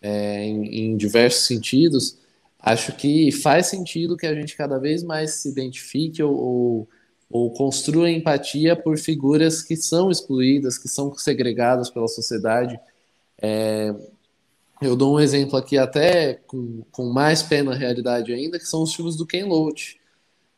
é, 0.00 0.44
em, 0.44 0.92
em 0.92 0.96
diversos 0.96 1.46
sentidos, 1.46 2.18
acho 2.60 2.92
que 2.92 3.32
faz 3.32 3.66
sentido 3.66 4.16
que 4.16 4.26
a 4.26 4.34
gente 4.34 4.56
cada 4.56 4.78
vez 4.78 5.02
mais 5.02 5.34
se 5.34 5.48
identifique 5.48 6.22
ou, 6.22 6.34
ou 6.34 6.88
ou 7.34 7.50
construa 7.50 8.08
empatia 8.08 8.76
por 8.76 8.96
figuras 8.96 9.60
que 9.60 9.74
são 9.74 10.08
excluídas, 10.08 10.78
que 10.78 10.88
são 10.88 11.12
segregadas 11.18 11.90
pela 11.90 12.06
sociedade. 12.06 12.78
É, 13.42 13.92
eu 14.80 14.94
dou 14.94 15.16
um 15.16 15.20
exemplo 15.20 15.56
aqui 15.56 15.76
até 15.76 16.34
com, 16.46 16.84
com 16.92 17.06
mais 17.06 17.42
pé 17.42 17.60
na 17.60 17.74
realidade 17.74 18.32
ainda, 18.32 18.56
que 18.56 18.68
são 18.68 18.84
os 18.84 18.94
filmes 18.94 19.16
do 19.16 19.26
Ken 19.26 19.46
Loach. 19.46 20.00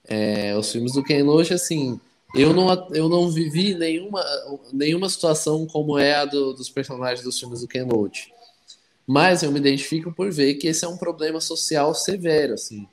É, 0.05 0.55
os 0.55 0.71
filmes 0.71 0.93
do 0.93 1.03
Ken 1.03 1.23
Loach, 1.23 1.55
assim, 1.55 1.99
eu 2.35 2.53
não, 2.53 2.69
eu 2.93 3.09
não 3.09 3.31
vivi 3.31 3.75
nenhuma, 3.75 4.23
nenhuma 4.71 5.09
situação 5.09 5.67
como 5.67 5.99
é 5.99 6.17
a 6.17 6.27
do, 6.27 6.53
dos 6.53 6.69
personagens 6.69 7.25
dos 7.25 7.41
filmes 7.41 7.63
do 7.63 7.69
Ken 7.69 7.85
Loach. 7.85 8.31
Mas 9.07 9.43
eu 9.43 9.51
me 9.51 9.61
identifico 9.61 10.13
por 10.13 10.31
ver 10.31 10.57
que 10.57 10.67
esse 10.67 10.85
é 10.85 10.89
um 10.89 10.99
problema 10.99 11.41
social 11.41 11.95
severo, 11.95 12.53
assim. 12.53 12.87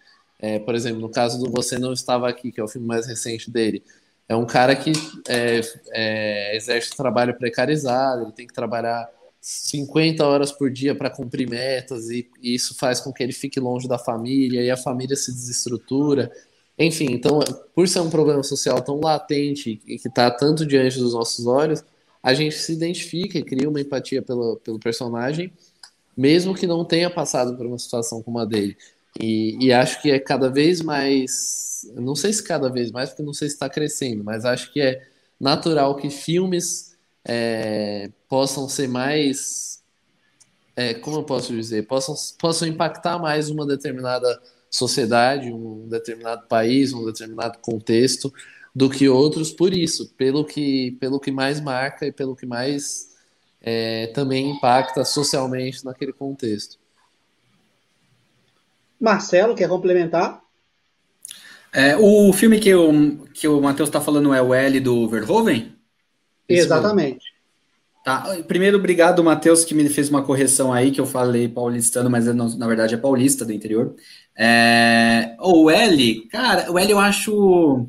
É, 0.43 0.59
por 0.59 0.75
exemplo, 0.75 0.99
no 0.99 1.07
caso 1.07 1.39
do 1.39 1.49
Você 1.49 1.79
Não 1.79 1.93
Estava 1.93 2.27
Aqui, 2.27 2.51
que 2.51 2.59
é 2.59 2.63
o 2.63 2.67
filme 2.67 2.85
mais 2.85 3.07
recente 3.07 3.49
dele, 3.49 3.81
é 4.27 4.35
um 4.35 4.45
cara 4.45 4.75
que 4.75 4.91
é, 5.29 5.61
é, 5.91 6.57
exerce 6.57 6.89
trabalho 6.97 7.33
precarizado, 7.37 8.23
ele 8.23 8.33
tem 8.33 8.45
que 8.45 8.53
trabalhar 8.53 9.09
50 9.39 10.27
horas 10.27 10.51
por 10.51 10.69
dia 10.69 10.93
para 10.93 11.09
cumprir 11.09 11.49
metas, 11.49 12.09
e, 12.09 12.29
e, 12.41 12.53
isso 12.55 12.75
faz 12.75 12.99
com 12.99 13.13
que 13.13 13.23
ele 13.23 13.31
fique 13.31 13.57
longe 13.57 13.87
da 13.87 13.97
família, 13.97 14.61
e 14.61 14.69
a 14.69 14.75
família 14.75 15.15
se 15.15 15.31
desestrutura. 15.31 16.29
Enfim, 16.77 17.07
então, 17.11 17.39
por 17.73 17.87
ser 17.87 18.01
um 18.01 18.09
problema 18.09 18.43
social 18.43 18.81
tão 18.81 18.99
latente 18.99 19.81
e 19.87 19.97
que 19.97 20.09
está 20.09 20.29
tanto 20.29 20.65
diante 20.65 20.99
dos 20.99 21.13
nossos 21.13 21.47
olhos, 21.47 21.81
a 22.21 22.33
gente 22.33 22.55
se 22.55 22.73
identifica 22.73 23.37
e 23.37 23.43
cria 23.43 23.69
uma 23.69 23.79
empatia 23.79 24.21
pelo, 24.21 24.57
pelo 24.57 24.77
personagem, 24.77 25.53
mesmo 26.17 26.53
que 26.53 26.67
não 26.67 26.83
tenha 26.83 27.09
passado 27.09 27.55
por 27.55 27.65
uma 27.65 27.79
situação 27.79 28.21
como 28.21 28.39
a 28.39 28.45
dele. 28.45 28.75
E, 29.19 29.57
e, 29.67 29.71
acho 29.71 30.01
que 30.01 30.11
é 30.11 30.19
cada 30.19 30.49
vez 30.49 30.81
mais, 30.81 31.87
não 31.93 32.15
sei 32.15 32.33
se 32.33 32.43
cada 32.43 32.69
vez 32.69 32.91
mais, 32.91 33.09
porque 33.09 33.23
não 33.23 33.33
sei 33.33 33.47
se 33.47 33.55
está 33.55 33.69
crescendo, 33.69 34.23
mas 34.23 34.43
acho 34.43 34.73
que 34.73 34.81
é 34.81 35.05
natural 35.39 35.95
que 35.95 36.09
filmes 36.09 36.97
é, 37.25 38.09
possam 38.27 38.67
ser 38.67 38.87
mais, 38.87 39.83
é, 40.75 40.93
como 40.95 41.17
eu 41.17 41.23
posso 41.23 41.53
dizer, 41.53 41.87
possam, 41.87 42.15
possam 42.39 42.67
impactar 42.67 43.19
mais 43.19 43.49
uma 43.49 43.65
determinada 43.67 44.41
sociedade, 44.69 45.51
um 45.51 45.87
determinado 45.87 46.47
país, 46.47 46.93
um 46.93 47.05
determinado 47.05 47.59
contexto, 47.59 48.33
do 48.75 48.89
que 48.89 49.07
outros 49.07 49.51
por 49.51 49.73
isso, 49.73 50.11
pelo 50.17 50.43
que, 50.43 50.97
pelo 50.99 51.19
que 51.19 51.31
mais 51.31 51.61
marca 51.61 52.07
e 52.07 52.11
pelo 52.11 52.35
que 52.35 52.45
mais 52.45 53.13
é, 53.61 54.07
também 54.07 54.49
impacta 54.49 55.05
socialmente 55.05 55.85
naquele 55.85 56.11
contexto. 56.11 56.79
Marcelo, 59.03 59.53
quer 59.53 59.67
complementar? 59.67 60.41
É, 61.73 61.97
o 61.97 62.31
filme 62.31 62.57
que, 62.57 62.69
eu, 62.69 63.27
que 63.33 63.45
o 63.49 63.59
Matheus 63.59 63.89
está 63.89 63.99
falando 63.99 64.33
é 64.33 64.41
o 64.41 64.53
L 64.53 64.79
do 64.79 65.09
Verhoeven? 65.09 65.75
Exatamente. 66.47 67.25
Tá. 68.05 68.23
Primeiro, 68.47 68.77
obrigado, 68.77 69.21
Matheus, 69.21 69.65
que 69.65 69.75
me 69.75 69.89
fez 69.89 70.09
uma 70.09 70.23
correção 70.23 70.71
aí, 70.71 70.89
que 70.89 71.01
eu 71.01 71.05
falei 71.05 71.49
paulistano, 71.49 72.09
mas 72.09 72.29
é, 72.29 72.33
na 72.33 72.67
verdade 72.67 72.93
é 72.93 72.97
paulista 72.97 73.43
do 73.43 73.51
interior. 73.51 73.93
É, 74.37 75.35
o 75.37 75.69
L, 75.69 76.27
cara, 76.29 76.71
o 76.71 76.79
L 76.79 76.89
eu 76.89 76.99
acho. 76.99 77.85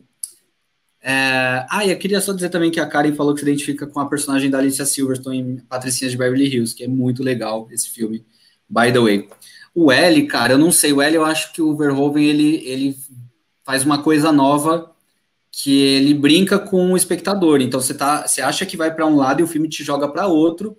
É, 1.00 1.64
ah, 1.70 1.86
eu 1.86 1.96
queria 1.96 2.20
só 2.20 2.32
dizer 2.32 2.48
também 2.48 2.72
que 2.72 2.80
a 2.80 2.86
Karen 2.86 3.14
falou 3.14 3.34
que 3.34 3.40
se 3.40 3.46
identifica 3.46 3.86
com 3.86 4.00
a 4.00 4.08
personagem 4.08 4.50
da 4.50 4.58
Alicia 4.58 4.84
Silverstone 4.84 5.38
em 5.38 5.56
Patricinhas 5.58 6.10
de 6.10 6.18
Beverly 6.18 6.46
Hills, 6.46 6.74
que 6.74 6.82
é 6.82 6.88
muito 6.88 7.22
legal 7.22 7.68
esse 7.70 7.88
filme 7.90 8.24
by 8.68 8.90
the 8.90 9.00
way. 9.00 9.28
O 9.74 9.90
L, 9.90 10.26
cara, 10.26 10.54
eu 10.54 10.58
não 10.58 10.70
sei. 10.70 10.92
O 10.92 11.02
L, 11.02 11.16
eu 11.16 11.24
acho 11.24 11.52
que 11.52 11.60
o 11.60 11.76
Verhoeven 11.76 12.24
ele, 12.24 12.56
ele 12.64 12.96
faz 13.64 13.84
uma 13.84 14.02
coisa 14.02 14.30
nova 14.30 14.94
que 15.50 15.80
ele 15.82 16.14
brinca 16.14 16.58
com 16.58 16.92
o 16.92 16.96
espectador. 16.96 17.60
Então 17.60 17.80
você 17.80 17.94
tá, 17.94 18.26
você 18.26 18.40
acha 18.40 18.66
que 18.66 18.76
vai 18.76 18.94
para 18.94 19.06
um 19.06 19.16
lado 19.16 19.40
e 19.40 19.42
o 19.42 19.46
filme 19.46 19.68
te 19.68 19.82
joga 19.82 20.08
para 20.08 20.26
outro 20.26 20.76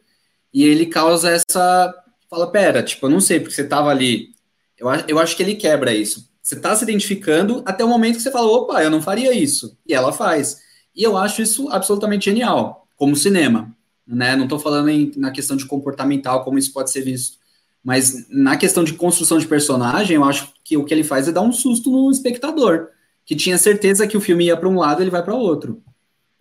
e 0.53 0.63
ele 0.63 0.85
causa 0.85 1.29
essa 1.29 1.93
fala, 2.29 2.51
pera, 2.51 2.83
tipo, 2.83 3.05
eu 3.05 3.09
não 3.09 3.19
sei 3.19 3.39
porque 3.39 3.55
você 3.55 3.63
tava 3.63 3.89
ali. 3.89 4.29
Eu, 4.77 4.87
eu 5.07 5.19
acho 5.19 5.35
que 5.35 5.43
ele 5.43 5.55
quebra 5.55 5.93
isso. 5.93 6.29
Você 6.41 6.59
tá 6.59 6.75
se 6.75 6.83
identificando 6.83 7.63
até 7.65 7.83
o 7.83 7.87
momento 7.87 8.17
que 8.17 8.21
você 8.21 8.31
fala, 8.31 8.47
opa, 8.47 8.83
eu 8.83 8.89
não 8.89 9.01
faria 9.01 9.33
isso. 9.33 9.77
E 9.87 9.93
ela 9.93 10.11
faz. 10.11 10.61
E 10.95 11.03
eu 11.03 11.17
acho 11.17 11.41
isso 11.41 11.69
absolutamente 11.69 12.25
genial, 12.25 12.87
como 12.95 13.15
cinema. 13.15 13.75
Né? 14.05 14.35
Não 14.35 14.43
estou 14.43 14.59
falando 14.59 14.89
em, 14.89 15.11
na 15.15 15.31
questão 15.31 15.57
de 15.57 15.65
comportamental, 15.65 16.43
como 16.43 16.59
isso 16.59 16.71
pode 16.71 16.91
ser 16.91 17.01
visto. 17.01 17.37
Mas 17.85 18.27
na 18.31 18.57
questão 18.57 18.83
de 18.83 18.93
construção 18.93 19.37
de 19.37 19.47
personagem, 19.47 20.15
eu 20.15 20.23
acho 20.23 20.51
que 20.63 20.75
o 20.75 20.83
que 20.83 20.91
ele 20.91 21.03
faz 21.03 21.27
é 21.27 21.31
dar 21.31 21.41
um 21.41 21.51
susto 21.51 21.91
no 21.91 22.09
espectador, 22.09 22.87
que 23.23 23.35
tinha 23.35 23.59
certeza 23.59 24.07
que 24.07 24.17
o 24.17 24.21
filme 24.21 24.45
ia 24.45 24.57
para 24.57 24.67
um 24.67 24.79
lado, 24.79 25.03
ele 25.03 25.11
vai 25.11 25.21
para 25.21 25.35
outro. 25.35 25.83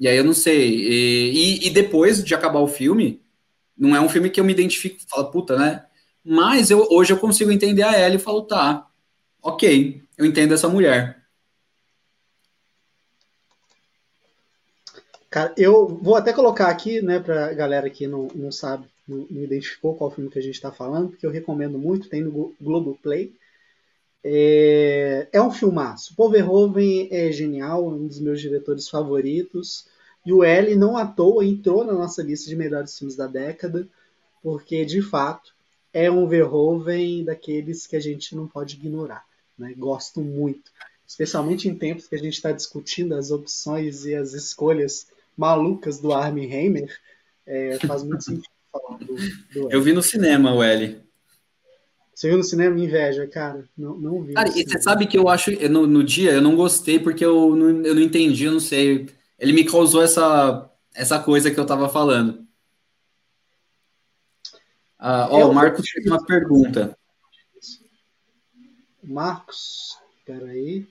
E 0.00 0.08
aí 0.08 0.16
eu 0.16 0.24
não 0.24 0.32
sei. 0.32 0.74
E, 0.74 1.66
e, 1.66 1.70
depois 1.70 2.24
de 2.24 2.34
acabar 2.34 2.60
o 2.60 2.66
filme, 2.66 3.20
não 3.76 3.94
é 3.94 4.00
um 4.00 4.08
filme 4.08 4.30
que 4.30 4.40
eu 4.40 4.44
me 4.44 4.54
identifico, 4.54 4.96
falo, 5.06 5.30
puta, 5.30 5.58
né? 5.58 5.84
Mas 6.24 6.70
eu, 6.70 6.88
hoje 6.90 7.12
eu 7.12 7.18
consigo 7.18 7.52
entender 7.52 7.82
a 7.82 7.92
Ellie 7.92 8.16
e 8.16 8.22
falo, 8.22 8.40
tá, 8.42 8.88
ok, 9.42 10.02
eu 10.16 10.24
entendo 10.24 10.54
essa 10.54 10.66
mulher. 10.66 11.24
Cara, 15.28 15.52
eu 15.58 15.88
vou 15.88 16.16
até 16.16 16.32
colocar 16.32 16.68
aqui, 16.68 17.02
né, 17.02 17.20
pra 17.20 17.52
galera 17.52 17.90
que 17.90 18.06
não, 18.06 18.28
não 18.34 18.50
sabe, 18.50 18.86
não, 19.06 19.26
identificou 19.30 19.94
qual 19.94 20.10
filme 20.10 20.30
que 20.30 20.38
a 20.38 20.42
gente 20.42 20.54
está 20.54 20.72
falando, 20.72 21.10
porque 21.10 21.26
eu 21.26 21.30
recomendo 21.30 21.78
muito, 21.78 22.08
tem 22.08 22.22
no 22.22 22.54
Globoplay. 22.60 23.34
É, 24.22 25.28
é 25.32 25.42
um 25.42 25.50
filmaço. 25.50 26.14
Paul 26.16 26.30
Verhoeven 26.30 27.08
é 27.10 27.30
genial, 27.30 27.86
um 27.86 28.06
dos 28.06 28.18
meus 28.18 28.40
diretores 28.40 28.88
favoritos. 28.88 29.86
E 30.24 30.32
o 30.32 30.42
L 30.42 30.74
não 30.76 30.96
à 30.96 31.06
toa 31.06 31.44
entrou 31.44 31.84
na 31.84 31.92
nossa 31.92 32.22
lista 32.22 32.48
de 32.48 32.56
melhores 32.56 32.98
filmes 32.98 33.16
da 33.16 33.26
década, 33.26 33.86
porque 34.42 34.84
de 34.84 35.02
fato 35.02 35.54
é 35.92 36.10
um 36.10 36.26
Verhoeven 36.26 37.24
daqueles 37.24 37.86
que 37.86 37.96
a 37.96 38.00
gente 38.00 38.34
não 38.34 38.48
pode 38.48 38.76
ignorar. 38.76 39.24
Né? 39.58 39.74
Gosto 39.76 40.22
muito, 40.22 40.72
especialmente 41.06 41.68
em 41.68 41.74
tempos 41.74 42.08
que 42.08 42.14
a 42.14 42.18
gente 42.18 42.34
está 42.34 42.50
discutindo 42.50 43.14
as 43.14 43.30
opções 43.30 44.06
e 44.06 44.14
as 44.14 44.32
escolhas 44.32 45.06
malucas 45.36 46.00
do 46.00 46.12
Armie 46.12 46.46
Hammer. 46.46 46.98
É, 47.46 47.78
faz 47.86 48.02
muito 48.02 48.24
sentido 48.24 48.48
falar 48.78 48.98
do, 48.98 49.14
do 49.14 49.70
Eu 49.70 49.80
vi 49.82 49.92
no 49.92 50.02
cinema 50.02 50.52
o 50.52 50.62
L. 50.62 51.02
Você 52.14 52.28
viu 52.28 52.38
no 52.38 52.44
cinema? 52.44 52.78
Inveja, 52.78 53.26
cara. 53.26 53.68
Não, 53.76 53.96
não 53.96 54.22
vi. 54.22 54.34
Cara, 54.34 54.48
e 54.48 54.64
você 54.64 54.80
sabe 54.80 55.06
que 55.06 55.18
eu 55.18 55.28
acho, 55.28 55.50
no, 55.68 55.86
no 55.86 56.04
dia 56.04 56.32
eu 56.32 56.40
não 56.40 56.54
gostei 56.54 56.98
porque 56.98 57.24
eu 57.24 57.56
não, 57.56 57.84
eu 57.84 57.94
não 57.94 58.02
entendi, 58.02 58.44
eu 58.44 58.52
não 58.52 58.60
sei. 58.60 59.08
Ele 59.38 59.52
me 59.52 59.64
causou 59.64 60.02
essa, 60.02 60.70
essa 60.94 61.18
coisa 61.18 61.50
que 61.50 61.58
eu 61.58 61.66
tava 61.66 61.88
falando. 61.88 62.46
Ah, 64.98 65.28
ó, 65.30 65.50
o 65.50 65.54
Marcos 65.54 65.88
fez 65.88 66.06
uma 66.06 66.24
pergunta. 66.24 66.96
Marcos, 69.02 69.98
peraí. 70.24 70.86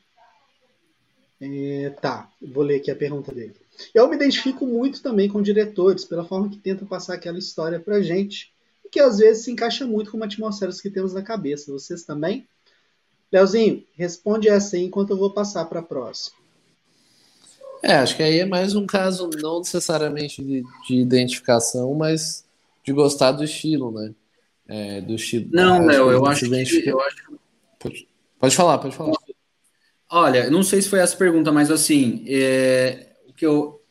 É, 1.41 1.89
tá, 2.01 2.29
vou 2.41 2.63
ler 2.63 2.75
aqui 2.75 2.91
a 2.91 2.95
pergunta 2.95 3.33
dele. 3.33 3.55
Eu 3.93 4.07
me 4.07 4.15
identifico 4.15 4.65
muito 4.65 5.01
também 5.01 5.29
com 5.29 5.41
diretores, 5.41 6.05
pela 6.05 6.25
forma 6.25 6.49
que 6.49 6.57
tentam 6.57 6.87
passar 6.87 7.15
aquela 7.15 7.39
história 7.39 7.79
pra 7.79 8.01
gente, 8.01 8.53
e 8.85 8.89
que 8.89 8.99
às 8.99 9.17
vezes 9.17 9.43
se 9.43 9.51
encaixa 9.51 9.85
muito 9.85 10.11
com 10.11 10.17
uma 10.17 10.25
atmosfera 10.25 10.71
que 10.71 10.89
temos 10.89 11.13
na 11.13 11.21
cabeça. 11.21 11.71
Vocês 11.71 12.03
também? 12.03 12.47
Leozinho, 13.31 13.83
responde 13.95 14.47
essa 14.47 14.75
aí 14.75 14.83
enquanto 14.83 15.09
eu 15.09 15.17
vou 15.17 15.31
passar 15.31 15.65
para 15.65 15.79
a 15.79 15.83
próxima. 15.83 16.37
É, 17.81 17.95
acho 17.95 18.15
que 18.15 18.23
aí 18.23 18.39
é 18.39 18.45
mais 18.45 18.75
um 18.75 18.85
caso 18.85 19.29
não 19.41 19.59
necessariamente 19.59 20.41
de, 20.41 20.63
de 20.87 20.95
identificação, 20.95 21.93
mas 21.93 22.45
de 22.83 22.93
gostar 22.93 23.33
do 23.33 23.43
estilo, 23.43 23.91
né? 23.91 24.13
É, 24.67 25.01
do 25.01 25.15
estilo. 25.15 25.49
Não, 25.51 25.85
Léo, 25.85 26.11
eu 26.11 26.25
acho 26.25 26.49
que. 26.49 26.89
Eu 26.89 27.01
acho... 27.01 27.33
Pode, 27.79 28.07
pode 28.39 28.55
falar, 28.55 28.77
pode 28.77 28.95
falar. 28.95 29.13
Olha, 30.09 30.49
não 30.49 30.63
sei 30.63 30.81
se 30.81 30.87
foi 30.87 30.99
essa 30.99 31.17
pergunta, 31.17 31.51
mas 31.51 31.71
assim, 31.71 32.23
é, 32.27 33.12
que 33.35 33.45
eu, 33.45 33.81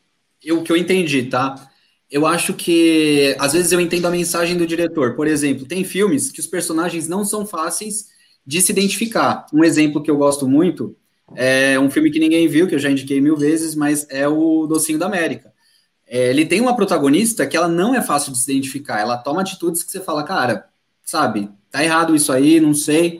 eu, 0.43 0.63
que 0.63 0.71
eu 0.71 0.77
entendi, 0.77 1.23
tá? 1.23 1.69
Eu 2.09 2.25
acho 2.25 2.53
que 2.53 3.35
às 3.39 3.53
vezes 3.53 3.71
eu 3.71 3.79
entendo 3.79 4.05
a 4.05 4.11
mensagem 4.11 4.55
do 4.55 4.67
diretor. 4.67 5.15
Por 5.15 5.27
exemplo, 5.27 5.65
tem 5.65 5.83
filmes 5.83 6.31
que 6.31 6.39
os 6.39 6.47
personagens 6.47 7.07
não 7.07 7.25
são 7.25 7.45
fáceis 7.45 8.07
de 8.45 8.61
se 8.61 8.71
identificar. 8.71 9.45
Um 9.53 9.63
exemplo 9.63 10.01
que 10.01 10.11
eu 10.11 10.17
gosto 10.17 10.47
muito 10.47 10.95
é 11.35 11.79
um 11.79 11.89
filme 11.89 12.11
que 12.11 12.19
ninguém 12.19 12.47
viu, 12.47 12.67
que 12.67 12.75
eu 12.75 12.79
já 12.79 12.91
indiquei 12.91 13.19
mil 13.19 13.35
vezes, 13.35 13.73
mas 13.73 14.05
é 14.09 14.27
o 14.27 14.67
Docinho 14.67 14.99
da 14.99 15.07
América. 15.07 15.51
É, 16.05 16.29
ele 16.29 16.45
tem 16.45 16.61
uma 16.61 16.75
protagonista 16.75 17.47
que 17.47 17.57
ela 17.57 17.67
não 17.67 17.95
é 17.95 18.01
fácil 18.01 18.31
de 18.31 18.37
se 18.37 18.51
identificar. 18.51 18.99
Ela 18.99 19.17
toma 19.17 19.41
atitudes 19.41 19.81
que 19.81 19.91
você 19.91 19.99
fala, 19.99 20.23
cara, 20.23 20.67
sabe, 21.03 21.49
tá 21.71 21.83
errado 21.83 22.15
isso 22.15 22.31
aí, 22.31 22.59
não 22.59 22.73
sei. 22.73 23.19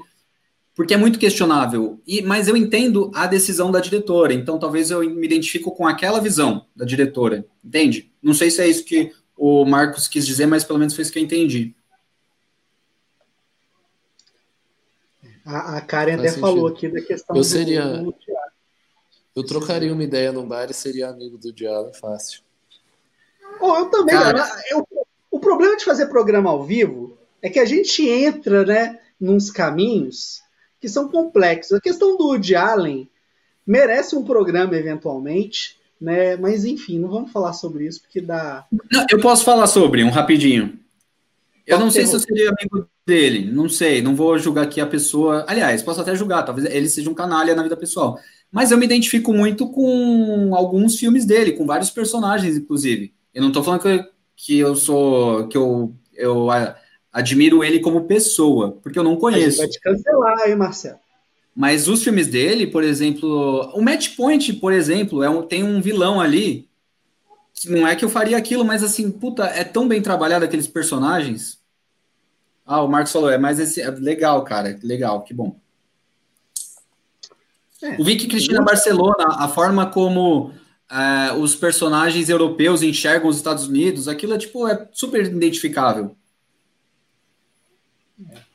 Porque 0.75 0.93
é 0.93 0.97
muito 0.97 1.19
questionável. 1.19 2.01
E, 2.05 2.21
mas 2.21 2.47
eu 2.47 2.57
entendo 2.57 3.11
a 3.13 3.27
decisão 3.27 3.71
da 3.71 3.79
diretora, 3.79 4.33
então 4.33 4.57
talvez 4.57 4.89
eu 4.89 5.01
me 5.01 5.25
identifico 5.25 5.71
com 5.71 5.87
aquela 5.87 6.19
visão 6.19 6.65
da 6.75 6.83
diretora, 6.83 7.45
entende? 7.63 8.11
Não 8.21 8.33
sei 8.33 8.49
se 8.49 8.61
é 8.61 8.67
isso 8.67 8.83
que 8.83 9.13
o 9.37 9.65
Marcos 9.65 10.07
quis 10.07 10.25
dizer, 10.25 10.47
mas 10.47 10.63
pelo 10.63 10.79
menos 10.79 10.95
foi 10.95 11.03
isso 11.03 11.11
que 11.11 11.19
eu 11.19 11.23
entendi. 11.23 11.75
A, 15.45 15.77
a 15.77 15.81
Karen 15.81 16.15
até 16.15 16.29
sentido. 16.29 16.41
falou 16.41 16.67
aqui 16.67 16.87
da 16.87 17.01
questão 17.01 17.35
eu 17.35 17.43
seria, 17.43 17.85
do, 17.97 18.15
Eu 19.35 19.45
trocaria 19.45 19.91
uma 19.91 20.03
ideia 20.03 20.31
no 20.31 20.45
bar 20.45 20.69
e 20.69 20.73
seria 20.73 21.09
amigo 21.09 21.37
do 21.37 21.51
Diabo 21.51 21.93
fácil. 21.93 22.41
Oh, 23.59 23.75
eu 23.75 23.85
também. 23.87 24.15
Cara... 24.15 24.49
Eu, 24.71 24.87
o 25.29 25.39
problema 25.39 25.75
de 25.75 25.83
fazer 25.83 26.05
programa 26.07 26.49
ao 26.49 26.63
vivo 26.63 27.17
é 27.41 27.49
que 27.49 27.59
a 27.59 27.65
gente 27.65 28.07
entra 28.07 28.65
né, 28.65 28.99
nos 29.19 29.51
caminhos 29.51 30.42
que 30.83 30.89
são 30.89 31.07
complexos. 31.07 31.77
A 31.77 31.79
questão 31.79 32.17
do 32.17 32.25
Woody 32.25 32.57
Allen 32.57 33.09
merece 33.65 34.17
um 34.17 34.23
programa 34.25 34.75
eventualmente, 34.75 35.77
né? 35.99 36.35
Mas 36.35 36.65
enfim, 36.65 36.99
não 36.99 37.07
vamos 37.07 37.31
falar 37.31 37.53
sobre 37.53 37.87
isso 37.87 38.01
porque 38.01 38.19
dá. 38.19 38.65
Não, 38.91 39.05
eu 39.09 39.21
posso 39.21 39.45
falar 39.45 39.65
sobre 39.67 40.03
um 40.03 40.09
rapidinho. 40.09 40.77
Eu 41.65 41.79
não 41.79 41.89
sei 41.89 42.05
se 42.05 42.13
eu 42.13 42.19
seria 42.19 42.49
amigo 42.49 42.85
dele, 43.07 43.49
não 43.49 43.69
sei, 43.69 44.01
não 44.01 44.13
vou 44.13 44.37
julgar 44.37 44.65
aqui 44.65 44.81
a 44.81 44.85
pessoa. 44.85 45.45
Aliás, 45.47 45.81
posso 45.81 46.01
até 46.01 46.13
julgar, 46.17 46.43
talvez 46.43 46.69
ele 46.69 46.89
seja 46.89 47.09
um 47.09 47.13
canalha 47.13 47.55
na 47.55 47.63
vida 47.63 47.77
pessoal. 47.77 48.19
Mas 48.51 48.69
eu 48.69 48.77
me 48.77 48.83
identifico 48.83 49.33
muito 49.33 49.69
com 49.69 50.53
alguns 50.53 50.99
filmes 50.99 51.23
dele, 51.23 51.53
com 51.53 51.65
vários 51.65 51.89
personagens, 51.89 52.57
inclusive. 52.57 53.13
Eu 53.33 53.41
não 53.41 53.51
estou 53.51 53.63
falando 53.63 53.83
que, 53.83 54.05
que 54.35 54.59
eu 54.59 54.75
sou. 54.75 55.47
que 55.47 55.55
eu, 55.55 55.95
eu 56.13 56.51
admiro 57.13 57.63
ele 57.63 57.79
como 57.79 58.05
pessoa, 58.05 58.77
porque 58.81 58.99
eu 58.99 59.03
não 59.03 59.15
conheço. 59.15 59.59
vai 59.59 59.67
te 59.67 59.79
cancelar 59.79 60.49
hein, 60.49 60.55
Marcelo. 60.55 60.97
Mas 61.55 61.87
os 61.87 62.03
filmes 62.03 62.27
dele, 62.27 62.65
por 62.65 62.83
exemplo, 62.83 63.71
o 63.75 63.81
Match 63.81 64.15
Point, 64.15 64.53
por 64.53 64.73
exemplo, 64.73 65.21
é 65.21 65.29
um, 65.29 65.43
tem 65.43 65.63
um 65.63 65.79
vilão 65.79 66.19
ali 66.19 66.67
não 67.65 67.87
é 67.87 67.95
que 67.95 68.03
eu 68.03 68.09
faria 68.09 68.37
aquilo, 68.37 68.65
mas 68.65 68.83
assim, 68.83 69.09
puta, 69.11 69.45
é 69.45 69.63
tão 69.63 69.87
bem 69.87 70.01
trabalhado 70.01 70.43
aqueles 70.43 70.67
personagens. 70.67 71.59
Ah, 72.65 72.81
o 72.81 72.87
Marcos 72.87 73.11
falou, 73.11 73.29
é 73.29 73.37
mais 73.37 73.59
esse. 73.59 73.81
É 73.81 73.89
legal, 73.91 74.43
cara, 74.43 74.77
legal, 74.83 75.21
que 75.21 75.33
bom. 75.33 75.55
É, 77.81 77.99
o 77.99 78.03
Vicky 78.03 78.27
Cristina. 78.27 78.61
Barcelona, 78.61 79.27
a 79.37 79.47
forma 79.47 79.85
como 79.85 80.51
é, 80.89 81.33
os 81.33 81.55
personagens 81.55 82.29
europeus 82.29 82.81
enxergam 82.81 83.29
os 83.29 83.37
Estados 83.37 83.67
Unidos, 83.67 84.07
aquilo 84.07 84.33
é 84.33 84.37
tipo, 84.37 84.67
é 84.67 84.87
super 84.91 85.25
identificável. 85.25 86.15
É. 88.31 88.53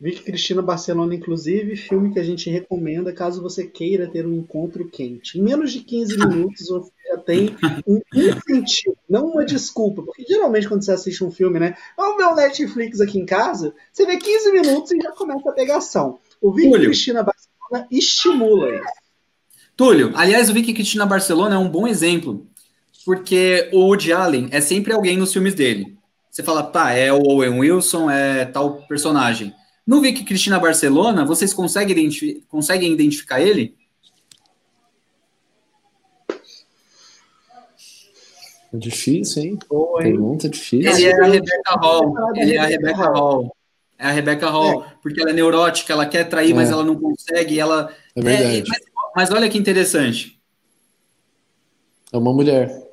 Vicky 0.00 0.22
Cristina 0.22 0.62
Barcelona, 0.62 1.12
inclusive, 1.12 1.74
filme 1.74 2.12
que 2.12 2.20
a 2.20 2.22
gente 2.22 2.48
recomenda 2.48 3.12
caso 3.12 3.42
você 3.42 3.66
queira 3.66 4.06
ter 4.06 4.24
um 4.24 4.34
encontro 4.34 4.88
quente. 4.88 5.38
Em 5.38 5.42
menos 5.42 5.72
de 5.72 5.80
15 5.80 6.18
minutos 6.18 6.68
você 6.68 6.92
já 7.08 7.18
tem 7.18 7.56
um 7.84 8.00
incentivo, 8.14 8.96
não 9.10 9.32
uma 9.32 9.44
desculpa. 9.44 10.02
Porque 10.02 10.24
geralmente 10.24 10.68
quando 10.68 10.84
você 10.84 10.92
assiste 10.92 11.24
um 11.24 11.32
filme, 11.32 11.58
né? 11.58 11.76
Vamos 11.96 12.16
ver 12.16 12.28
o 12.28 12.36
Netflix 12.36 13.00
aqui 13.00 13.18
em 13.18 13.26
casa, 13.26 13.74
você 13.92 14.06
vê 14.06 14.16
15 14.16 14.52
minutos 14.52 14.92
e 14.92 15.00
já 15.00 15.10
começa 15.10 15.50
a 15.50 15.52
pegação. 15.52 16.20
O 16.40 16.52
Vicky 16.52 16.70
Túlio. 16.70 16.86
Cristina 16.86 17.24
Barcelona 17.24 17.88
estimula 17.90 18.76
isso. 18.76 19.08
Túlio, 19.76 20.12
aliás, 20.14 20.48
o 20.48 20.54
Vicky 20.54 20.74
Cristina 20.74 21.06
Barcelona 21.06 21.56
é 21.56 21.58
um 21.58 21.68
bom 21.68 21.88
exemplo, 21.88 22.46
porque 23.04 23.68
o 23.72 23.80
Woody 23.86 24.12
Allen 24.12 24.48
é 24.52 24.60
sempre 24.60 24.92
alguém 24.92 25.16
nos 25.16 25.32
filmes 25.32 25.54
dele. 25.54 25.97
Você 26.38 26.44
fala, 26.44 26.62
tá, 26.62 26.92
é 26.92 27.12
o 27.12 27.20
Owen 27.20 27.58
Wilson, 27.58 28.08
é 28.08 28.44
tal 28.44 28.74
personagem. 28.82 29.52
No 29.84 30.00
Vicky 30.00 30.22
Cristina 30.22 30.56
Barcelona, 30.56 31.24
vocês 31.24 31.52
conseguem, 31.52 31.98
identifi 31.98 32.44
conseguem 32.48 32.92
identificar 32.92 33.40
ele? 33.40 33.74
É 38.72 38.76
difícil, 38.76 39.42
hein? 39.42 39.58
Pergunta 39.98 40.48
difícil. 40.48 40.88
Ele 40.88 41.06
é 41.06 41.20
a 41.20 41.26
Rebecca 41.26 41.74
Hall. 41.80 42.14
Ele 42.36 42.54
é 42.54 42.58
a 42.60 42.66
Rebecca 42.66 43.10
Hall. 43.10 43.56
é 43.98 44.06
a 44.06 44.12
Rebecca 44.12 44.48
Hall, 44.48 44.84
é. 44.84 44.92
porque 45.02 45.20
ela 45.20 45.30
é 45.30 45.34
neurótica, 45.34 45.92
ela 45.92 46.06
quer 46.06 46.22
trair, 46.28 46.52
é. 46.52 46.54
mas 46.54 46.70
ela 46.70 46.84
não 46.84 46.94
consegue, 46.94 47.58
ela... 47.58 47.92
É 48.14 48.20
verdade. 48.20 48.64
Mas, 48.68 48.80
mas, 49.16 49.32
olha 49.32 49.48
que 49.48 49.58
interessante. 49.58 50.40
É 52.12 52.16
uma 52.16 52.32
mulher. 52.32 52.87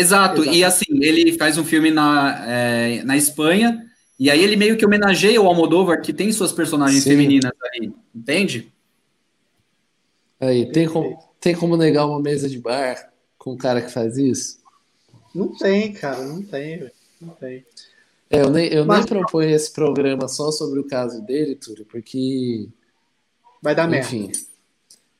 Exato, 0.00 0.42
Exato. 0.42 0.56
e 0.56 0.62
assim, 0.62 0.84
ele 1.02 1.36
faz 1.36 1.58
um 1.58 1.64
filme 1.64 1.90
na, 1.90 2.46
é, 2.46 3.02
na 3.02 3.16
Espanha, 3.16 3.84
e 4.16 4.30
aí 4.30 4.40
ele 4.40 4.54
meio 4.54 4.76
que 4.76 4.86
homenageia 4.86 5.42
o 5.42 5.46
Almodóvar, 5.48 6.00
que 6.00 6.12
tem 6.12 6.30
suas 6.30 6.52
personagens 6.52 7.02
Sim. 7.02 7.10
femininas 7.10 7.50
ali, 7.60 7.92
entende? 8.14 8.72
Aí, 10.38 10.70
tem 10.70 10.86
como, 10.86 11.18
tem 11.40 11.52
como 11.52 11.76
negar 11.76 12.06
uma 12.06 12.20
mesa 12.22 12.48
de 12.48 12.60
bar 12.60 13.12
com 13.36 13.54
um 13.54 13.56
cara 13.56 13.82
que 13.82 13.90
faz 13.90 14.16
isso? 14.16 14.58
Não 15.34 15.48
tem, 15.56 15.92
cara, 15.92 16.24
não 16.24 16.42
tem, 16.42 16.88
não 17.20 17.30
tem. 17.30 17.66
É, 18.30 18.42
eu 18.42 18.50
nem, 18.50 18.68
eu 18.68 18.86
Mas, 18.86 19.00
nem 19.00 19.08
proponho 19.08 19.50
esse 19.50 19.72
programa 19.72 20.28
só 20.28 20.52
sobre 20.52 20.78
o 20.78 20.86
caso 20.86 21.20
dele, 21.22 21.56
Túlio, 21.56 21.84
porque. 21.84 22.68
Vai 23.60 23.74
dar 23.74 23.92
Enfim, 23.92 24.26
merda. 24.26 24.38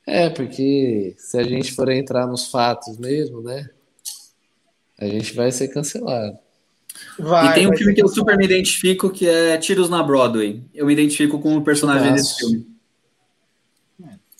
É, 0.06 0.30
porque 0.30 1.16
se 1.18 1.36
a 1.36 1.42
gente 1.42 1.72
for 1.72 1.88
entrar 1.88 2.28
nos 2.28 2.48
fatos 2.48 2.96
mesmo, 2.96 3.42
né? 3.42 3.68
A 4.98 5.06
gente 5.06 5.34
vai 5.34 5.50
ser 5.52 5.68
cancelado. 5.68 6.38
Vai, 7.18 7.50
e 7.50 7.54
tem 7.54 7.68
um 7.68 7.76
filme 7.76 7.94
que 7.94 8.02
eu 8.02 8.08
super 8.08 8.36
me 8.36 8.44
identifico, 8.44 9.10
que 9.10 9.28
é 9.28 9.56
Tiros 9.56 9.88
na 9.88 10.02
Broadway. 10.02 10.62
Eu 10.74 10.86
me 10.86 10.92
identifico 10.92 11.38
com 11.38 11.56
o 11.56 11.62
personagem 11.62 12.12
desse 12.12 12.36
filme. 12.38 12.66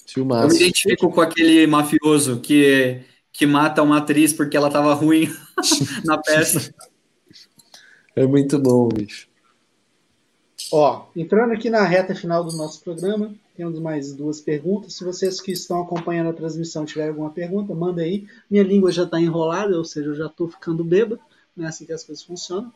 Filmaço. 0.06 0.44
Eu 0.44 0.48
me 0.48 0.56
identifico 0.56 1.10
com 1.10 1.20
aquele 1.20 1.66
mafioso 1.66 2.40
que, 2.40 3.00
que 3.32 3.46
mata 3.46 3.82
uma 3.82 3.98
atriz 3.98 4.32
porque 4.32 4.56
ela 4.56 4.70
tava 4.70 4.92
ruim 4.94 5.32
na 6.04 6.18
peça. 6.18 6.74
É 8.16 8.26
muito 8.26 8.58
bom, 8.58 8.88
bicho. 8.88 9.28
Ó, 10.72 11.06
entrando 11.14 11.52
aqui 11.52 11.70
na 11.70 11.84
reta 11.84 12.14
final 12.14 12.42
do 12.42 12.56
nosso 12.56 12.82
programa, 12.82 13.32
temos 13.58 13.80
mais 13.80 14.14
duas 14.14 14.40
perguntas. 14.40 14.94
Se 14.94 15.02
vocês 15.02 15.40
que 15.40 15.50
estão 15.50 15.82
acompanhando 15.82 16.28
a 16.28 16.32
transmissão 16.32 16.84
tiverem 16.84 17.10
alguma 17.10 17.30
pergunta, 17.30 17.74
manda 17.74 18.02
aí. 18.02 18.24
Minha 18.48 18.62
língua 18.62 18.92
já 18.92 19.02
está 19.02 19.20
enrolada, 19.20 19.76
ou 19.76 19.84
seja, 19.84 20.10
eu 20.10 20.14
já 20.14 20.26
estou 20.26 20.48
ficando 20.48 20.84
bêbado. 20.84 21.20
Não 21.56 21.66
é 21.66 21.68
assim 21.68 21.84
que 21.84 21.92
as 21.92 22.04
coisas 22.04 22.22
funcionam. 22.22 22.72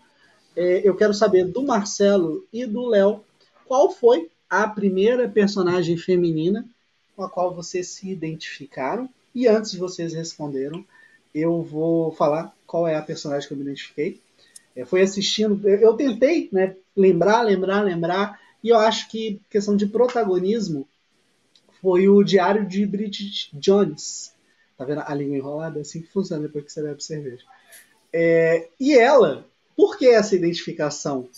É, 0.56 0.80
eu 0.82 0.96
quero 0.96 1.14
saber 1.14 1.44
do 1.44 1.62
Marcelo 1.62 2.44
e 2.52 2.66
do 2.66 2.84
Léo 2.88 3.20
qual 3.64 3.92
foi 3.92 4.28
a 4.50 4.66
primeira 4.66 5.28
personagem 5.28 5.96
feminina 5.96 6.66
com 7.14 7.22
a 7.22 7.30
qual 7.30 7.54
vocês 7.54 7.86
se 7.86 8.10
identificaram. 8.10 9.08
E 9.32 9.46
antes 9.46 9.70
de 9.70 9.78
vocês 9.78 10.12
responderam, 10.12 10.84
eu 11.32 11.62
vou 11.62 12.10
falar 12.10 12.52
qual 12.66 12.88
é 12.88 12.96
a 12.96 13.02
personagem 13.02 13.46
que 13.46 13.54
eu 13.54 13.56
me 13.56 13.62
identifiquei. 13.62 14.20
É, 14.74 14.84
foi 14.84 15.02
assistindo, 15.02 15.68
eu 15.68 15.94
tentei 15.94 16.48
né, 16.50 16.74
lembrar, 16.96 17.42
lembrar, 17.42 17.82
lembrar, 17.82 18.40
e 18.62 18.68
eu 18.68 18.78
acho 18.78 19.08
que 19.08 19.40
questão 19.50 19.76
de 19.76 19.86
protagonismo 19.86 20.88
foi 21.80 22.08
o 22.08 22.22
Diário 22.22 22.66
de 22.66 22.86
Bridget 22.86 23.50
Jones. 23.54 24.32
Tá 24.78 24.84
vendo 24.84 25.02
a 25.04 25.14
língua 25.14 25.36
enrolada? 25.36 25.78
É 25.78 25.82
assim 25.82 26.00
que 26.00 26.12
funciona 26.12 26.42
depois 26.42 26.64
que 26.64 26.72
você 26.72 26.82
bebe 26.82 27.02
cerveja. 27.02 27.44
É, 28.12 28.68
e 28.78 28.94
ela, 28.94 29.46
por 29.76 29.98
que 29.98 30.06
essa 30.06 30.36
identificação? 30.36 31.28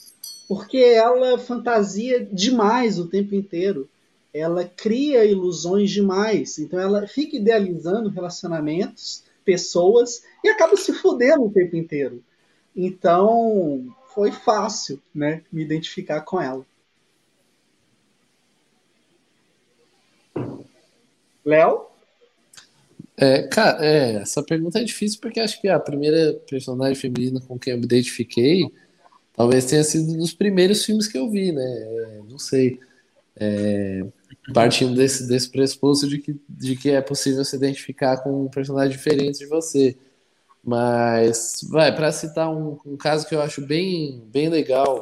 Porque 0.47 0.77
ela 0.77 1.39
fantasia 1.39 2.25
demais 2.31 2.99
o 2.99 3.09
tempo 3.09 3.35
inteiro. 3.35 3.89
Ela 4.33 4.65
cria 4.65 5.25
ilusões 5.25 5.91
demais. 5.91 6.59
Então 6.59 6.79
ela 6.79 7.07
fica 7.07 7.37
idealizando 7.37 8.11
relacionamentos, 8.11 9.25
pessoas, 9.45 10.23
e 10.43 10.49
acaba 10.49 10.77
se 10.77 10.93
fudendo 10.93 11.45
o 11.45 11.51
tempo 11.51 11.77
inteiro. 11.77 12.23
Então, 12.77 13.87
foi 14.15 14.33
fácil, 14.33 15.01
né, 15.15 15.43
me 15.53 15.63
identificar 15.63 16.21
com 16.23 16.41
ela. 16.41 16.67
Léo? 21.45 21.87
É, 23.17 23.43
cara, 23.45 23.85
é, 23.85 24.15
essa 24.17 24.43
pergunta 24.43 24.81
é 24.81 24.85
difícil 24.85 25.21
porque 25.21 25.39
acho 25.39 25.61
que 25.61 25.69
a 25.69 25.79
primeira 25.79 26.35
personagem 26.49 26.97
feminina 26.97 27.41
com 27.41 27.59
quem 27.59 27.73
eu 27.73 27.79
me 27.79 27.85
identifiquei 27.85 28.73
talvez 29.37 29.67
tenha 29.67 29.85
sido 29.85 30.17
dos 30.17 30.33
primeiros 30.33 30.85
filmes 30.85 31.07
que 31.07 31.19
eu 31.19 31.31
vi, 31.31 31.53
né? 31.53 31.63
É, 31.63 32.21
não 32.29 32.39
sei. 32.39 32.81
É, 33.37 34.05
partindo 34.53 34.95
desse, 34.95 35.27
desse 35.27 35.51
pressuposto 35.51 36.09
de 36.09 36.19
que, 36.19 36.37
de 36.49 36.77
que 36.77 36.91
é 36.91 37.01
possível 37.01 37.45
se 37.45 37.57
identificar 37.57 38.19
com 38.19 38.45
um 38.45 38.49
personagem 38.49 38.97
diferente 38.97 39.39
de 39.39 39.47
você. 39.47 39.97
Mas, 40.63 41.61
vai, 41.69 41.95
para 41.95 42.11
citar 42.13 42.51
um, 42.51 42.79
um, 42.87 42.97
caso 42.97 43.27
que 43.29 43.35
eu 43.35 43.43
acho 43.43 43.67
bem, 43.67 44.23
bem 44.33 44.49
legal, 44.49 45.01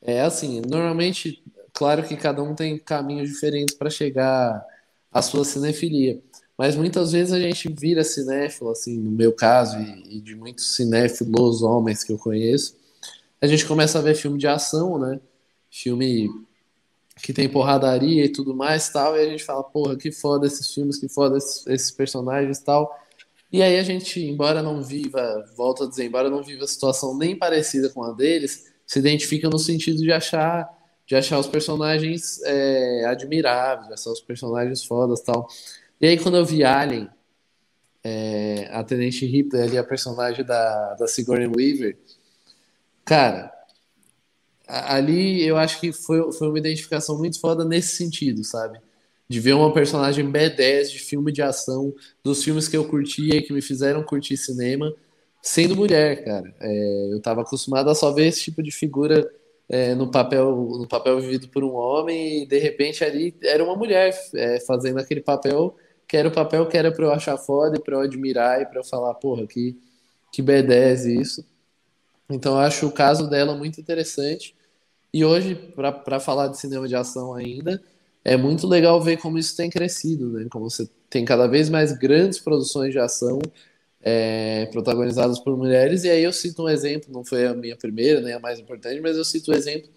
é 0.00 0.20
assim, 0.20 0.60
normalmente, 0.60 1.42
claro 1.72 2.04
que 2.04 2.16
cada 2.16 2.42
um 2.42 2.54
tem 2.54 2.78
caminhos 2.78 3.28
diferentes 3.28 3.74
para 3.74 3.90
chegar 3.90 4.64
à 5.16 5.22
sua 5.22 5.44
cinefilia, 5.44 6.20
mas 6.58 6.76
muitas 6.76 7.12
vezes 7.12 7.32
a 7.32 7.40
gente 7.40 7.68
vira 7.68 8.04
cinéfilo, 8.04 8.70
assim, 8.70 8.98
no 8.98 9.10
meu 9.10 9.32
caso, 9.32 9.78
e, 9.78 10.18
e 10.18 10.20
de 10.20 10.34
muitos 10.34 10.74
cinéfilos 10.74 11.62
homens 11.62 12.04
que 12.04 12.12
eu 12.12 12.18
conheço, 12.18 12.76
a 13.40 13.46
gente 13.46 13.64
começa 13.64 13.98
a 13.98 14.02
ver 14.02 14.14
filme 14.14 14.38
de 14.38 14.46
ação, 14.46 14.98
né? 14.98 15.18
Filme 15.70 16.28
que 17.22 17.32
tem 17.32 17.48
porradaria 17.48 18.26
e 18.26 18.28
tudo 18.28 18.54
mais 18.54 18.90
tal, 18.90 19.16
e 19.16 19.20
a 19.20 19.28
gente 19.28 19.42
fala, 19.42 19.64
porra, 19.64 19.96
que 19.96 20.12
foda 20.12 20.46
esses 20.46 20.72
filmes, 20.72 20.98
que 20.98 21.08
foda 21.08 21.38
esses, 21.38 21.66
esses 21.66 21.90
personagens 21.90 22.58
tal. 22.58 22.94
E 23.50 23.62
aí 23.62 23.78
a 23.78 23.82
gente, 23.82 24.20
embora 24.20 24.62
não 24.62 24.82
viva, 24.82 25.44
volto 25.56 25.84
a 25.84 25.88
dizer, 25.88 26.04
embora 26.04 26.28
não 26.28 26.42
viva 26.42 26.66
situação 26.66 27.16
nem 27.16 27.34
parecida 27.34 27.88
com 27.88 28.02
a 28.02 28.12
deles, 28.12 28.66
se 28.86 28.98
identifica 28.98 29.48
no 29.48 29.58
sentido 29.58 30.02
de 30.02 30.12
achar 30.12 30.68
de 31.06 31.14
achar 31.14 31.38
os 31.38 31.46
personagens 31.46 32.42
é, 32.42 33.04
admiráveis, 33.06 33.90
achar 33.90 34.10
os 34.10 34.20
personagens 34.20 34.84
fodas 34.84 35.20
tal. 35.20 35.48
E 36.00 36.06
aí 36.06 36.18
quando 36.18 36.36
eu 36.36 36.44
vi 36.44 36.64
Alien, 36.64 37.08
é, 38.04 38.68
a 38.72 38.82
Tenente 38.84 39.24
Ripley 39.24 39.62
ali, 39.62 39.78
a 39.78 39.84
personagem 39.84 40.44
da, 40.44 40.94
da 40.94 41.06
Sigourney 41.06 41.46
Weaver, 41.46 41.96
cara, 43.04 43.52
ali 44.66 45.44
eu 45.44 45.56
acho 45.56 45.80
que 45.80 45.92
foi, 45.92 46.32
foi 46.32 46.48
uma 46.48 46.58
identificação 46.58 47.16
muito 47.16 47.40
foda 47.40 47.64
nesse 47.64 47.96
sentido, 47.96 48.42
sabe? 48.44 48.80
de 49.28 49.40
ver 49.40 49.54
uma 49.54 49.72
personagem 49.72 50.30
B10 50.30 50.90
de 50.90 50.98
filme 50.98 51.32
de 51.32 51.42
ação, 51.42 51.92
dos 52.22 52.44
filmes 52.44 52.68
que 52.68 52.76
eu 52.76 52.86
curtia 52.86 53.36
e 53.36 53.42
que 53.42 53.52
me 53.52 53.60
fizeram 53.60 54.02
curtir 54.02 54.36
cinema, 54.36 54.94
sendo 55.42 55.76
mulher, 55.76 56.24
cara. 56.24 56.54
É, 56.60 57.12
eu 57.12 57.18
estava 57.18 57.42
acostumado 57.42 57.90
a 57.90 57.94
só 57.94 58.12
ver 58.12 58.26
esse 58.26 58.42
tipo 58.42 58.62
de 58.62 58.70
figura 58.70 59.28
é, 59.68 59.94
no 59.94 60.10
papel 60.10 60.54
no 60.78 60.86
papel 60.88 61.20
vivido 61.20 61.48
por 61.48 61.64
um 61.64 61.74
homem 61.74 62.42
e 62.42 62.46
de 62.46 62.58
repente 62.58 63.04
ali 63.04 63.36
era 63.42 63.62
uma 63.64 63.76
mulher 63.76 64.14
é, 64.34 64.60
fazendo 64.60 64.98
aquele 64.98 65.20
papel 65.20 65.76
que 66.06 66.16
era 66.16 66.28
o 66.28 66.32
papel 66.32 66.66
que 66.66 66.76
era 66.76 66.92
para 66.92 67.04
eu 67.04 67.12
achar 67.12 67.36
foda 67.36 67.76
e 67.76 67.80
para 67.80 67.96
eu 67.96 68.00
admirar 68.00 68.62
e 68.62 68.66
para 68.66 68.80
eu 68.80 68.84
falar, 68.84 69.14
porra, 69.14 69.46
que, 69.46 69.76
que 70.32 70.42
B10 70.42 71.20
isso. 71.20 71.44
Então 72.30 72.54
eu 72.54 72.58
acho 72.60 72.86
o 72.86 72.92
caso 72.92 73.28
dela 73.28 73.56
muito 73.56 73.80
interessante. 73.80 74.54
E 75.12 75.24
hoje, 75.24 75.54
para 75.54 76.20
falar 76.20 76.48
de 76.48 76.58
cinema 76.58 76.86
de 76.86 76.94
ação 76.94 77.34
ainda, 77.34 77.82
é 78.24 78.36
muito 78.36 78.66
legal 78.66 79.00
ver 79.00 79.16
como 79.18 79.38
isso 79.38 79.56
tem 79.56 79.70
crescido, 79.70 80.32
né? 80.32 80.46
Como 80.50 80.68
você 80.68 80.88
tem 81.08 81.24
cada 81.24 81.46
vez 81.46 81.70
mais 81.70 81.92
grandes 81.92 82.38
produções 82.38 82.92
de 82.92 82.98
ação 82.98 83.38
é, 84.08 84.66
protagonizadas 84.66 85.40
por 85.40 85.56
mulheres. 85.56 86.04
E 86.04 86.10
aí 86.10 86.22
eu 86.22 86.32
cito 86.32 86.62
um 86.62 86.68
exemplo, 86.68 87.12
não 87.12 87.24
foi 87.24 87.44
a 87.44 87.52
minha 87.52 87.74
primeira, 87.74 88.20
nem 88.20 88.34
a 88.34 88.38
mais 88.38 88.60
importante, 88.60 89.00
mas 89.00 89.16
eu 89.16 89.24
cito 89.24 89.50
o 89.50 89.54
um 89.54 89.56
exemplo 89.56 89.90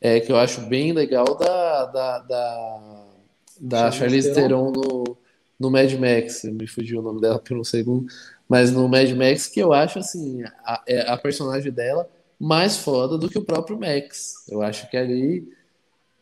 é, 0.00 0.20
que 0.20 0.30
eu 0.30 0.36
acho 0.36 0.60
bem 0.60 0.92
legal 0.92 1.34
da, 1.34 1.86
da, 1.86 2.18
da, 2.20 3.04
da 3.60 3.90
Charlize 3.90 4.32
Theron 4.32 4.70
no, 4.70 5.16
no 5.58 5.70
Mad 5.72 5.92
Max. 5.94 6.44
Me 6.44 6.68
fugiu 6.68 7.00
o 7.00 7.02
nome 7.02 7.20
dela 7.20 7.40
por 7.40 7.58
um 7.58 7.64
segundo. 7.64 8.06
Mas 8.48 8.70
no 8.70 8.88
Mad 8.88 9.10
Max, 9.10 9.48
que 9.48 9.58
eu 9.58 9.72
acho 9.72 9.98
assim, 9.98 10.44
a, 10.64 10.84
é 10.86 11.10
a 11.10 11.16
personagem 11.16 11.72
dela 11.72 12.08
mais 12.38 12.76
foda 12.76 13.18
do 13.18 13.28
que 13.28 13.38
o 13.38 13.44
próprio 13.44 13.76
Max. 13.76 14.46
Eu 14.48 14.62
acho 14.62 14.88
que 14.88 14.96
ali 14.96 15.48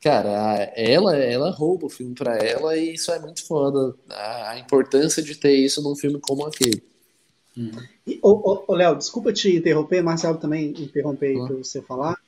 cara, 0.01 0.73
ela, 0.75 1.17
ela 1.17 1.51
rouba 1.51 1.87
o 1.87 1.91
filme 1.91 2.15
para 2.15 2.39
ela 2.39 2.77
e 2.79 2.95
isso 2.95 3.13
é 3.13 3.19
muito 3.19 3.45
foda. 3.45 3.95
A, 4.09 4.53
a, 4.53 4.59
importância 4.59 5.23
de 5.23 5.35
ter 5.35 5.55
isso 5.55 5.83
num 5.83 5.95
filme 5.95 6.19
como 6.19 6.47
aquele. 6.47 6.83
Hum. 7.57 7.71
E, 8.07 8.19
ô, 8.23 8.65
Léo, 8.75 8.97
desculpa 8.97 9.33
te 9.33 9.57
interromper, 9.57 10.03
Marcelo 10.03 10.39
também 10.39 10.71
interromper 10.71 11.29
aí 11.29 11.47
para 11.47 11.57
você 11.57 11.81
falar. 11.81 12.19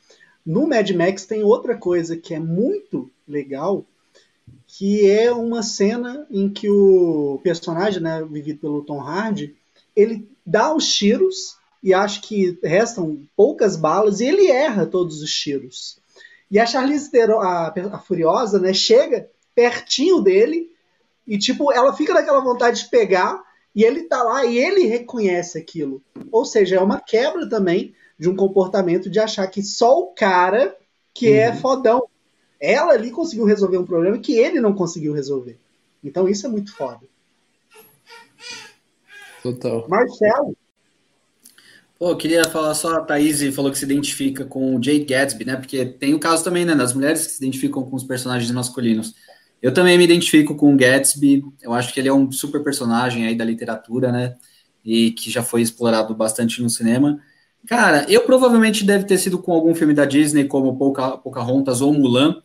No 0.44 0.66
Mad 0.66 0.90
Max 0.92 1.26
tem 1.26 1.44
outra 1.44 1.76
coisa 1.76 2.16
que 2.16 2.34
é 2.34 2.40
muito 2.40 3.10
legal, 3.26 3.84
que 4.66 5.08
é 5.10 5.30
uma 5.30 5.62
cena 5.62 6.26
em 6.30 6.48
que 6.48 6.70
o 6.70 7.38
personagem, 7.42 8.00
né, 8.00 8.24
vivido 8.24 8.60
pelo 8.60 8.82
Tom 8.82 9.00
Hardy, 9.00 9.54
ele 9.94 10.26
dá 10.44 10.74
os 10.74 10.86
tiros 10.86 11.56
e 11.82 11.92
acho 11.92 12.22
que 12.22 12.58
restam 12.62 13.20
poucas 13.36 13.76
balas 13.76 14.20
e 14.20 14.26
ele 14.26 14.50
erra 14.50 14.86
todos 14.86 15.22
os 15.22 15.30
tiros. 15.30 15.98
E 16.50 16.58
a 16.58 16.64
Charlize 16.64 17.10
Theron, 17.10 17.40
a, 17.40 17.68
a 17.92 17.98
Furiosa, 17.98 18.58
né, 18.58 18.72
chega 18.72 19.28
pertinho 19.54 20.20
dele 20.20 20.70
e, 21.26 21.36
tipo, 21.36 21.70
ela 21.70 21.92
fica 21.92 22.14
naquela 22.14 22.40
vontade 22.40 22.84
de 22.84 22.88
pegar 22.88 23.42
e 23.78 23.84
ele 23.84 24.02
tá 24.02 24.24
lá 24.24 24.44
e 24.44 24.58
ele 24.58 24.88
reconhece 24.88 25.56
aquilo. 25.56 26.02
Ou 26.32 26.44
seja, 26.44 26.74
é 26.74 26.80
uma 26.80 27.00
quebra 27.00 27.48
também 27.48 27.94
de 28.18 28.28
um 28.28 28.34
comportamento 28.34 29.08
de 29.08 29.20
achar 29.20 29.46
que 29.46 29.62
só 29.62 30.00
o 30.00 30.06
cara 30.08 30.76
que 31.14 31.28
é 31.28 31.46
uhum. 31.46 31.54
é 31.54 31.56
fodão. 31.56 32.08
Ela 32.58 32.94
ali 32.94 33.12
conseguiu 33.12 33.44
resolver 33.44 33.78
um 33.78 33.86
problema 33.86 34.18
que 34.18 34.32
ele 34.32 34.60
não 34.60 34.74
conseguiu 34.74 35.12
resolver. 35.12 35.56
Então 36.02 36.28
isso 36.28 36.44
é 36.44 36.48
muito 36.48 36.74
foda. 36.74 37.02
Total. 39.44 39.86
Marcelo. 39.88 40.56
Pô, 42.00 42.10
eu 42.10 42.16
queria 42.16 42.42
falar 42.46 42.74
só, 42.74 42.96
a 42.96 43.00
Thaís 43.00 43.54
falou 43.54 43.70
que 43.70 43.78
se 43.78 43.84
identifica 43.84 44.44
com 44.44 44.74
o 44.74 44.80
Jake 44.80 45.04
Gatsby, 45.04 45.44
né? 45.44 45.54
Porque 45.54 45.86
tem 45.86 46.14
o 46.14 46.18
caso 46.18 46.42
também, 46.42 46.64
né, 46.64 46.74
das 46.74 46.94
mulheres 46.94 47.24
que 47.24 47.32
se 47.32 47.44
identificam 47.44 47.84
com 47.84 47.94
os 47.94 48.02
personagens 48.02 48.50
masculinos. 48.50 49.14
Eu 49.60 49.74
também 49.74 49.98
me 49.98 50.04
identifico 50.04 50.54
com 50.54 50.72
o 50.72 50.76
Gatsby, 50.76 51.44
eu 51.60 51.72
acho 51.72 51.92
que 51.92 51.98
ele 51.98 52.08
é 52.08 52.12
um 52.12 52.30
super 52.30 52.62
personagem 52.62 53.26
aí 53.26 53.34
da 53.34 53.44
literatura, 53.44 54.12
né? 54.12 54.36
E 54.84 55.10
que 55.10 55.30
já 55.30 55.42
foi 55.42 55.62
explorado 55.62 56.14
bastante 56.14 56.62
no 56.62 56.70
cinema. 56.70 57.20
Cara, 57.66 58.06
eu 58.08 58.22
provavelmente 58.22 58.84
deve 58.84 59.04
ter 59.04 59.18
sido 59.18 59.38
com 59.38 59.52
algum 59.52 59.74
filme 59.74 59.92
da 59.92 60.04
Disney, 60.04 60.44
como 60.44 60.78
Pocahontas 60.78 61.80
ou 61.80 61.92
Mulan, 61.92 62.40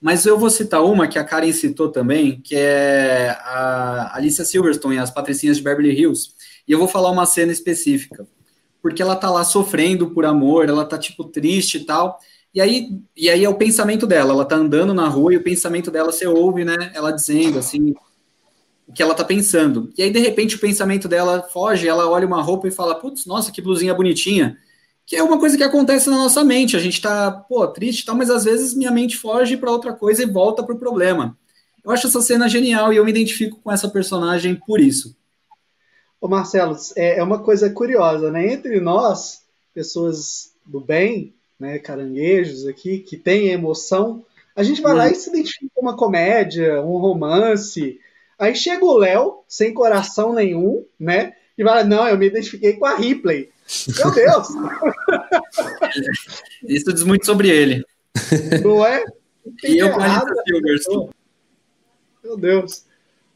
mas 0.00 0.26
eu 0.26 0.38
vou 0.38 0.50
citar 0.50 0.84
uma 0.84 1.08
que 1.08 1.18
a 1.18 1.24
Karen 1.24 1.52
citou 1.52 1.88
também, 1.90 2.40
que 2.40 2.54
é 2.54 3.30
a 3.40 4.16
Alicia 4.16 4.44
Silverstone, 4.44 4.98
As 4.98 5.10
Patricinhas 5.10 5.56
de 5.56 5.62
Beverly 5.62 5.98
Hills. 5.98 6.30
E 6.68 6.72
eu 6.72 6.78
vou 6.78 6.88
falar 6.88 7.10
uma 7.10 7.24
cena 7.26 7.52
específica, 7.52 8.26
porque 8.82 9.00
ela 9.00 9.16
tá 9.16 9.30
lá 9.30 9.44
sofrendo 9.44 10.10
por 10.10 10.26
amor, 10.26 10.68
ela 10.68 10.84
tá 10.84 10.98
tipo 10.98 11.24
triste 11.24 11.78
e 11.78 11.84
tal. 11.84 12.18
E 12.54 12.60
aí, 12.60 12.98
e 13.16 13.28
aí 13.28 13.44
é 13.44 13.48
o 13.48 13.54
pensamento 13.54 14.06
dela, 14.06 14.32
ela 14.32 14.44
tá 14.44 14.56
andando 14.56 14.94
na 14.94 15.08
rua 15.08 15.34
e 15.34 15.36
o 15.36 15.42
pensamento 15.42 15.90
dela 15.90 16.10
você 16.10 16.26
ouve, 16.26 16.64
né? 16.64 16.90
Ela 16.94 17.10
dizendo 17.10 17.58
assim 17.58 17.94
o 18.88 18.92
que 18.92 19.02
ela 19.02 19.14
tá 19.14 19.24
pensando. 19.24 19.92
E 19.98 20.02
aí 20.02 20.10
de 20.10 20.20
repente 20.20 20.56
o 20.56 20.60
pensamento 20.60 21.08
dela 21.08 21.42
foge, 21.42 21.86
ela 21.88 22.08
olha 22.08 22.26
uma 22.26 22.40
roupa 22.40 22.68
e 22.68 22.70
fala: 22.70 22.94
"Putz, 22.94 23.26
nossa, 23.26 23.52
que 23.52 23.60
blusinha 23.60 23.94
bonitinha" 23.94 24.56
que 25.06 25.14
é 25.14 25.22
uma 25.22 25.38
coisa 25.38 25.56
que 25.56 25.62
acontece 25.62 26.10
na 26.10 26.16
nossa 26.16 26.42
mente. 26.42 26.76
A 26.76 26.80
gente 26.80 27.00
tá, 27.00 27.30
pô, 27.30 27.66
triste 27.68 28.00
e 28.00 28.04
tal, 28.04 28.16
mas 28.16 28.28
às 28.28 28.44
vezes 28.44 28.74
minha 28.74 28.90
mente 28.90 29.16
foge 29.16 29.56
para 29.56 29.70
outra 29.70 29.92
coisa 29.92 30.24
e 30.24 30.26
volta 30.26 30.64
para 30.64 30.74
o 30.74 30.78
problema. 30.78 31.38
Eu 31.84 31.92
acho 31.92 32.08
essa 32.08 32.20
cena 32.20 32.48
genial 32.48 32.92
e 32.92 32.96
eu 32.96 33.04
me 33.04 33.12
identifico 33.12 33.60
com 33.62 33.70
essa 33.70 33.88
personagem 33.88 34.56
por 34.56 34.80
isso. 34.80 35.16
Ô 36.20 36.26
Marcelo, 36.26 36.76
é, 36.96 37.20
é 37.20 37.22
uma 37.22 37.38
coisa 37.38 37.70
curiosa, 37.70 38.32
né? 38.32 38.52
Entre 38.52 38.80
nós, 38.80 39.44
pessoas 39.72 40.52
do 40.66 40.80
bem, 40.80 41.35
né, 41.58 41.78
caranguejos 41.78 42.66
aqui, 42.66 42.98
que 42.98 43.16
têm 43.16 43.48
emoção, 43.48 44.24
a 44.54 44.62
gente 44.62 44.80
vai 44.80 44.92
hum. 44.92 44.96
lá 44.96 45.04
uhum. 45.04 45.10
e 45.10 45.14
se 45.14 45.30
identifica 45.30 45.66
com 45.74 45.82
uma 45.82 45.96
comédia, 45.96 46.82
um 46.82 46.96
romance. 46.96 48.00
Aí 48.38 48.54
chega 48.54 48.84
o 48.84 48.96
Léo, 48.96 49.42
sem 49.46 49.74
coração 49.74 50.32
nenhum, 50.32 50.84
né? 50.98 51.34
E 51.58 51.64
fala, 51.64 51.84
não, 51.84 52.08
eu 52.08 52.18
me 52.18 52.26
identifiquei 52.26 52.74
com 52.74 52.86
a 52.86 52.96
Ripley. 52.96 53.50
Meu 53.96 54.10
Deus! 54.12 54.48
Isso 56.64 56.92
diz 56.92 57.02
muito 57.02 57.26
sobre 57.26 57.48
ele. 57.48 57.84
Não 58.62 58.84
é? 58.84 59.04
E 59.64 59.78
eu 59.78 59.92
com 59.92 60.00
Meu 62.22 62.36
Deus. 62.36 62.84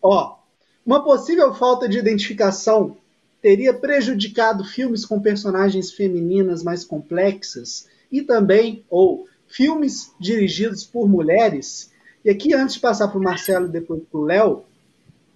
Ó, 0.02 0.38
uma 0.84 1.04
possível 1.04 1.54
falta 1.54 1.88
de 1.88 1.98
identificação 1.98 2.96
teria 3.40 3.72
prejudicado 3.72 4.64
filmes 4.64 5.04
com 5.04 5.20
personagens 5.20 5.92
femininas 5.92 6.62
mais 6.62 6.84
complexas 6.84 7.88
e 8.10 8.22
também, 8.22 8.84
ou 8.88 9.26
filmes 9.46 10.12
dirigidos 10.18 10.84
por 10.84 11.08
mulheres. 11.08 11.90
E 12.24 12.30
aqui, 12.30 12.54
antes 12.54 12.74
de 12.74 12.80
passar 12.80 13.08
para 13.08 13.18
o 13.18 13.22
Marcelo 13.22 13.66
e 13.66 13.70
depois 13.70 14.02
para 14.10 14.20
o 14.20 14.24
Léo, 14.24 14.64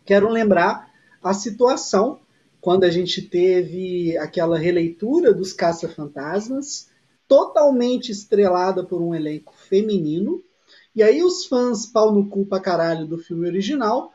quero 0.05 0.29
lembrar 0.29 0.91
a 1.22 1.33
situação 1.33 2.20
quando 2.61 2.85
a 2.85 2.91
gente 2.91 3.22
teve 3.22 4.16
aquela 4.18 4.59
releitura 4.59 5.33
dos 5.33 5.53
Caça-Fantasmas, 5.53 6.89
totalmente 7.29 8.11
estrelada 8.11 8.85
por 8.85 9.03
um 9.03 9.14
elenco 9.14 9.55
feminino. 9.55 10.43
E 10.95 11.03
aí 11.03 11.22
os 11.22 11.47
fãs 11.47 11.87
pau 11.87 12.12
no 12.12 12.29
cu 12.29 12.47
pra 12.47 12.61
caralho 12.61 13.07
do 13.07 13.18
filme 13.18 13.47
original 13.47 14.12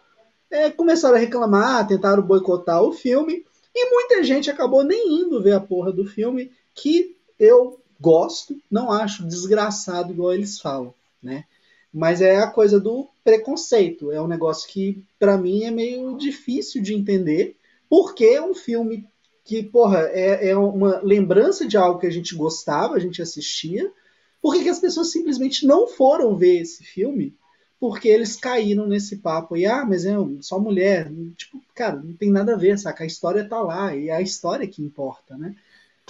é, 0.49 0.70
começaram 0.72 1.16
a 1.16 1.20
reclamar, 1.20 1.88
tentaram 1.88 2.24
boicotar 2.24 2.82
o 2.82 2.91
filme, 2.91 3.45
e 3.76 3.91
muita 3.91 4.24
gente 4.24 4.49
acabou 4.49 4.84
nem 4.84 5.22
indo 5.22 5.41
ver 5.41 5.53
a 5.53 5.60
porra 5.60 5.91
do 5.91 6.05
filme, 6.05 6.51
que 6.74 7.16
eu 7.38 7.78
gosto, 8.00 8.60
não 8.70 8.91
acho 8.91 9.26
desgraçado 9.26 10.14
igual 10.14 10.34
eles 10.34 10.60
falam, 10.60 10.93
né? 11.22 11.45
Mas 11.91 12.22
é 12.22 12.38
a 12.38 12.47
coisa 12.47 12.80
do 12.80 13.08
preconceito, 13.24 14.12
é 14.12 14.22
um 14.22 14.28
negócio 14.28 14.70
que 14.70 15.04
para 15.18 15.38
mim 15.38 15.64
é 15.64 15.72
meio 15.72 16.16
difícil 16.18 16.82
de 16.82 16.93
entender, 16.93 17.56
porque 17.89 18.26
é 18.26 18.41
um 18.41 18.54
filme 18.54 19.08
que, 19.43 19.64
porra, 19.64 20.02
é, 20.12 20.50
é 20.50 20.56
uma 20.56 21.00
lembrança 21.00 21.68
de 21.68 21.76
algo 21.76 22.00
que 22.00 22.06
a 22.06 22.12
gente 22.12 22.36
gostava, 22.36 22.93
a 22.93 23.00
gente 23.00 23.20
assistia. 23.20 23.91
Por 24.39 24.54
que, 24.54 24.70
as 24.70 24.80
pessoas 24.80 25.12
simplesmente 25.12 25.66
não 25.66 25.88
foram 25.88 26.36
ver 26.36 26.62
esse 26.62 26.84
filme? 26.84 27.34
Porque 27.80 28.08
eles 28.08 28.36
caíram 28.36 28.86
nesse 28.86 29.18
papo 29.18 29.58
e, 29.58 29.66
ah, 29.66 29.84
mas 29.84 30.06
é 30.06 30.14
só 30.41 30.60
mulher. 30.60 31.12
Tipo, 31.36 31.60
cara, 31.74 31.95
não 31.95 32.14
tem 32.14 32.30
nada 32.30 32.54
a 32.54 32.58
ver, 32.58 32.78
saca? 32.78 33.04
A 33.04 33.08
história 33.08 33.43
tá 33.43 33.60
lá 33.60 33.95
e 33.95 34.10
é 34.10 34.14
a 34.14 34.22
história 34.22 34.68
que 34.68 34.84
importa, 34.84 35.36
né? 35.36 35.56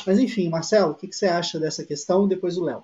Mas 0.05 0.19
enfim, 0.19 0.49
Marcelo, 0.49 0.91
o 0.91 0.95
que, 0.95 1.07
que 1.07 1.15
você 1.15 1.27
acha 1.27 1.59
dessa 1.59 1.83
questão? 1.83 2.27
Depois 2.27 2.57
o 2.57 2.63
Léo. 2.63 2.83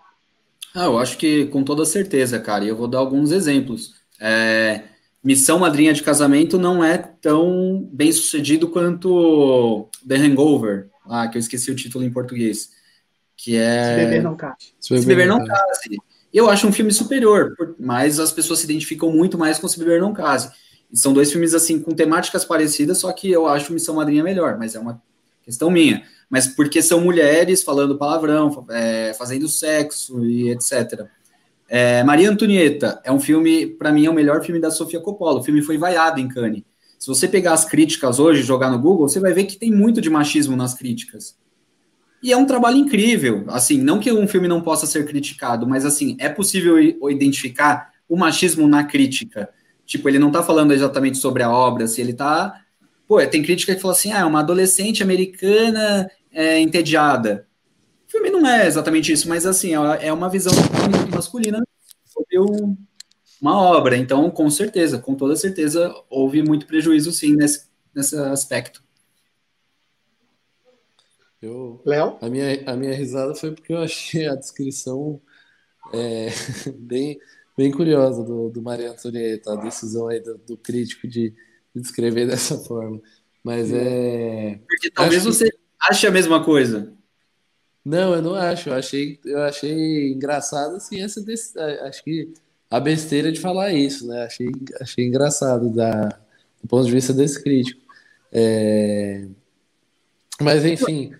Ah, 0.74 0.86
eu 0.86 0.97
acho 0.97 1.18
que 1.18 1.45
com 1.47 1.63
toda 1.63 1.86
certeza, 1.86 2.39
cara. 2.39 2.66
E 2.66 2.68
eu 2.68 2.76
vou 2.76 2.88
dar 2.88 2.99
alguns 2.99 3.32
exemplos. 3.32 3.95
É, 4.20 4.84
Missão 5.26 5.57
Madrinha 5.57 5.91
de 5.91 6.03
Casamento 6.03 6.57
não 6.59 6.84
é 6.84 6.97
tão 6.97 7.89
bem 7.91 8.11
sucedido 8.11 8.68
quanto 8.68 9.89
The 10.07 10.18
Hangover, 10.18 10.89
ah, 11.09 11.28
que 11.28 11.38
eu 11.38 11.39
esqueci 11.39 11.72
o 11.72 11.76
título 11.76 12.03
em 12.03 12.11
português, 12.11 12.70
que 13.36 13.55
é... 13.55 13.95
Se 13.95 14.03
Beber 14.03 14.24
Não 14.24 14.36
Case. 14.36 14.74
Se 14.80 15.05
Beber 15.05 15.28
Não 15.28 15.43
Case. 15.43 15.97
Eu 16.32 16.47
acho 16.47 16.68
um 16.68 16.72
filme 16.72 16.91
superior, 16.91 17.55
mas 17.80 18.20
as 18.20 18.32
pessoas 18.32 18.59
se 18.59 18.66
identificam 18.66 19.09
muito 19.11 19.36
mais 19.36 19.57
com 19.57 19.68
Se 19.68 19.80
Beber 19.80 19.99
Não 19.99 20.13
Case. 20.13 20.51
São 20.93 21.11
dois 21.11 21.32
filmes, 21.32 21.55
assim, 21.55 21.80
com 21.80 21.91
temáticas 21.91 22.45
parecidas, 22.45 22.99
só 22.99 23.11
que 23.11 23.32
eu 23.32 23.47
acho 23.47 23.74
Missão 23.74 23.95
Madrinha 23.95 24.24
melhor, 24.24 24.59
mas 24.59 24.76
é 24.76 24.80
uma 24.80 25.01
questão 25.45 25.69
minha. 25.69 26.03
Mas 26.29 26.47
porque 26.47 26.81
são 26.81 26.99
mulheres 26.99 27.63
falando 27.63 27.97
palavrão, 27.97 28.65
é, 28.71 29.13
fazendo 29.13 29.47
sexo 29.47 30.25
e 30.25 30.49
etc. 30.49 31.05
É, 31.69 32.03
Maria 32.03 32.29
Antonieta 32.29 32.99
é 33.03 33.11
um 33.11 33.19
filme, 33.19 33.67
para 33.67 33.91
mim, 33.91 34.05
é 34.05 34.09
o 34.09 34.13
melhor 34.13 34.43
filme 34.43 34.59
da 34.59 34.71
Sofia 34.71 34.99
Coppola. 34.99 35.39
O 35.39 35.43
filme 35.43 35.61
foi 35.61 35.77
vaiado 35.77 36.19
em 36.19 36.27
Cannes. 36.27 36.63
Se 36.99 37.07
você 37.07 37.27
pegar 37.27 37.53
as 37.53 37.65
críticas 37.65 38.19
hoje 38.19 38.41
jogar 38.41 38.71
no 38.71 38.79
Google, 38.79 39.07
você 39.07 39.19
vai 39.19 39.33
ver 39.33 39.45
que 39.45 39.57
tem 39.57 39.71
muito 39.71 40.01
de 40.01 40.09
machismo 40.09 40.55
nas 40.55 40.73
críticas. 40.73 41.37
E 42.23 42.31
é 42.31 42.37
um 42.37 42.45
trabalho 42.45 42.77
incrível. 42.77 43.43
Assim, 43.49 43.79
não 43.79 43.99
que 43.99 44.11
um 44.11 44.27
filme 44.27 44.47
não 44.47 44.61
possa 44.61 44.87
ser 44.87 45.05
criticado, 45.05 45.67
mas 45.67 45.85
assim, 45.85 46.17
é 46.19 46.29
possível 46.29 46.79
identificar 47.09 47.91
o 48.09 48.17
machismo 48.17 48.67
na 48.67 48.83
crítica. 48.83 49.49
Tipo, 49.85 50.09
ele 50.09 50.17
não 50.17 50.31
tá 50.31 50.41
falando 50.41 50.73
exatamente 50.73 51.17
sobre 51.17 51.43
a 51.43 51.51
obra, 51.51 51.87
se 51.87 52.01
ele 52.01 52.13
tá. 52.13 52.61
Pô, 53.08 53.26
tem 53.28 53.43
crítica 53.43 53.76
que 53.76 53.82
fala 53.82 53.93
assim: 53.93 54.12
ah, 54.12 54.20
é 54.20 54.26
uma 54.26 54.39
adolescente 54.39 55.03
americana 55.03 56.10
é, 56.32 56.60
entediada 56.60 57.47
filme 58.16 58.30
não 58.30 58.47
é 58.47 58.66
exatamente 58.66 59.12
isso, 59.12 59.28
mas 59.28 59.45
assim, 59.45 59.74
é 59.74 60.14
uma 60.14 60.30
visão 60.30 60.53
masculina 61.14 61.62
sobre 62.06 62.38
uma 63.41 63.62
obra. 63.62 63.97
Então, 63.97 64.30
com 64.32 64.49
certeza, 64.49 64.99
com 64.99 65.16
toda 65.16 65.36
certeza, 65.36 65.93
houve 66.10 66.41
muito 66.41 66.66
prejuízo, 66.66 67.12
sim, 67.12 67.36
nesse, 67.36 67.68
nesse 67.93 68.16
aspecto. 68.16 68.84
Eu, 71.41 71.82
Léo? 71.86 72.18
A 72.22 72.30
minha, 72.30 72.64
a 72.66 72.76
minha 72.76 72.93
risada 72.93 73.36
foi 73.36 73.51
porque 73.51 73.74
eu 73.74 73.80
achei 73.80 74.28
a 74.28 74.36
descrição 74.36 75.22
é, 75.93 76.30
bem, 76.74 77.20
bem 77.58 77.70
curiosa 77.70 78.24
do, 78.24 78.49
do 78.49 78.62
Maria 78.62 78.91
Antonieta, 78.91 79.53
a 79.53 79.58
decisão 79.58 80.08
aí 80.08 80.22
do, 80.22 80.38
do 80.38 80.58
crítico 80.58 81.06
de, 81.08 81.36
descrever 81.80 82.28
dessa 82.28 82.57
forma. 82.57 83.01
Mas 83.43 83.71
é. 83.71 84.59
Porque 84.67 84.89
talvez 84.89 85.23
você 85.23 85.49
que... 85.49 85.57
ache 85.89 86.07
a 86.07 86.11
mesma 86.11 86.43
coisa. 86.43 86.93
Não, 87.84 88.15
eu 88.15 88.21
não 88.21 88.34
acho. 88.34 88.69
Eu 88.69 88.73
achei, 88.73 89.19
eu 89.23 89.43
achei 89.43 90.11
engraçado 90.11 90.76
assim 90.76 91.01
essa 91.01 91.23
acho 91.84 92.03
que 92.03 92.34
a 92.69 92.80
besteira 92.80 93.32
de 93.32 93.39
falar 93.39 93.71
isso, 93.71 94.07
né? 94.07 94.23
Achei, 94.23 94.47
achei 94.82 95.05
engraçado 95.05 95.69
da, 95.69 96.07
do 96.61 96.67
ponto 96.67 96.86
de 96.86 96.91
vista 96.91 97.13
desse 97.13 97.41
crítico. 97.41 97.80
É... 98.32 99.28
Mas 100.41 100.65
enfim, 100.65 101.13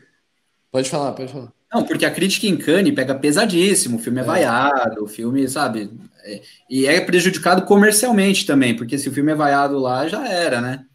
pode 0.72 0.90
falar, 0.90 1.14
pode 1.14 1.32
falar. 1.32 1.54
Não, 1.72 1.84
porque 1.84 2.06
a 2.06 2.12
crítica 2.12 2.48
em 2.48 2.58
Cannes 2.58 2.96
pega 2.96 3.14
pesadíssimo, 3.14 3.98
o 3.98 4.00
filme 4.00 4.20
é, 4.20 4.24
é. 4.24 4.26
vaiado, 4.26 5.04
o 5.04 5.08
filme, 5.08 5.48
sabe? 5.48 5.92
É, 6.26 6.42
e 6.70 6.88
é 6.88 7.00
prejudicado 7.00 7.66
comercialmente 7.66 8.46
também, 8.46 8.76
porque 8.76 8.98
se 8.98 9.08
o 9.08 9.14
filme 9.14 9.32
é 9.32 9.36
vaiado 9.36 9.78
lá, 9.78 10.08
já 10.08 10.28
era, 10.28 10.60
né? 10.60 10.86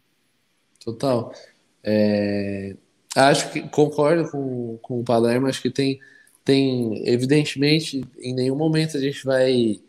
Total. 0.83 1.33
É... 1.83 2.75
Acho 3.15 3.51
que 3.51 3.61
concordo 3.61 4.29
com, 4.29 4.77
com 4.81 4.99
o 4.99 5.03
Palermo, 5.03 5.47
acho 5.47 5.61
que 5.61 5.69
tem, 5.69 5.99
tem, 6.45 7.07
evidentemente, 7.07 8.01
em 8.19 8.33
nenhum 8.33 8.55
momento 8.55 8.97
a 8.97 9.01
gente 9.01 9.25
vai, 9.25 9.79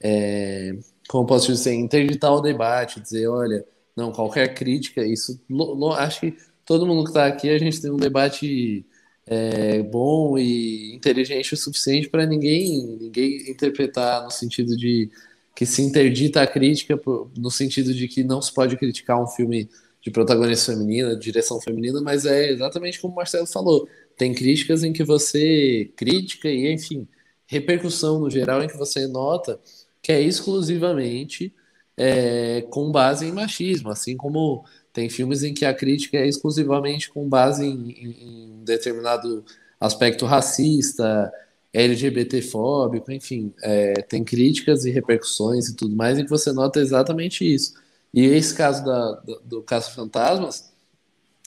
é, 0.00 0.74
como 1.08 1.26
posso 1.26 1.52
dizer, 1.52 1.74
interditar 1.74 2.32
o 2.32 2.40
debate, 2.40 3.00
dizer, 3.00 3.28
olha, 3.28 3.64
não, 3.94 4.10
qualquer 4.10 4.54
crítica, 4.54 5.04
isso, 5.04 5.38
lo, 5.50 5.74
lo, 5.74 5.92
acho 5.92 6.20
que 6.20 6.36
todo 6.64 6.86
mundo 6.86 7.04
que 7.04 7.10
está 7.10 7.26
aqui, 7.26 7.50
a 7.50 7.58
gente 7.58 7.80
tem 7.80 7.90
um 7.90 7.96
debate 7.96 8.86
é, 9.26 9.82
bom 9.82 10.36
e 10.36 10.94
inteligente 10.94 11.54
o 11.54 11.56
suficiente 11.56 12.08
para 12.08 12.26
ninguém, 12.26 12.98
ninguém 13.00 13.50
interpretar 13.50 14.24
no 14.24 14.30
sentido 14.30 14.76
de 14.76 15.10
que 15.54 15.66
se 15.66 15.82
interdita 15.82 16.42
a 16.42 16.46
crítica, 16.46 17.00
no 17.36 17.50
sentido 17.50 17.92
de 17.94 18.08
que 18.08 18.24
não 18.24 18.40
se 18.40 18.52
pode 18.52 18.76
criticar 18.76 19.22
um 19.22 19.26
filme 19.26 19.68
de 20.00 20.10
protagonista 20.10 20.72
feminina, 20.72 21.14
de 21.14 21.22
direção 21.22 21.60
feminina, 21.60 22.00
mas 22.00 22.26
é 22.26 22.50
exatamente 22.50 23.00
como 23.00 23.12
o 23.12 23.16
Marcelo 23.16 23.46
falou. 23.46 23.88
Tem 24.16 24.34
críticas 24.34 24.82
em 24.82 24.92
que 24.92 25.04
você 25.04 25.90
crítica 25.96 26.48
e, 26.48 26.72
enfim, 26.72 27.06
repercussão 27.46 28.18
no 28.18 28.30
geral 28.30 28.62
em 28.62 28.68
que 28.68 28.76
você 28.76 29.06
nota 29.06 29.60
que 30.02 30.10
é 30.10 30.20
exclusivamente 30.20 31.54
é, 31.96 32.62
com 32.70 32.90
base 32.90 33.26
em 33.26 33.32
machismo, 33.32 33.90
assim 33.90 34.16
como 34.16 34.64
tem 34.92 35.08
filmes 35.08 35.42
em 35.42 35.54
que 35.54 35.64
a 35.64 35.74
crítica 35.74 36.18
é 36.18 36.26
exclusivamente 36.28 37.10
com 37.10 37.28
base 37.28 37.64
em, 37.64 37.90
em, 37.90 38.60
em 38.60 38.64
determinado 38.64 39.44
aspecto 39.80 40.26
racista, 40.26 41.32
LGBTfóbico, 41.72 43.10
enfim, 43.10 43.52
é, 43.62 43.94
tem 44.02 44.22
críticas 44.22 44.84
e 44.84 44.90
repercussões 44.90 45.68
e 45.68 45.74
tudo 45.74 45.96
mais, 45.96 46.18
em 46.18 46.24
que 46.24 46.30
você 46.30 46.52
nota 46.52 46.80
exatamente 46.80 47.50
isso. 47.50 47.74
E 48.12 48.26
esse 48.26 48.54
caso 48.54 48.84
da, 48.84 49.12
do, 49.12 49.40
do 49.44 49.62
Caça 49.62 49.90
Fantasmas, 49.90 50.70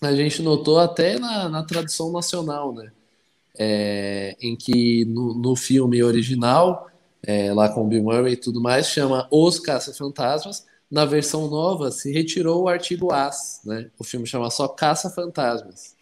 a 0.01 0.13
gente 0.15 0.41
notou 0.41 0.79
até 0.79 1.19
na, 1.19 1.47
na 1.47 1.63
tradução 1.63 2.11
nacional, 2.11 2.73
né? 2.73 2.91
É, 3.57 4.35
em 4.41 4.55
que 4.55 5.05
no, 5.05 5.33
no 5.33 5.55
filme 5.55 6.03
original, 6.03 6.89
é, 7.23 7.53
lá 7.53 7.69
com 7.69 7.87
Bill 7.87 8.03
Murray 8.03 8.33
e 8.33 8.37
tudo 8.37 8.59
mais, 8.59 8.87
chama 8.87 9.27
Os 9.31 9.59
Caça-Fantasmas. 9.59 10.65
Na 10.89 11.03
versão 11.03 11.49
nova, 11.49 11.91
se 11.91 12.11
retirou 12.11 12.63
o 12.63 12.67
artigo 12.67 13.11
as, 13.11 13.59
né? 13.65 13.89
O 13.97 14.03
filme 14.03 14.27
chama 14.27 14.49
só 14.49 14.67
Caça-Fantasmas. 14.67 15.95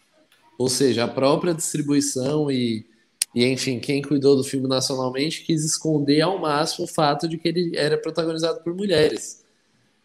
Ou 0.58 0.68
seja, 0.68 1.04
a 1.04 1.08
própria 1.08 1.54
distribuição 1.54 2.50
e, 2.50 2.86
e, 3.34 3.44
enfim, 3.46 3.80
quem 3.80 4.02
cuidou 4.02 4.36
do 4.36 4.44
filme 4.44 4.68
nacionalmente 4.68 5.42
quis 5.42 5.64
esconder 5.64 6.20
ao 6.20 6.38
máximo 6.38 6.84
o 6.84 6.88
fato 6.88 7.28
de 7.28 7.38
que 7.38 7.48
ele 7.48 7.76
era 7.76 7.98
protagonizado 7.98 8.60
por 8.62 8.74
mulheres. 8.74 9.42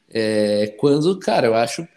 É, 0.10 0.74
quando, 0.78 1.18
cara, 1.20 1.48
eu 1.48 1.56
acho. 1.56 1.88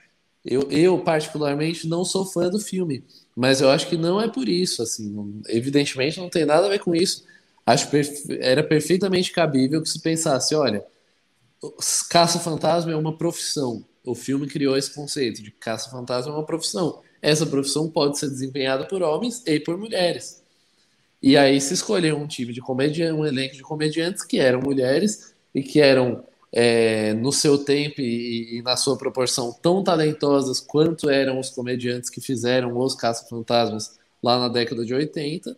Eu, 0.44 0.68
eu, 0.70 0.98
particularmente, 0.98 1.86
não 1.86 2.04
sou 2.04 2.26
fã 2.26 2.50
do 2.50 2.58
filme, 2.58 3.04
mas 3.34 3.60
eu 3.60 3.70
acho 3.70 3.86
que 3.88 3.96
não 3.96 4.20
é 4.20 4.28
por 4.28 4.48
isso. 4.48 4.82
assim 4.82 5.08
não, 5.08 5.40
Evidentemente, 5.48 6.20
não 6.20 6.28
tem 6.28 6.44
nada 6.44 6.66
a 6.66 6.70
ver 6.70 6.80
com 6.80 6.94
isso. 6.94 7.24
Acho 7.64 7.88
que 7.88 8.00
era 8.40 8.62
perfeitamente 8.62 9.32
cabível 9.32 9.80
que 9.80 9.88
se 9.88 10.00
pensasse: 10.00 10.54
olha, 10.54 10.84
caça-fantasma 12.08 12.92
é 12.92 12.96
uma 12.96 13.16
profissão. 13.16 13.84
O 14.04 14.14
filme 14.14 14.46
criou 14.46 14.76
esse 14.76 14.92
conceito 14.92 15.42
de 15.42 15.50
caça-fantasma 15.50 16.32
é 16.32 16.36
uma 16.36 16.46
profissão. 16.46 17.00
Essa 17.20 17.46
profissão 17.46 17.88
pode 17.88 18.18
ser 18.18 18.28
desempenhada 18.28 18.84
por 18.86 19.02
homens 19.02 19.42
e 19.46 19.60
por 19.60 19.78
mulheres. 19.78 20.42
E 21.22 21.36
aí 21.36 21.60
se 21.60 21.74
escolheu 21.74 22.16
um 22.16 22.26
time 22.26 22.52
de 22.52 22.60
comediante, 22.60 23.12
um 23.12 23.24
elenco 23.24 23.54
de 23.54 23.62
comediantes 23.62 24.24
que 24.24 24.40
eram 24.40 24.60
mulheres 24.60 25.32
e 25.54 25.62
que 25.62 25.80
eram 25.80 26.24
é, 26.52 27.14
no 27.14 27.30
seu 27.30 27.56
tempo 27.56 28.00
e, 28.00 28.58
e, 28.58 28.62
na 28.62 28.76
sua 28.76 28.98
proporção 28.98 29.52
tão 29.62 29.84
talentosas 29.84 30.58
quanto 30.58 31.08
eram 31.08 31.38
os 31.38 31.48
comediantes 31.48 32.10
que 32.10 32.20
fizeram 32.20 32.76
os 32.76 32.94
Caça-Fantasmas 32.94 33.98
lá 34.22 34.38
na 34.38 34.48
década 34.48 34.84
de 34.84 34.92
80 34.92 35.56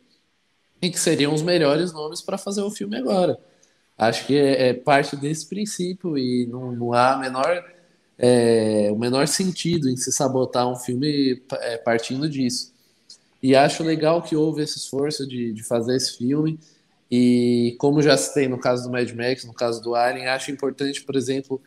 e 0.83 0.91
que 0.91 1.01
seriam 1.01 1.33
os 1.33 1.43
melhores 1.43 1.93
nomes 1.93 2.21
para 2.21 2.37
fazer 2.37 2.63
o 2.63 2.71
filme 2.71 2.97
agora. 2.97 3.39
Acho 3.97 4.27
que 4.27 4.37
é, 4.37 4.69
é 4.69 4.75
parte 4.75 5.17
desse 5.17 5.47
princípio 5.49 6.19
e 6.19 6.47
não, 6.47 6.73
não 6.73 6.93
há 6.93 7.17
menor, 7.17 7.65
é, 8.19 8.89
o 8.93 8.97
menor 8.97 9.29
sentido 9.29 9.89
em 9.89 9.97
se 9.97 10.11
sabotar 10.13 10.69
um 10.69 10.77
filme 10.77 11.43
é, 11.53 11.77
partindo 11.79 12.29
disso. 12.29 12.73
E 13.43 13.55
acho 13.55 13.83
legal 13.83 14.23
que 14.23 14.35
houve 14.35 14.63
esse 14.63 14.79
esforço 14.79 15.27
de, 15.27 15.53
de 15.53 15.63
fazer 15.63 15.97
esse 15.97 16.17
filme. 16.17 16.59
E 17.11 17.77
como 17.79 18.03
já 18.03 18.17
citei 18.17 18.49
no 18.49 18.59
caso 18.59 18.85
do 18.85 18.91
Mad 18.91 19.11
Max, 19.13 19.45
no 19.45 19.53
caso 19.53 19.83
do 19.83 19.95
Alien, 19.95 20.27
acho 20.29 20.51
importante, 20.51 21.03
por 21.03 21.15
exemplo, 21.15 21.61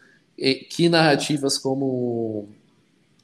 que 0.70 0.90
narrativas 0.90 1.58
como 1.58 2.50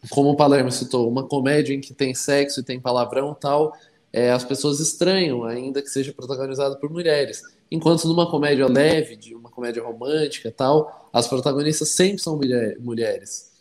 como 0.10 0.32
o 0.32 0.36
Palermo 0.36 0.72
citou, 0.72 1.10
uma 1.10 1.26
comédia 1.26 1.74
em 1.74 1.80
que 1.80 1.94
tem 1.94 2.14
sexo 2.14 2.60
e 2.60 2.64
tem 2.64 2.80
palavrão 2.80 3.34
tal, 3.34 3.74
é, 4.14 4.32
as 4.32 4.44
pessoas 4.44 4.80
estranham, 4.80 5.44
ainda 5.44 5.82
que 5.82 5.90
seja 5.90 6.14
protagonizado 6.14 6.78
por 6.78 6.88
mulheres. 6.92 7.42
Enquanto 7.72 8.08
numa 8.08 8.30
comédia 8.30 8.68
leve, 8.68 9.16
de 9.16 9.34
uma 9.34 9.50
comédia 9.50 9.82
romântica 9.82 10.54
tal, 10.56 11.10
as 11.12 11.28
protagonistas 11.28 11.90
sempre 11.90 12.22
são 12.22 12.38
mulher, 12.38 12.78
mulheres. 12.80 13.52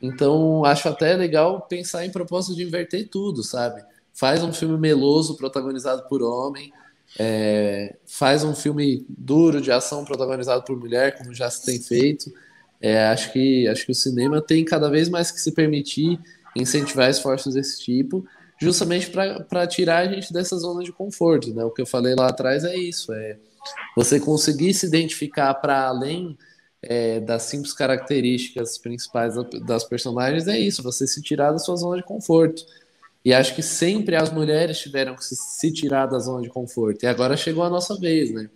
Então, 0.00 0.64
acho 0.64 0.88
até 0.88 1.16
legal 1.16 1.62
pensar 1.62 2.06
em 2.06 2.10
propósito 2.10 2.54
de 2.54 2.62
inverter 2.62 3.08
tudo, 3.08 3.42
sabe? 3.42 3.82
Faz 4.12 4.44
um 4.44 4.52
filme 4.52 4.78
meloso 4.78 5.36
protagonizado 5.36 6.08
por 6.08 6.22
homem, 6.22 6.72
é, 7.18 7.96
faz 8.06 8.44
um 8.44 8.54
filme 8.54 9.04
duro 9.08 9.60
de 9.60 9.72
ação 9.72 10.04
protagonizado 10.04 10.62
por 10.62 10.78
mulher, 10.78 11.18
como 11.18 11.34
já 11.34 11.50
se 11.50 11.66
tem 11.66 11.80
feito. 11.80 12.32
É, 12.80 13.08
acho, 13.08 13.32
que, 13.32 13.66
acho 13.66 13.84
que 13.84 13.90
o 13.90 13.94
cinema 13.94 14.40
tem 14.40 14.64
cada 14.64 14.88
vez 14.88 15.08
mais 15.08 15.32
que 15.32 15.40
se 15.40 15.50
permitir 15.50 16.20
incentivar 16.54 17.10
esforços 17.10 17.54
desse 17.54 17.82
tipo 17.82 18.24
justamente 18.60 19.10
para 19.10 19.66
tirar 19.66 19.98
a 19.98 20.12
gente 20.12 20.32
dessa 20.32 20.56
zona 20.56 20.82
de 20.82 20.92
conforto, 20.92 21.54
né? 21.54 21.64
O 21.64 21.70
que 21.70 21.80
eu 21.80 21.86
falei 21.86 22.14
lá 22.14 22.28
atrás 22.28 22.64
é 22.64 22.76
isso, 22.76 23.12
é 23.12 23.38
você 23.96 24.18
conseguir 24.18 24.74
se 24.74 24.86
identificar 24.86 25.54
para 25.54 25.86
além 25.86 26.36
é, 26.82 27.20
das 27.20 27.42
simples 27.42 27.72
características 27.72 28.78
principais 28.78 29.34
das 29.66 29.84
personagens 29.84 30.46
é 30.46 30.58
isso, 30.58 30.82
você 30.82 31.06
se 31.06 31.20
tirar 31.22 31.52
da 31.52 31.58
sua 31.58 31.76
zona 31.76 31.96
de 31.96 32.04
conforto. 32.04 32.64
E 33.24 33.34
acho 33.34 33.54
que 33.54 33.62
sempre 33.62 34.16
as 34.16 34.30
mulheres 34.30 34.78
tiveram 34.78 35.14
que 35.14 35.24
se, 35.24 35.36
se 35.36 35.72
tirar 35.72 36.06
da 36.06 36.18
zona 36.18 36.42
de 36.42 36.48
conforto. 36.48 37.02
E 37.02 37.06
agora 37.06 37.36
chegou 37.36 37.64
a 37.64 37.70
nossa 37.70 37.96
vez, 37.98 38.32
né? 38.32 38.48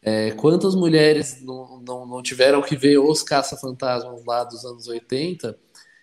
É, 0.00 0.30
quantas 0.32 0.74
mulheres 0.74 1.42
não, 1.42 1.80
não, 1.80 2.06
não 2.06 2.22
tiveram 2.22 2.62
que 2.62 2.76
ver 2.76 2.98
os 2.98 3.22
caça-fantasmas 3.22 4.24
lá 4.24 4.44
dos 4.44 4.64
anos 4.64 4.86
80 4.86 5.58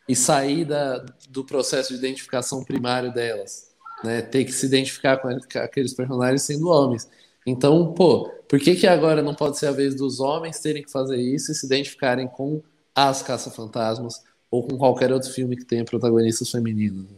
e 0.07 0.15
sair 0.15 0.65
da, 0.65 1.05
do 1.29 1.43
processo 1.43 1.93
de 1.93 1.99
identificação 1.99 2.63
primário 2.63 3.13
delas, 3.13 3.69
né? 4.03 4.21
Ter 4.21 4.45
que 4.45 4.51
se 4.51 4.65
identificar 4.65 5.17
com 5.17 5.27
aqueles 5.59 5.93
personagens 5.93 6.43
sendo 6.43 6.67
homens. 6.67 7.09
Então, 7.45 7.93
pô, 7.93 8.29
por 8.47 8.59
que, 8.59 8.75
que 8.75 8.87
agora 8.87 9.21
não 9.21 9.35
pode 9.35 9.57
ser 9.57 9.67
a 9.67 9.71
vez 9.71 9.95
dos 9.95 10.19
homens 10.19 10.59
terem 10.59 10.83
que 10.83 10.91
fazer 10.91 11.17
isso 11.17 11.51
e 11.51 11.55
se 11.55 11.65
identificarem 11.65 12.27
com 12.27 12.61
as 12.93 13.21
caça-fantasmas 13.21 14.23
ou 14.49 14.65
com 14.67 14.77
qualquer 14.77 15.11
outro 15.11 15.31
filme 15.31 15.55
que 15.55 15.65
tenha 15.65 15.85
protagonistas 15.85 16.49
femininos? 16.49 17.09
Né? 17.09 17.17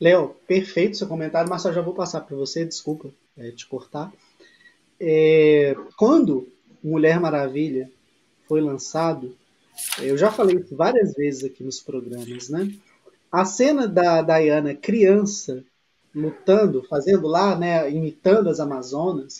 Léo, 0.00 0.34
perfeito 0.46 0.96
seu 0.96 1.06
comentário, 1.06 1.48
mas 1.48 1.64
eu 1.64 1.72
já 1.72 1.80
vou 1.80 1.94
passar 1.94 2.22
para 2.22 2.36
você, 2.36 2.64
desculpa 2.64 3.08
é, 3.36 3.50
te 3.52 3.66
cortar. 3.66 4.12
É, 5.00 5.76
quando 5.96 6.48
Mulher 6.82 7.20
Maravilha 7.20 7.90
foi 8.48 8.60
lançado, 8.60 9.36
eu 10.00 10.16
já 10.16 10.30
falei 10.30 10.56
isso 10.56 10.76
várias 10.76 11.14
vezes 11.14 11.44
aqui 11.44 11.62
nos 11.62 11.80
programas, 11.80 12.48
né? 12.48 12.72
A 13.30 13.44
cena 13.44 13.86
da 13.86 14.22
Diana 14.22 14.74
criança 14.74 15.64
lutando, 16.14 16.82
fazendo 16.88 17.26
lá, 17.26 17.56
né, 17.56 17.90
imitando 17.90 18.50
as 18.50 18.60
Amazonas, 18.60 19.38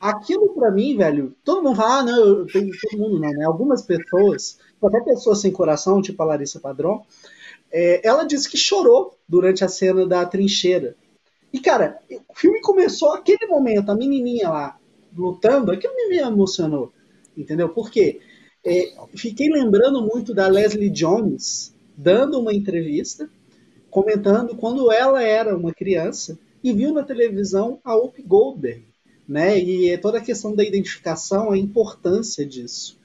aquilo 0.00 0.54
para 0.54 0.70
mim, 0.70 0.96
velho, 0.96 1.34
todo 1.44 1.62
mundo 1.62 1.76
fala, 1.76 1.98
ah, 1.98 2.02
não, 2.02 2.46
tenho 2.46 2.70
todo 2.80 2.98
mundo 2.98 3.20
não, 3.20 3.30
né? 3.30 3.44
Algumas 3.44 3.82
pessoas, 3.82 4.58
até 4.82 5.00
pessoas 5.00 5.40
sem 5.40 5.52
coração, 5.52 6.00
tipo 6.00 6.22
a 6.22 6.26
Larissa 6.26 6.60
Padrão, 6.60 7.04
é, 7.70 8.06
ela 8.06 8.24
disse 8.24 8.48
que 8.48 8.56
chorou 8.56 9.16
durante 9.28 9.64
a 9.64 9.68
cena 9.68 10.06
da 10.06 10.24
trincheira. 10.24 10.96
E, 11.52 11.60
cara, 11.60 11.98
o 12.28 12.34
filme 12.34 12.60
começou 12.60 13.12
aquele 13.12 13.46
momento, 13.46 13.90
a 13.90 13.94
menininha 13.94 14.48
lá 14.48 14.78
lutando, 15.16 15.70
aquilo 15.70 15.94
me 16.08 16.18
emocionou, 16.18 16.92
entendeu? 17.36 17.68
Por 17.68 17.90
quê? 17.90 18.20
É, 18.64 18.94
fiquei 19.14 19.48
lembrando 19.50 20.02
muito 20.02 20.32
da 20.32 20.48
Leslie 20.48 20.90
Jones 20.90 21.74
dando 21.96 22.40
uma 22.40 22.52
entrevista, 22.52 23.28
comentando 23.90 24.56
quando 24.56 24.90
ela 24.90 25.22
era 25.22 25.56
uma 25.56 25.72
criança 25.72 26.38
e 26.62 26.72
viu 26.72 26.92
na 26.92 27.02
televisão 27.02 27.78
a 27.84 27.94
Whoopi 27.94 28.22
Goldberg, 28.22 28.82
né? 29.28 29.60
E 29.60 29.90
é 29.90 29.96
toda 29.96 30.18
a 30.18 30.22
questão 30.22 30.54
da 30.54 30.64
identificação, 30.64 31.50
a 31.50 31.58
importância 31.58 32.44
disso. 32.44 32.98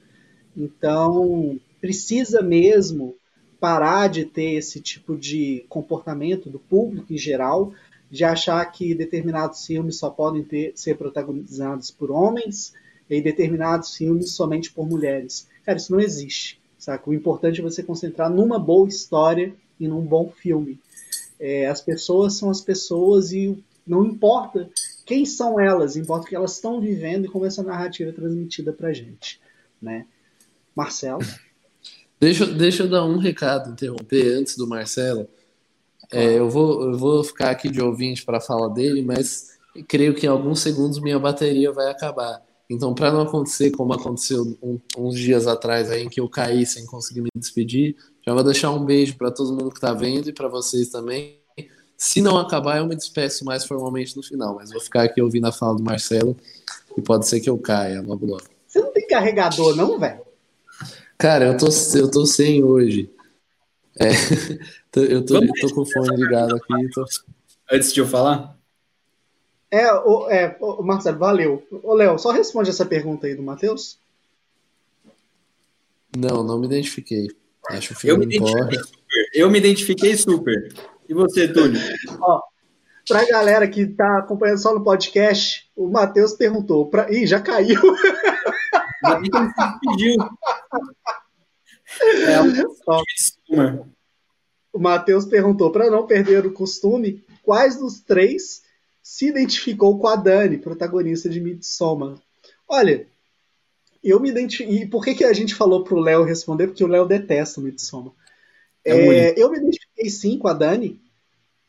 Então, 0.56 1.60
precisa 1.80 2.42
mesmo 2.42 3.14
parar 3.60 4.08
de 4.08 4.24
ter 4.24 4.54
esse 4.54 4.80
tipo 4.80 5.16
de 5.16 5.64
comportamento 5.68 6.48
do 6.48 6.58
público 6.58 7.12
em 7.12 7.18
geral, 7.18 7.72
de 8.10 8.24
achar 8.24 8.64
que 8.72 8.94
determinados 8.94 9.64
filmes 9.64 9.98
só 9.98 10.10
podem 10.10 10.42
ter, 10.42 10.72
ser 10.74 10.96
protagonizados 10.96 11.90
por 11.90 12.10
homens 12.10 12.72
e 13.10 13.20
determinados 13.20 13.96
filmes 13.96 14.32
somente 14.32 14.72
por 14.72 14.88
mulheres. 14.88 15.48
Cara, 15.64 15.78
isso 15.78 15.92
não 15.92 16.00
existe. 16.00 16.60
Saca? 16.78 17.10
O 17.10 17.14
importante 17.14 17.60
é 17.60 17.62
você 17.62 17.82
concentrar 17.82 18.30
numa 18.30 18.58
boa 18.58 18.88
história 18.88 19.52
e 19.78 19.86
num 19.88 20.02
bom 20.02 20.30
filme. 20.30 20.78
É, 21.38 21.66
as 21.66 21.80
pessoas 21.80 22.34
são 22.34 22.50
as 22.50 22.60
pessoas 22.60 23.32
e 23.32 23.62
não 23.86 24.04
importa 24.04 24.70
quem 25.04 25.26
são 25.26 25.58
elas, 25.58 25.96
importa 25.96 26.26
o 26.26 26.28
que 26.28 26.36
elas 26.36 26.54
estão 26.54 26.80
vivendo 26.80 27.24
e 27.24 27.28
como 27.28 27.44
essa 27.44 27.62
narrativa 27.62 28.10
é 28.10 28.12
transmitida 28.12 28.72
pra 28.72 28.92
gente. 28.92 29.40
Né? 29.82 30.06
Marcelo? 30.74 31.20
Deixa, 32.20 32.46
deixa 32.46 32.82
eu 32.84 32.88
dar 32.88 33.04
um 33.04 33.16
recado, 33.16 33.72
interromper 33.72 34.34
antes 34.34 34.56
do 34.56 34.68
Marcelo. 34.68 35.26
É, 36.12 36.38
eu, 36.38 36.50
vou, 36.50 36.90
eu 36.90 36.98
vou 36.98 37.24
ficar 37.24 37.50
aqui 37.50 37.70
de 37.70 37.80
ouvinte 37.80 38.24
para 38.24 38.40
falar 38.40 38.68
dele, 38.68 39.02
mas 39.02 39.58
creio 39.88 40.14
que 40.14 40.26
em 40.26 40.28
alguns 40.28 40.60
segundos 40.60 41.00
minha 41.00 41.18
bateria 41.18 41.72
vai 41.72 41.90
acabar. 41.90 42.42
Então, 42.70 42.94
para 42.94 43.10
não 43.10 43.22
acontecer 43.22 43.72
como 43.72 43.92
aconteceu 43.92 44.56
um, 44.62 44.78
uns 44.96 45.18
dias 45.18 45.48
atrás 45.48 45.90
aí, 45.90 46.04
em 46.04 46.08
que 46.08 46.20
eu 46.20 46.28
caí 46.28 46.64
sem 46.64 46.86
conseguir 46.86 47.20
me 47.20 47.28
despedir, 47.34 47.96
já 48.24 48.32
vou 48.32 48.44
deixar 48.44 48.70
um 48.70 48.84
beijo 48.84 49.16
para 49.16 49.32
todo 49.32 49.50
mundo 49.50 49.70
que 49.70 49.78
está 49.78 49.92
vendo 49.92 50.28
e 50.28 50.32
para 50.32 50.46
vocês 50.46 50.88
também. 50.88 51.40
Se 51.96 52.22
não 52.22 52.38
acabar, 52.38 52.78
eu 52.78 52.86
me 52.86 52.94
despeço 52.94 53.44
mais 53.44 53.64
formalmente 53.64 54.16
no 54.16 54.22
final, 54.22 54.54
mas 54.54 54.70
vou 54.70 54.80
ficar 54.80 55.02
aqui 55.02 55.20
ouvindo 55.20 55.48
a 55.48 55.52
fala 55.52 55.76
do 55.76 55.82
Marcelo 55.82 56.36
e 56.96 57.02
pode 57.02 57.26
ser 57.26 57.40
que 57.40 57.50
eu 57.50 57.58
caia 57.58 58.00
logo 58.00 58.24
logo. 58.24 58.44
Você 58.68 58.80
não 58.80 58.92
tem 58.92 59.04
carregador, 59.04 59.74
não, 59.74 59.98
velho? 59.98 60.20
Cara, 61.18 61.46
eu 61.46 61.56
tô, 61.56 61.66
eu 61.96 62.08
tô 62.08 62.24
sem 62.24 62.62
hoje. 62.62 63.10
É, 63.98 64.10
eu, 64.94 65.26
tô, 65.26 65.42
eu 65.42 65.52
tô 65.60 65.74
com 65.74 65.80
o 65.80 65.86
fone 65.86 66.16
ligado 66.16 66.54
aqui. 66.54 66.88
Tô... 66.94 67.04
Antes 67.70 67.92
de 67.92 67.98
eu 67.98 68.06
falar? 68.06 68.59
É, 69.70 69.92
o, 69.92 70.28
é, 70.28 70.56
o 70.60 70.82
Marcelo, 70.82 71.18
valeu. 71.18 71.66
Ô, 71.82 71.94
Léo, 71.94 72.18
só 72.18 72.30
responde 72.30 72.70
essa 72.70 72.84
pergunta 72.84 73.26
aí 73.26 73.34
do 73.34 73.42
Matheus. 73.42 73.98
Não, 76.16 76.42
não 76.42 76.58
me 76.58 76.66
identifiquei. 76.66 77.28
Acho 77.68 77.94
que 77.94 78.08
eu 78.08 78.18
me 78.18 78.24
identifiquei 78.24 78.78
super. 78.78 79.00
Eu 79.32 79.50
me 79.50 79.58
identifiquei 79.58 80.16
super. 80.16 80.74
E 81.08 81.14
você, 81.14 81.46
Túlio? 81.46 81.80
Ó, 82.20 82.42
pra 83.06 83.28
galera 83.28 83.68
que 83.68 83.86
tá 83.86 84.18
acompanhando 84.18 84.58
só 84.58 84.74
no 84.74 84.82
podcast, 84.82 85.70
o 85.76 85.88
Matheus 85.88 86.32
perguntou. 86.32 86.90
Pra... 86.90 87.12
Ih, 87.12 87.26
já 87.26 87.40
caiu. 87.40 87.80
Pediu. 89.80 90.16
É, 92.26 92.36
Ó, 92.86 93.02
o 94.72 94.78
Matheus 94.78 95.26
perguntou, 95.26 95.70
para 95.70 95.90
não 95.90 96.06
perder 96.06 96.46
o 96.46 96.52
costume, 96.52 97.24
quais 97.42 97.76
dos 97.76 98.00
três 98.00 98.62
se 99.02 99.28
identificou 99.28 99.98
com 99.98 100.06
a 100.06 100.16
Dani, 100.16 100.58
protagonista 100.58 101.28
de 101.28 101.40
Midsommar? 101.40 102.16
Olha, 102.68 103.06
eu 104.02 104.20
me 104.20 104.30
identifiquei. 104.30 104.82
E 104.82 104.86
por 104.86 105.04
que, 105.04 105.14
que 105.14 105.24
a 105.24 105.32
gente 105.32 105.54
falou 105.54 105.84
pro 105.84 105.98
Léo 105.98 106.24
responder? 106.24 106.68
Porque 106.68 106.84
o 106.84 106.88
Léo 106.88 107.06
detesta 107.06 107.60
Midsommar. 107.60 108.12
É 108.84 108.92
é, 108.92 109.34
eu 109.36 109.50
me 109.50 109.58
identifiquei 109.58 110.08
sim 110.08 110.38
com 110.38 110.48
a 110.48 110.52
Dani. 110.52 111.00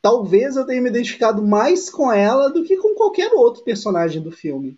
Talvez 0.01 0.55
eu 0.55 0.65
tenha 0.65 0.81
me 0.81 0.89
identificado 0.89 1.43
mais 1.43 1.89
com 1.89 2.11
ela 2.11 2.49
do 2.49 2.63
que 2.63 2.77
com 2.77 2.95
qualquer 2.95 3.31
outro 3.33 3.63
personagem 3.63 4.21
do 4.21 4.31
filme. 4.31 4.77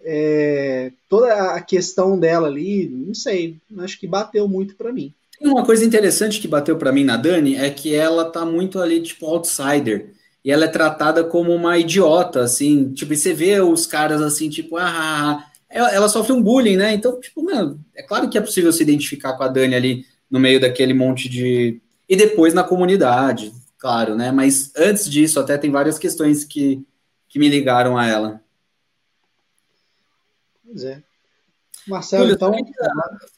É, 0.00 0.92
toda 1.08 1.54
a 1.54 1.60
questão 1.60 2.18
dela 2.18 2.46
ali, 2.46 2.88
não 2.88 3.14
sei, 3.14 3.56
acho 3.78 3.98
que 3.98 4.06
bateu 4.06 4.46
muito 4.46 4.76
para 4.76 4.92
mim. 4.92 5.12
Uma 5.40 5.64
coisa 5.64 5.84
interessante 5.84 6.40
que 6.40 6.48
bateu 6.48 6.76
para 6.76 6.92
mim 6.92 7.04
na 7.04 7.16
Dani 7.16 7.56
é 7.56 7.70
que 7.70 7.94
ela 7.94 8.24
tá 8.24 8.44
muito 8.44 8.80
ali, 8.80 9.00
tipo, 9.02 9.26
outsider. 9.26 10.12
E 10.44 10.50
ela 10.50 10.64
é 10.64 10.68
tratada 10.68 11.24
como 11.24 11.52
uma 11.52 11.78
idiota, 11.78 12.42
assim. 12.42 12.92
Tipo, 12.92 13.12
e 13.12 13.16
você 13.16 13.34
vê 13.34 13.60
os 13.60 13.86
caras 13.86 14.22
assim, 14.22 14.48
tipo, 14.48 14.76
ah, 14.76 14.88
ah, 14.88 15.30
ah. 15.30 15.44
Ela, 15.70 15.90
ela, 15.92 16.08
sofre 16.08 16.32
um 16.32 16.42
bullying, 16.42 16.76
né? 16.76 16.94
Então, 16.94 17.20
tipo, 17.20 17.42
mano, 17.42 17.78
é 17.94 18.02
claro 18.02 18.30
que 18.30 18.38
é 18.38 18.40
possível 18.40 18.72
se 18.72 18.82
identificar 18.82 19.34
com 19.34 19.42
a 19.42 19.48
Dani 19.48 19.74
ali 19.74 20.06
no 20.30 20.40
meio 20.40 20.60
daquele 20.60 20.94
monte 20.94 21.28
de. 21.28 21.80
E 22.08 22.16
depois 22.16 22.54
na 22.54 22.64
comunidade, 22.64 23.52
claro, 23.76 24.16
né? 24.16 24.32
Mas 24.32 24.72
antes 24.74 25.10
disso, 25.10 25.38
até 25.38 25.58
tem 25.58 25.70
várias 25.70 25.98
questões 25.98 26.42
que, 26.42 26.82
que 27.28 27.38
me 27.38 27.48
ligaram 27.48 27.98
a 27.98 28.06
ela. 28.06 28.40
Pois 30.64 30.84
é. 30.84 31.02
Marcelo, 31.86 32.30
então. 32.30 32.52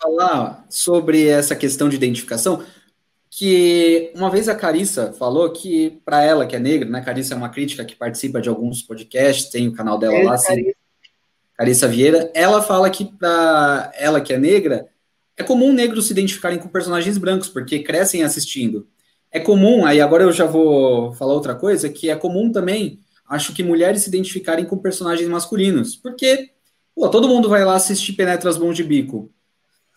falar 0.01 0.67
sobre 0.69 1.29
essa 1.29 1.55
questão 1.55 1.89
de 1.89 1.97
identificação, 1.97 2.65
que 3.31 4.13
uma 4.15 4.29
vez 4.29 4.49
a 4.49 4.55
Carissa 4.55 5.13
falou 5.13 5.51
que, 5.53 6.01
para 6.05 6.23
ela, 6.23 6.47
que 6.47 6.57
é 6.57 6.59
negra, 6.59 6.89
né? 6.89 7.01
Carissa 7.01 7.35
é 7.35 7.37
uma 7.37 7.49
crítica 7.49 7.85
que 7.85 7.95
participa 7.95 8.41
de 8.41 8.49
alguns 8.49 8.83
podcasts, 8.83 9.51
tem 9.51 9.69
o 9.69 9.73
canal 9.73 9.99
dela 9.99 10.17
é, 10.17 10.25
lá, 10.25 10.37
Carissa. 10.37 10.73
Carissa 11.57 11.89
Vieira. 11.89 12.31
Ela 12.35 12.61
fala 12.61 12.91
que, 12.91 13.05
para 13.05 13.93
ela, 13.95 14.21
que 14.21 14.33
é 14.33 14.39
negra, 14.39 14.89
é 15.37 15.43
comum 15.43 15.73
negros 15.73 16.07
se 16.07 16.13
identificarem 16.13 16.59
com 16.59 16.69
personagens 16.69 17.17
brancos, 17.17 17.49
porque 17.49 17.79
crescem 17.79 18.23
assistindo. 18.23 18.89
É 19.31 19.39
comum, 19.39 19.87
aí 19.87 20.01
agora 20.01 20.25
eu 20.25 20.33
já 20.33 20.45
vou 20.45 21.13
falar 21.15 21.35
outra 21.35 21.55
coisa, 21.55 21.89
que 21.89 22.11
é 22.11 22.17
comum 22.17 22.51
também, 22.51 22.99
acho 23.29 23.55
que 23.55 23.63
mulheres 23.63 24.03
se 24.03 24.09
identificarem 24.09 24.65
com 24.65 24.77
personagens 24.77 25.29
masculinos, 25.29 25.95
porque 25.95 26.51
Pô, 27.01 27.09
todo 27.09 27.29
mundo 27.29 27.49
vai 27.49 27.65
lá 27.65 27.77
assistir 27.77 28.13
Penetras 28.13 28.59
Bom 28.59 28.75
de 28.75 28.85
Bico. 28.85 29.33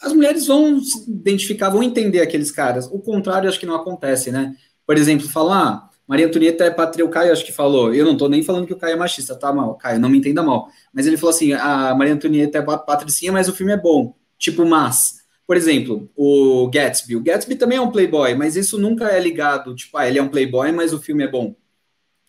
As 0.04 0.14
mulheres 0.14 0.46
vão 0.46 0.82
se 0.82 1.10
identificar, 1.10 1.70
vão 1.70 1.82
entender 1.82 2.20
aqueles 2.20 2.52
caras. 2.52 2.88
O 2.88 3.00
contrário, 3.00 3.48
acho 3.48 3.60
que 3.60 3.66
não 3.66 3.76
acontece, 3.76 4.32
né? 4.32 4.54
Por 4.86 4.98
exemplo, 4.98 5.28
falar, 5.30 5.68
ah, 5.68 5.90
Maria 6.06 6.28
Antonieta 6.28 6.66
é 6.66 6.70
patria, 6.70 7.06
o 7.06 7.10
Caio 7.10 7.32
acho 7.32 7.46
que 7.46 7.54
falou. 7.54 7.94
Eu 7.94 8.06
não 8.06 8.18
tô 8.18 8.28
nem 8.28 8.44
falando 8.44 8.68
que 8.68 8.74
o 8.74 8.78
Caio 8.78 8.94
é 8.94 8.98
machista, 8.98 9.36
tá 9.36 9.54
mal, 9.54 9.76
Caio, 9.76 10.00
não 10.00 10.10
me 10.10 10.18
entenda 10.18 10.44
mal. 10.44 10.68
Mas 10.94 11.08
ele 11.08 11.18
falou 11.18 11.34
assim: 11.34 11.54
a 11.54 11.96
Maria 11.96 12.14
Antonieta 12.14 12.58
é 12.58 12.62
patricinha, 12.62 13.32
mas 13.32 13.48
o 13.48 13.54
filme 13.54 13.72
é 13.72 13.78
bom. 13.78 14.16
Tipo, 14.38 14.66
mas. 14.66 15.24
Por 15.48 15.58
exemplo, 15.58 16.10
o 16.16 16.70
Gatsby. 16.70 17.16
O 17.16 17.22
Gatsby 17.22 17.56
também 17.56 17.78
é 17.78 17.82
um 17.82 17.92
playboy, 17.92 18.34
mas 18.36 18.56
isso 18.56 18.78
nunca 18.78 19.10
é 19.10 19.20
ligado, 19.20 19.76
tipo, 19.76 19.98
ah, 19.98 20.08
ele 20.08 20.18
é 20.20 20.24
um 20.24 20.30
playboy, 20.30 20.72
mas 20.72 20.94
o 20.94 21.02
filme 21.02 21.24
é 21.24 21.28
bom. 21.28 21.56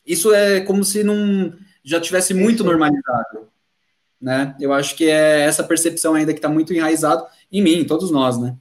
Isso 0.07 0.33
é 0.35 0.61
como 0.61 0.85
se 0.85 1.05
não 1.05 1.53
já 1.85 2.01
tivesse 2.01 2.35
muito 2.35 2.65
normalizado 2.65 3.49
né? 4.25 4.57
Eu 4.59 4.73
acho 4.73 4.97
que 4.97 5.05
é 5.05 5.43
essa 5.43 5.63
percepção 5.63 6.15
ainda 6.15 6.33
que 6.33 6.39
está 6.39 6.49
muito 6.49 6.73
enraizado 6.73 7.27
em 7.53 7.63
mim, 7.63 7.81
em 7.81 7.85
todos 7.85 8.11
nós, 8.11 8.39
né? 8.41 8.57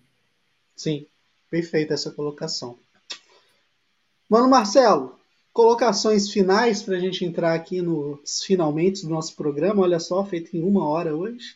Sim, 0.75 1.07
perfeita 1.49 1.93
essa 1.93 2.11
colocação. 2.11 2.77
Mano 4.29 4.49
Marcelo, 4.49 5.15
colocações 5.53 6.29
finais 6.29 6.83
para 6.83 6.97
a 6.97 6.99
gente 6.99 7.23
entrar 7.23 7.53
aqui 7.53 7.81
nos 7.81 8.43
finalmente 8.43 9.03
do 9.03 9.09
nosso 9.09 9.37
programa. 9.37 9.83
Olha 9.83 9.99
só, 9.99 10.25
feito 10.25 10.57
em 10.57 10.61
uma 10.61 10.85
hora 10.85 11.15
hoje. 11.15 11.55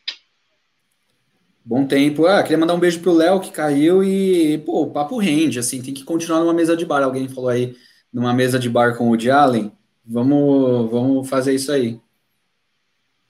Bom 1.65 1.85
tempo. 1.85 2.25
Ah, 2.25 2.41
queria 2.43 2.57
mandar 2.57 2.75
um 2.75 2.79
beijo 2.79 3.01
pro 3.01 3.11
Léo 3.11 3.41
que 3.41 3.51
caiu 3.51 4.01
e, 4.01 4.59
pô, 4.59 4.83
o 4.83 4.91
papo 4.91 5.17
rende, 5.17 5.59
assim, 5.59 5.81
tem 5.81 5.93
que 5.93 6.05
continuar 6.05 6.39
numa 6.39 6.53
mesa 6.53 6.77
de 6.77 6.85
bar. 6.85 7.03
Alguém 7.03 7.27
falou 7.27 7.49
aí, 7.49 7.75
numa 8.13 8.33
mesa 8.33 8.57
de 8.57 8.69
bar 8.69 8.95
com 8.95 9.03
o 9.03 9.07
Woody 9.09 9.29
Allen. 9.29 9.69
Vamos, 10.05 10.89
vamos 10.89 11.27
fazer 11.27 11.53
isso 11.53 11.73
aí. 11.73 11.99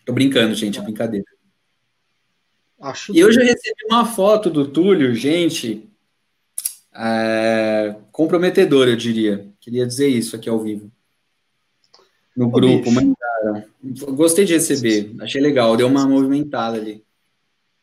Tô 0.08 0.14
brincando, 0.14 0.56
gente, 0.56 0.80
é 0.80 0.82
brincadeira. 0.82 1.26
Acho 2.80 3.14
e 3.14 3.20
eu 3.20 3.28
recebi 3.28 3.86
uma 3.90 4.06
foto 4.06 4.50
do 4.50 4.66
Túlio, 4.66 5.14
gente, 5.14 5.86
é, 6.96 7.94
comprometedora, 8.10 8.90
eu 8.90 8.96
diria. 8.96 9.50
Queria 9.60 9.86
dizer 9.86 10.08
isso 10.08 10.34
aqui 10.34 10.48
ao 10.48 10.62
vivo. 10.62 10.90
No 12.38 12.50
grupo, 12.50 12.90
mandaram. 12.90 13.66
Gostei 14.16 14.46
de 14.46 14.54
receber, 14.54 15.14
achei 15.20 15.42
legal, 15.42 15.76
deu 15.76 15.88
uma 15.88 16.08
movimentada 16.08 16.78
ali. 16.78 17.04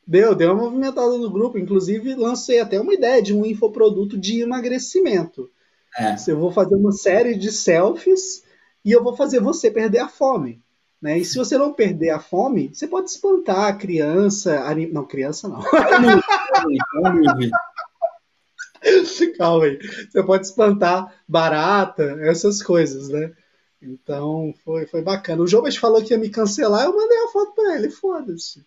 Deu, 0.07 0.35
deu 0.35 0.55
uma 0.55 0.63
movimentada 0.63 1.19
no 1.19 1.29
grupo. 1.29 1.59
Inclusive, 1.59 2.15
lancei 2.15 2.59
até 2.59 2.81
uma 2.81 2.95
ideia 2.95 3.21
de 3.21 3.35
um 3.35 3.45
infoproduto 3.45 4.17
de 4.17 4.41
emagrecimento. 4.41 5.51
É. 5.99 6.17
Eu 6.27 6.39
vou 6.39 6.51
fazer 6.51 6.75
uma 6.75 6.93
série 6.93 7.37
de 7.37 7.53
selfies 7.53 8.43
e 8.83 8.93
eu 8.93 9.05
vou 9.05 9.15
fazer 9.15 9.41
você 9.41 9.71
perder 9.71 9.99
a 9.99 10.09
fome. 10.09 10.64
Né? 11.05 11.19
E 11.19 11.25
se 11.27 11.37
você 11.37 11.59
não 11.59 11.71
perder 11.71 12.09
a 12.09 12.19
fome, 12.19 12.71
você 12.73 12.89
pode 12.89 13.11
espantar 13.11 13.67
a 13.67 13.75
criança. 13.75 14.61
Anim... 14.61 14.91
Não, 14.91 15.05
criança 15.05 15.47
não. 15.47 15.61
Calma 19.37 19.67
aí. 19.67 19.79
Você 20.11 20.23
pode 20.23 20.47
espantar 20.47 21.15
barata, 21.29 22.17
essas 22.23 22.63
coisas, 22.63 23.11
né? 23.11 23.35
Então 23.83 24.55
foi, 24.65 24.87
foi 24.87 25.03
bacana. 25.03 25.43
O 25.43 25.47
Jobas 25.47 25.77
falou 25.77 26.03
que 26.03 26.15
ia 26.15 26.19
me 26.19 26.31
cancelar, 26.31 26.87
eu 26.87 26.97
mandei 26.97 27.19
a 27.19 27.29
foto 27.29 27.55
para 27.55 27.77
ele, 27.77 27.91
foda-se. 27.91 28.65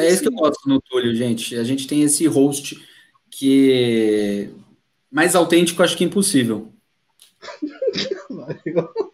É 0.00 0.10
isso 0.10 0.22
que 0.22 0.28
eu 0.28 0.32
gosto 0.32 0.68
no 0.68 0.80
Túlio, 0.80 1.14
gente. 1.14 1.54
A 1.54 1.62
gente 1.62 1.86
tem 1.86 2.02
esse 2.02 2.26
host 2.26 2.84
que 3.30 4.50
mais 5.08 5.36
autêntico 5.36 5.80
acho 5.80 5.96
que 5.96 6.02
é 6.02 6.08
impossível. 6.08 6.72
Valeu. 8.28 9.09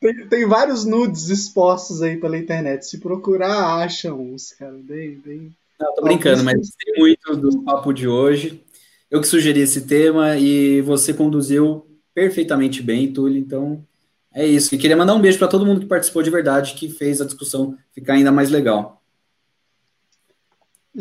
Tem, 0.00 0.28
tem, 0.28 0.46
vários 0.46 0.84
nudes 0.84 1.28
expostos 1.28 2.02
aí 2.02 2.16
pela 2.16 2.38
internet. 2.38 2.86
Se 2.86 2.98
procurar, 2.98 3.82
acha 3.82 4.12
uns, 4.12 4.52
cara. 4.52 4.76
Bem, 4.82 5.20
bem... 5.24 5.52
Não, 5.78 5.94
tô 5.94 6.02
brincando, 6.02 6.42
mas 6.44 6.56
gostei 6.56 6.94
muito 6.96 7.36
do 7.36 7.62
papo 7.62 7.92
de 7.92 8.08
hoje. 8.08 8.62
Eu 9.10 9.20
que 9.20 9.26
sugeri 9.26 9.60
esse 9.60 9.82
tema 9.82 10.36
e 10.36 10.80
você 10.82 11.12
conduziu 11.12 11.86
perfeitamente 12.14 12.82
bem, 12.82 13.12
Túlio. 13.12 13.38
Então, 13.38 13.84
é 14.32 14.46
isso. 14.46 14.74
E 14.74 14.78
queria 14.78 14.96
mandar 14.96 15.14
um 15.14 15.20
beijo 15.20 15.38
para 15.38 15.48
todo 15.48 15.66
mundo 15.66 15.80
que 15.80 15.86
participou 15.86 16.22
de 16.22 16.30
verdade, 16.30 16.74
que 16.74 16.88
fez 16.88 17.20
a 17.20 17.26
discussão 17.26 17.76
ficar 17.92 18.14
ainda 18.14 18.32
mais 18.32 18.50
legal. 18.50 19.02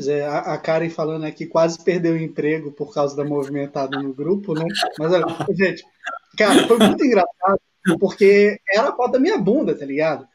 É, 0.08 0.26
a 0.26 0.58
Karen 0.58 0.90
falando 0.90 1.24
aqui 1.24 1.46
quase 1.46 1.82
perdeu 1.82 2.16
o 2.16 2.18
emprego 2.18 2.70
por 2.70 2.94
causa 2.94 3.16
da 3.16 3.24
movimentada 3.24 3.98
no 3.98 4.14
grupo, 4.14 4.54
né? 4.54 4.66
Mas, 5.00 5.12
gente, 5.58 5.86
cara, 6.38 6.68
foi 6.68 6.78
muito 6.78 7.06
engraçado 7.06 7.60
porque 8.00 8.60
era 8.72 8.90
a 8.90 8.96
foto 8.96 9.14
da 9.14 9.20
minha 9.20 9.38
bunda, 9.38 9.78
tá 9.78 9.86
ligado? 9.86 10.28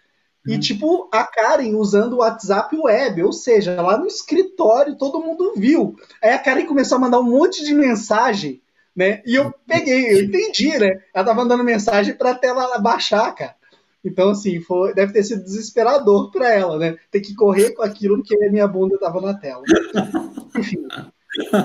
E, 0.46 0.54
uhum. 0.54 0.60
tipo, 0.60 1.08
a 1.12 1.24
Karen 1.24 1.74
usando 1.74 2.14
o 2.14 2.18
WhatsApp 2.18 2.74
web, 2.76 3.22
ou 3.22 3.32
seja, 3.32 3.80
lá 3.80 3.98
no 3.98 4.06
escritório 4.06 4.96
todo 4.96 5.20
mundo 5.20 5.52
viu. 5.56 5.96
Aí 6.22 6.30
a 6.30 6.38
Karen 6.38 6.66
começou 6.66 6.96
a 6.96 7.00
mandar 7.00 7.20
um 7.20 7.30
monte 7.30 7.64
de 7.64 7.74
mensagem, 7.74 8.62
né? 8.96 9.22
E 9.26 9.34
eu 9.34 9.52
peguei, 9.66 10.14
eu 10.14 10.24
entendi, 10.24 10.78
né? 10.78 11.02
Ela 11.14 11.26
tava 11.26 11.34
mandando 11.34 11.62
mensagem 11.62 12.14
pra 12.14 12.34
tela 12.34 12.78
baixar, 12.78 13.34
cara. 13.34 13.54
Então, 14.02 14.30
assim, 14.30 14.60
foi, 14.60 14.94
deve 14.94 15.12
ter 15.12 15.22
sido 15.22 15.44
desesperador 15.44 16.30
para 16.30 16.48
ela, 16.50 16.78
né? 16.78 16.96
Ter 17.10 17.20
que 17.20 17.34
correr 17.34 17.72
com 17.72 17.82
aquilo 17.82 18.16
porque 18.16 18.34
a 18.42 18.50
minha 18.50 18.66
bunda 18.66 18.98
tava 18.98 19.20
na 19.20 19.34
tela. 19.34 19.62
Enfim. 20.56 20.86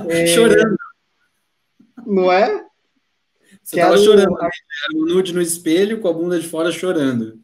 É... 0.08 0.28
Chorando. 0.28 0.78
Não 2.06 2.32
é? 2.32 2.64
Você 3.66 3.78
Quero... 3.78 3.90
tava 3.90 4.04
chorando. 4.04 4.38
Era 4.40 4.52
um 4.94 5.06
nude 5.06 5.34
no 5.34 5.42
espelho 5.42 6.00
com 6.00 6.08
a 6.08 6.14
bunda 6.14 6.40
de 6.40 6.48
fora 6.48 6.72
chorando. 6.72 7.42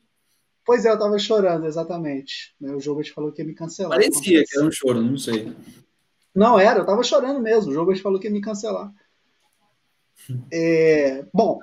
Pois 0.64 0.86
é, 0.86 0.92
eu 0.92 1.00
tava 1.00 1.18
chorando, 1.18 1.66
exatamente. 1.66 2.56
O 2.62 2.80
jogo 2.80 3.02
te 3.02 3.12
falou 3.12 3.32
que 3.32 3.42
ia 3.42 3.48
me 3.48 3.56
cancelar. 3.56 3.98
Parecia 3.98 4.44
que 4.46 4.56
era 4.56 4.68
um 4.68 4.72
choro, 4.72 5.02
não 5.02 5.18
sei. 5.18 5.52
Não 6.34 6.60
era, 6.60 6.80
eu 6.80 6.86
tava 6.86 7.02
chorando 7.04 7.42
mesmo. 7.42 7.72
O 7.72 7.74
jogo 7.74 7.92
te 7.94 8.02
falou 8.04 8.20
que 8.20 8.28
ia 8.28 8.34
me 8.34 8.42
cancelar. 8.42 8.92
É, 10.54 11.26
bom, 11.34 11.58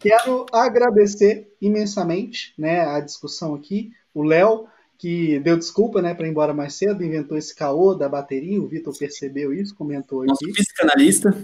quero 0.00 0.46
agradecer 0.52 1.54
imensamente 1.60 2.52
né, 2.58 2.80
a 2.80 2.98
discussão 2.98 3.54
aqui. 3.54 3.92
O 4.12 4.24
Léo, 4.24 4.66
que 4.98 5.38
deu 5.38 5.56
desculpa 5.56 6.02
né, 6.02 6.12
para 6.12 6.26
ir 6.26 6.30
embora 6.30 6.52
mais 6.52 6.74
cedo, 6.74 7.04
inventou 7.04 7.38
esse 7.38 7.54
caô 7.54 7.94
da 7.94 8.08
bateria. 8.08 8.60
O 8.60 8.66
Vitor 8.66 8.98
percebeu 8.98 9.54
isso, 9.54 9.76
comentou 9.76 10.22
aqui. 10.22 10.30
Nosso 10.30 10.52
psicanalista. 10.52 11.38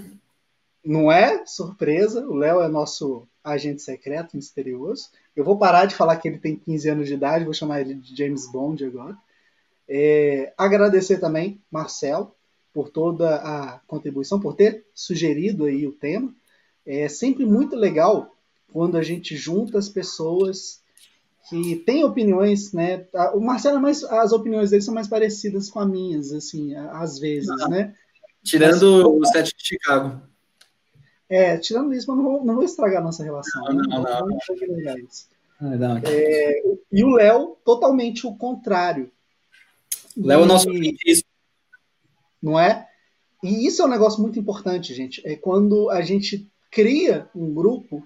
Não 0.85 1.11
é 1.12 1.45
surpresa, 1.47 2.26
o 2.26 2.35
Léo 2.35 2.61
é 2.61 2.68
nosso 2.68 3.26
agente 3.43 3.83
secreto 3.83 4.37
misterioso. 4.37 5.11
Eu 5.35 5.45
vou 5.45 5.59
parar 5.59 5.87
de 5.87 5.95
falar 5.95 6.16
que 6.16 6.28
ele 6.28 6.39
tem 6.39 6.57
15 6.57 6.89
anos 6.89 7.09
de 7.09 7.14
idade, 7.14 7.45
vou 7.45 7.55
chamar 7.55 7.81
ele 7.81 7.95
de 7.95 8.16
James 8.16 8.51
Bond 8.51 8.85
agora. 8.85 9.16
É, 9.89 10.53
agradecer 10.57 11.18
também, 11.18 11.61
Marcelo, 11.70 12.35
por 12.72 12.91
toda 12.91 13.37
a 13.37 13.81
contribuição, 13.87 14.39
por 14.39 14.55
ter 14.55 14.87
sugerido 14.95 15.64
aí 15.64 15.87
o 15.87 15.93
tema. 15.93 16.35
É 16.87 17.09
sempre 17.09 17.45
muito 17.45 17.76
legal 17.76 18.35
quando 18.72 18.97
a 18.97 19.03
gente 19.03 19.37
junta 19.37 19.78
as 19.78 19.89
pessoas 19.89 20.81
que 21.49 21.76
têm 21.76 22.05
opiniões, 22.05 22.72
né? 22.72 23.07
O 23.35 23.41
Marcelo 23.41 23.78
é 23.78 23.81
mais, 23.81 24.05
as 24.05 24.33
opiniões 24.33 24.70
dele 24.70 24.83
são 24.83 24.95
mais 24.95 25.09
parecidas 25.09 25.68
com 25.68 25.81
as 25.81 25.91
minhas, 25.91 26.33
assim, 26.33 26.74
às 26.74 27.18
vezes, 27.18 27.51
ah, 27.51 27.68
né? 27.68 27.95
Tirando 28.45 29.18
Mas, 29.18 29.31
o 29.31 29.33
set 29.33 29.57
de 29.57 29.66
Chicago. 29.66 30.22
É, 31.31 31.57
tirando 31.57 31.95
isso, 31.95 32.09
mas 32.09 32.16
não 32.16 32.24
vou, 32.24 32.45
não 32.45 32.55
vou 32.57 32.64
estragar 32.64 33.01
a 33.01 33.05
nossa 33.05 33.22
relação. 33.22 33.62
Não, 33.66 33.74
não, 33.74 34.03
não. 34.03 34.26
não. 35.61 35.78
não. 35.78 35.97
É, 36.05 36.62
e 36.91 37.05
o 37.05 37.11
Léo, 37.11 37.57
totalmente 37.64 38.26
o 38.26 38.35
contrário. 38.35 39.12
Léo 40.16 40.41
é 40.41 40.43
o 40.43 40.47
nosso. 40.47 40.68
Não 42.43 42.59
é? 42.59 42.89
E 43.45 43.64
isso 43.64 43.81
é 43.81 43.85
um 43.85 43.89
negócio 43.89 44.20
muito 44.20 44.41
importante, 44.41 44.93
gente. 44.93 45.22
É 45.24 45.37
quando 45.37 45.89
a 45.89 46.03
gente 46.03 46.51
cria 46.68 47.28
um 47.35 47.55
grupo 47.55 48.05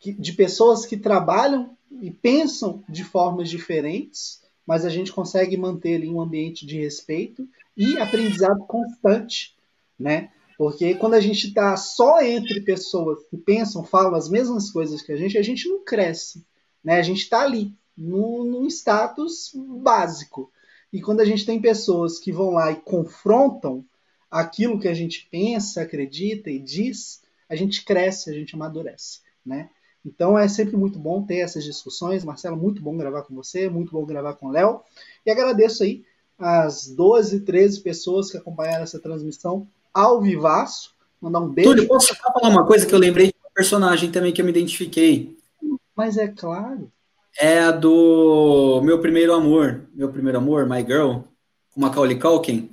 de 0.00 0.32
pessoas 0.32 0.84
que 0.84 0.96
trabalham 0.96 1.76
e 2.02 2.10
pensam 2.10 2.82
de 2.88 3.04
formas 3.04 3.48
diferentes, 3.48 4.42
mas 4.66 4.84
a 4.84 4.88
gente 4.88 5.12
consegue 5.12 5.56
manter 5.56 5.96
ali 5.96 6.08
um 6.08 6.20
ambiente 6.20 6.66
de 6.66 6.78
respeito 6.80 7.48
e 7.76 7.98
aprendizado 7.98 8.64
constante, 8.66 9.54
né? 9.98 10.30
Porque 10.60 10.94
quando 10.94 11.14
a 11.14 11.20
gente 11.20 11.46
está 11.46 11.74
só 11.74 12.20
entre 12.20 12.60
pessoas 12.60 13.24
que 13.30 13.38
pensam, 13.38 13.82
falam 13.82 14.14
as 14.14 14.28
mesmas 14.28 14.70
coisas 14.70 15.00
que 15.00 15.10
a 15.10 15.16
gente, 15.16 15.38
a 15.38 15.42
gente 15.42 15.66
não 15.66 15.82
cresce. 15.82 16.44
Né? 16.84 16.98
A 16.98 17.02
gente 17.02 17.22
está 17.22 17.40
ali, 17.40 17.74
num 17.96 18.66
status 18.66 19.52
básico. 19.82 20.52
E 20.92 21.00
quando 21.00 21.20
a 21.20 21.24
gente 21.24 21.46
tem 21.46 21.62
pessoas 21.62 22.18
que 22.18 22.30
vão 22.30 22.50
lá 22.50 22.70
e 22.70 22.76
confrontam 22.76 23.82
aquilo 24.30 24.78
que 24.78 24.86
a 24.86 24.92
gente 24.92 25.26
pensa, 25.30 25.80
acredita 25.80 26.50
e 26.50 26.58
diz, 26.58 27.22
a 27.48 27.56
gente 27.56 27.82
cresce, 27.82 28.28
a 28.28 28.34
gente 28.34 28.54
amadurece. 28.54 29.20
Né? 29.46 29.70
Então 30.04 30.38
é 30.38 30.46
sempre 30.46 30.76
muito 30.76 30.98
bom 30.98 31.24
ter 31.24 31.38
essas 31.38 31.64
discussões. 31.64 32.22
Marcelo, 32.22 32.58
muito 32.58 32.82
bom 32.82 32.98
gravar 32.98 33.22
com 33.22 33.34
você, 33.34 33.66
muito 33.70 33.92
bom 33.92 34.04
gravar 34.04 34.34
com 34.34 34.48
o 34.48 34.52
Léo. 34.52 34.82
E 35.24 35.30
agradeço 35.30 35.84
aí 35.84 36.04
as 36.38 36.86
12, 36.86 37.46
13 37.46 37.80
pessoas 37.80 38.30
que 38.30 38.36
acompanharam 38.36 38.82
essa 38.82 39.00
transmissão 39.00 39.66
ao 39.92 40.20
vivaço. 40.20 40.94
Mandar 41.20 41.40
um 41.40 41.48
beijo. 41.48 41.70
Túlio, 41.70 41.88
posso 41.88 42.14
só 42.14 42.32
falar 42.32 42.48
uma 42.48 42.66
coisa 42.66 42.86
que 42.86 42.94
eu 42.94 42.98
lembrei 42.98 43.26
de 43.28 43.34
um 43.34 43.52
personagem 43.54 44.10
também 44.10 44.32
que 44.32 44.40
eu 44.40 44.44
me 44.44 44.50
identifiquei? 44.50 45.36
Mas 45.94 46.16
é 46.16 46.28
claro. 46.28 46.90
É 47.38 47.58
a 47.58 47.70
do 47.70 48.80
Meu 48.82 48.98
Primeiro 49.00 49.34
Amor. 49.34 49.82
Meu 49.94 50.08
Primeiro 50.08 50.38
Amor, 50.38 50.68
My 50.68 50.84
Girl, 50.84 51.18
com 51.70 51.80
Macaulay 51.80 52.18
Culkin. 52.18 52.70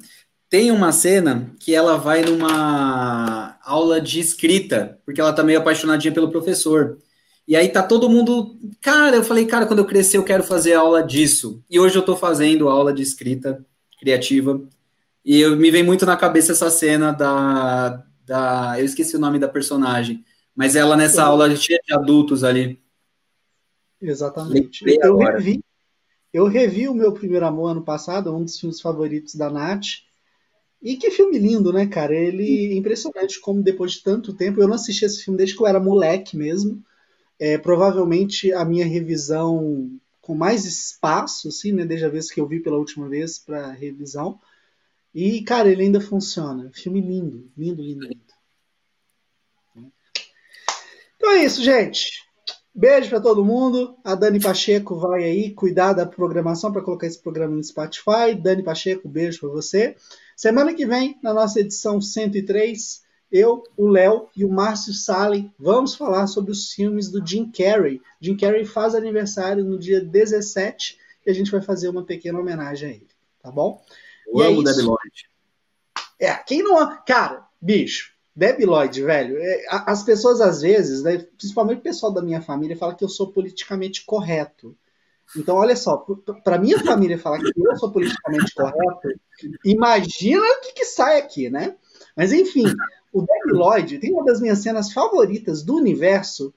Tem 0.49 0.71
uma 0.71 0.93
cena 0.93 1.51
que 1.59 1.75
ela 1.75 1.97
vai 1.97 2.21
numa 2.21 3.57
aula 3.63 3.99
de 3.99 4.19
escrita, 4.19 4.97
porque 5.05 5.19
ela 5.19 5.33
tá 5.33 5.43
meio 5.43 5.59
apaixonadinha 5.59 6.13
pelo 6.13 6.31
professor. 6.31 6.97
E 7.45 7.55
aí 7.55 7.69
tá 7.69 7.83
todo 7.83 8.09
mundo. 8.09 8.57
Cara, 8.81 9.17
eu 9.17 9.23
falei, 9.23 9.45
cara, 9.45 9.65
quando 9.65 9.79
eu 9.79 9.85
crescer 9.85 10.17
eu 10.17 10.23
quero 10.23 10.43
fazer 10.43 10.73
aula 10.73 11.03
disso. 11.03 11.61
E 11.69 11.79
hoje 11.79 11.97
eu 11.97 12.01
tô 12.01 12.15
fazendo 12.15 12.69
aula 12.69 12.93
de 12.93 13.01
escrita 13.01 13.65
criativa. 13.99 14.61
E 15.27 15.41
eu, 15.41 15.57
me 15.57 15.69
vem 15.69 15.83
muito 15.83 16.05
na 16.05 16.15
cabeça 16.15 16.53
essa 16.53 16.69
cena 16.69 17.11
da, 17.11 18.01
da. 18.25 18.79
Eu 18.79 18.85
esqueci 18.85 19.17
o 19.17 19.19
nome 19.19 19.37
da 19.37 19.49
personagem, 19.49 20.23
mas 20.55 20.73
ela 20.73 20.95
nessa 20.95 21.21
aula 21.21 21.53
cheia 21.53 21.81
de 21.85 21.93
adultos 21.93 22.45
ali. 22.45 22.81
Exatamente. 24.01 24.85
Eu 24.87 25.17
revi, 25.17 25.61
eu 26.31 26.47
revi 26.47 26.87
o 26.87 26.93
meu 26.93 27.11
primeiro 27.11 27.45
amor 27.45 27.71
ano 27.71 27.83
passado, 27.83 28.33
um 28.33 28.45
dos 28.45 28.57
filmes 28.57 28.79
favoritos 28.79 29.35
da 29.35 29.49
Nath. 29.49 29.85
E 30.81 30.95
que 30.95 31.11
filme 31.11 31.37
lindo, 31.37 31.73
né, 31.73 31.87
cara? 31.87 32.15
Ele 32.15 32.71
é 32.71 32.77
impressionante 32.77 33.41
como 33.41 33.61
depois 33.61 33.93
de 33.93 34.03
tanto 34.03 34.33
tempo, 34.33 34.61
eu 34.61 34.67
não 34.67 34.75
assisti 34.75 35.03
esse 35.03 35.25
filme 35.25 35.37
desde 35.37 35.57
que 35.57 35.61
eu 35.61 35.67
era 35.67 35.77
moleque 35.77 36.37
mesmo. 36.37 36.81
É, 37.37 37.57
provavelmente 37.57 38.53
a 38.53 38.63
minha 38.63 38.85
revisão 38.85 39.91
com 40.21 40.33
mais 40.33 40.63
espaço, 40.63 41.49
assim, 41.49 41.73
né, 41.73 41.85
desde 41.85 42.05
a 42.05 42.09
vez 42.09 42.31
que 42.31 42.39
eu 42.39 42.47
vi 42.47 42.61
pela 42.61 42.77
última 42.77 43.09
vez 43.09 43.37
para 43.37 43.73
revisão. 43.73 44.39
E, 45.19 45.41
cara, 45.41 45.67
ele 45.67 45.81
ainda 45.81 45.99
funciona. 45.99 46.69
Filme 46.75 47.01
lindo, 47.01 47.49
lindo, 47.57 47.81
lindo, 47.81 48.05
lindo. 48.05 48.21
Então 51.15 51.31
é 51.31 51.43
isso, 51.43 51.63
gente. 51.63 52.23
Beijo 52.71 53.09
para 53.09 53.19
todo 53.19 53.43
mundo. 53.43 53.97
A 54.03 54.13
Dani 54.13 54.39
Pacheco 54.39 54.95
vai 54.95 55.23
aí 55.23 55.55
cuidar 55.55 55.93
da 55.93 56.05
programação 56.05 56.71
para 56.71 56.83
colocar 56.83 57.07
esse 57.07 57.19
programa 57.19 57.55
no 57.55 57.63
Spotify. 57.63 58.35
Dani 58.39 58.61
Pacheco, 58.61 59.09
beijo 59.09 59.39
para 59.39 59.49
você. 59.49 59.95
Semana 60.35 60.71
que 60.71 60.85
vem, 60.85 61.17
na 61.23 61.33
nossa 61.33 61.61
edição 61.61 61.99
103, 61.99 63.01
eu, 63.31 63.63
o 63.75 63.87
Léo 63.87 64.29
e 64.37 64.45
o 64.45 64.51
Márcio 64.51 64.93
Sally 64.93 65.51
vamos 65.57 65.95
falar 65.95 66.27
sobre 66.27 66.51
os 66.51 66.71
filmes 66.73 67.09
do 67.09 67.25
Jim 67.25 67.49
Carrey. 67.49 67.99
Jim 68.21 68.37
Carrey 68.37 68.65
faz 68.65 68.93
aniversário 68.93 69.65
no 69.65 69.79
dia 69.79 69.99
17 69.99 70.95
e 71.25 71.31
a 71.31 71.33
gente 71.33 71.49
vai 71.49 71.61
fazer 71.63 71.89
uma 71.89 72.05
pequena 72.05 72.39
homenagem 72.39 72.87
a 72.87 72.91
ele, 72.91 73.07
tá 73.41 73.49
bom? 73.49 73.83
Eu 74.27 74.41
e 74.41 74.45
amo 74.45 74.61
é 74.61 74.63
Debbie 74.63 74.81
Lloyd. 74.81 75.29
É, 76.19 76.33
quem 76.35 76.63
não. 76.63 76.97
Cara, 77.05 77.47
bicho, 77.61 78.11
Debbie 78.35 78.65
Lloyd, 78.65 79.01
velho. 79.01 79.37
É, 79.39 79.65
as 79.69 80.03
pessoas 80.03 80.41
às 80.41 80.61
vezes, 80.61 81.03
né, 81.03 81.25
principalmente 81.37 81.79
o 81.79 81.83
pessoal 81.83 82.11
da 82.11 82.21
minha 82.21 82.41
família, 82.41 82.77
fala 82.77 82.95
que 82.95 83.03
eu 83.03 83.09
sou 83.09 83.31
politicamente 83.31 84.05
correto. 84.05 84.75
Então, 85.35 85.57
olha 85.57 85.75
só, 85.75 85.97
para 86.43 86.57
minha 86.57 86.79
família 86.79 87.17
falar 87.17 87.39
que 87.39 87.51
eu 87.55 87.75
sou 87.77 87.91
politicamente 87.91 88.53
correto, 88.53 89.09
imagina 89.65 90.41
o 90.41 90.61
que, 90.61 90.73
que 90.73 90.85
sai 90.85 91.19
aqui, 91.19 91.49
né? 91.49 91.75
Mas 92.15 92.31
enfim, 92.31 92.63
o 93.11 93.21
Debbie 93.21 93.57
Lloyd 93.57 93.99
tem 93.99 94.13
uma 94.13 94.23
das 94.23 94.39
minhas 94.39 94.59
cenas 94.59 94.93
favoritas 94.93 95.63
do 95.63 95.75
universo, 95.75 96.53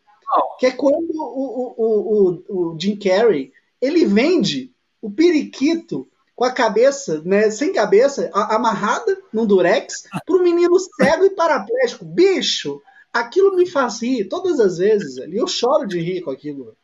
que 0.58 0.66
é 0.66 0.70
quando 0.70 1.10
o, 1.14 1.74
o, 1.76 2.42
o, 2.48 2.72
o 2.72 2.78
Jim 2.78 2.96
Carrey 2.96 3.52
ele 3.80 4.04
vende 4.04 4.72
o 5.00 5.10
periquito 5.10 6.06
com 6.40 6.44
a 6.46 6.50
cabeça, 6.50 7.20
né, 7.22 7.50
sem 7.50 7.70
cabeça, 7.70 8.30
amarrada 8.32 9.14
num 9.30 9.44
durex, 9.44 10.04
para 10.24 10.36
um 10.36 10.42
menino 10.42 10.74
cego 10.78 11.26
e 11.26 11.34
paraplégico. 11.34 12.02
Bicho, 12.02 12.80
aquilo 13.12 13.54
me 13.54 13.66
faz 13.66 14.00
rir 14.00 14.24
todas 14.24 14.58
as 14.58 14.78
vezes. 14.78 15.18
Ali 15.18 15.36
eu 15.36 15.46
choro 15.46 15.86
de 15.86 16.00
rir 16.00 16.22
com 16.22 16.30
aquilo. 16.30 16.74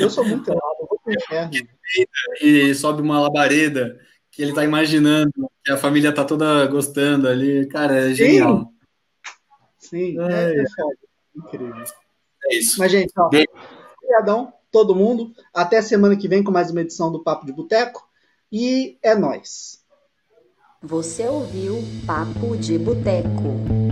Eu 0.00 0.08
sou 0.08 0.24
muito 0.24 0.48
errado, 0.48 0.76
eu 0.80 0.86
vou 0.88 0.98
pro 1.04 1.12
inferno. 1.12 1.52
E 2.40 2.74
sobe 2.74 3.02
uma 3.02 3.20
labareda 3.20 4.00
que 4.30 4.40
ele 4.40 4.54
tá 4.54 4.64
imaginando 4.64 5.50
que 5.62 5.70
a 5.70 5.76
família 5.76 6.10
tá 6.10 6.24
toda 6.24 6.66
gostando 6.66 7.28
ali. 7.28 7.66
Cara, 7.66 8.08
é 8.08 8.14
genial. 8.14 8.72
Sim, 9.78 10.14
Sim 10.14 10.18
é, 10.18 10.54
é, 10.54 10.60
é 10.60 10.64
incrível. 11.36 11.84
É 12.46 12.54
isso. 12.54 12.78
Mas, 12.78 12.90
gente, 12.90 13.12
ó, 13.18 13.26
obrigadão, 13.26 14.50
todo 14.72 14.96
mundo. 14.96 15.30
Até 15.52 15.82
semana 15.82 16.16
que 16.16 16.26
vem 16.26 16.42
com 16.42 16.50
mais 16.50 16.70
uma 16.70 16.80
edição 16.80 17.12
do 17.12 17.22
Papo 17.22 17.44
de 17.44 17.52
Boteco. 17.52 18.07
E 18.50 18.98
é 19.02 19.14
nós. 19.14 19.84
Você 20.82 21.26
ouviu 21.26 21.82
Papo 22.06 22.56
de 22.56 22.78
Boteco. 22.78 23.87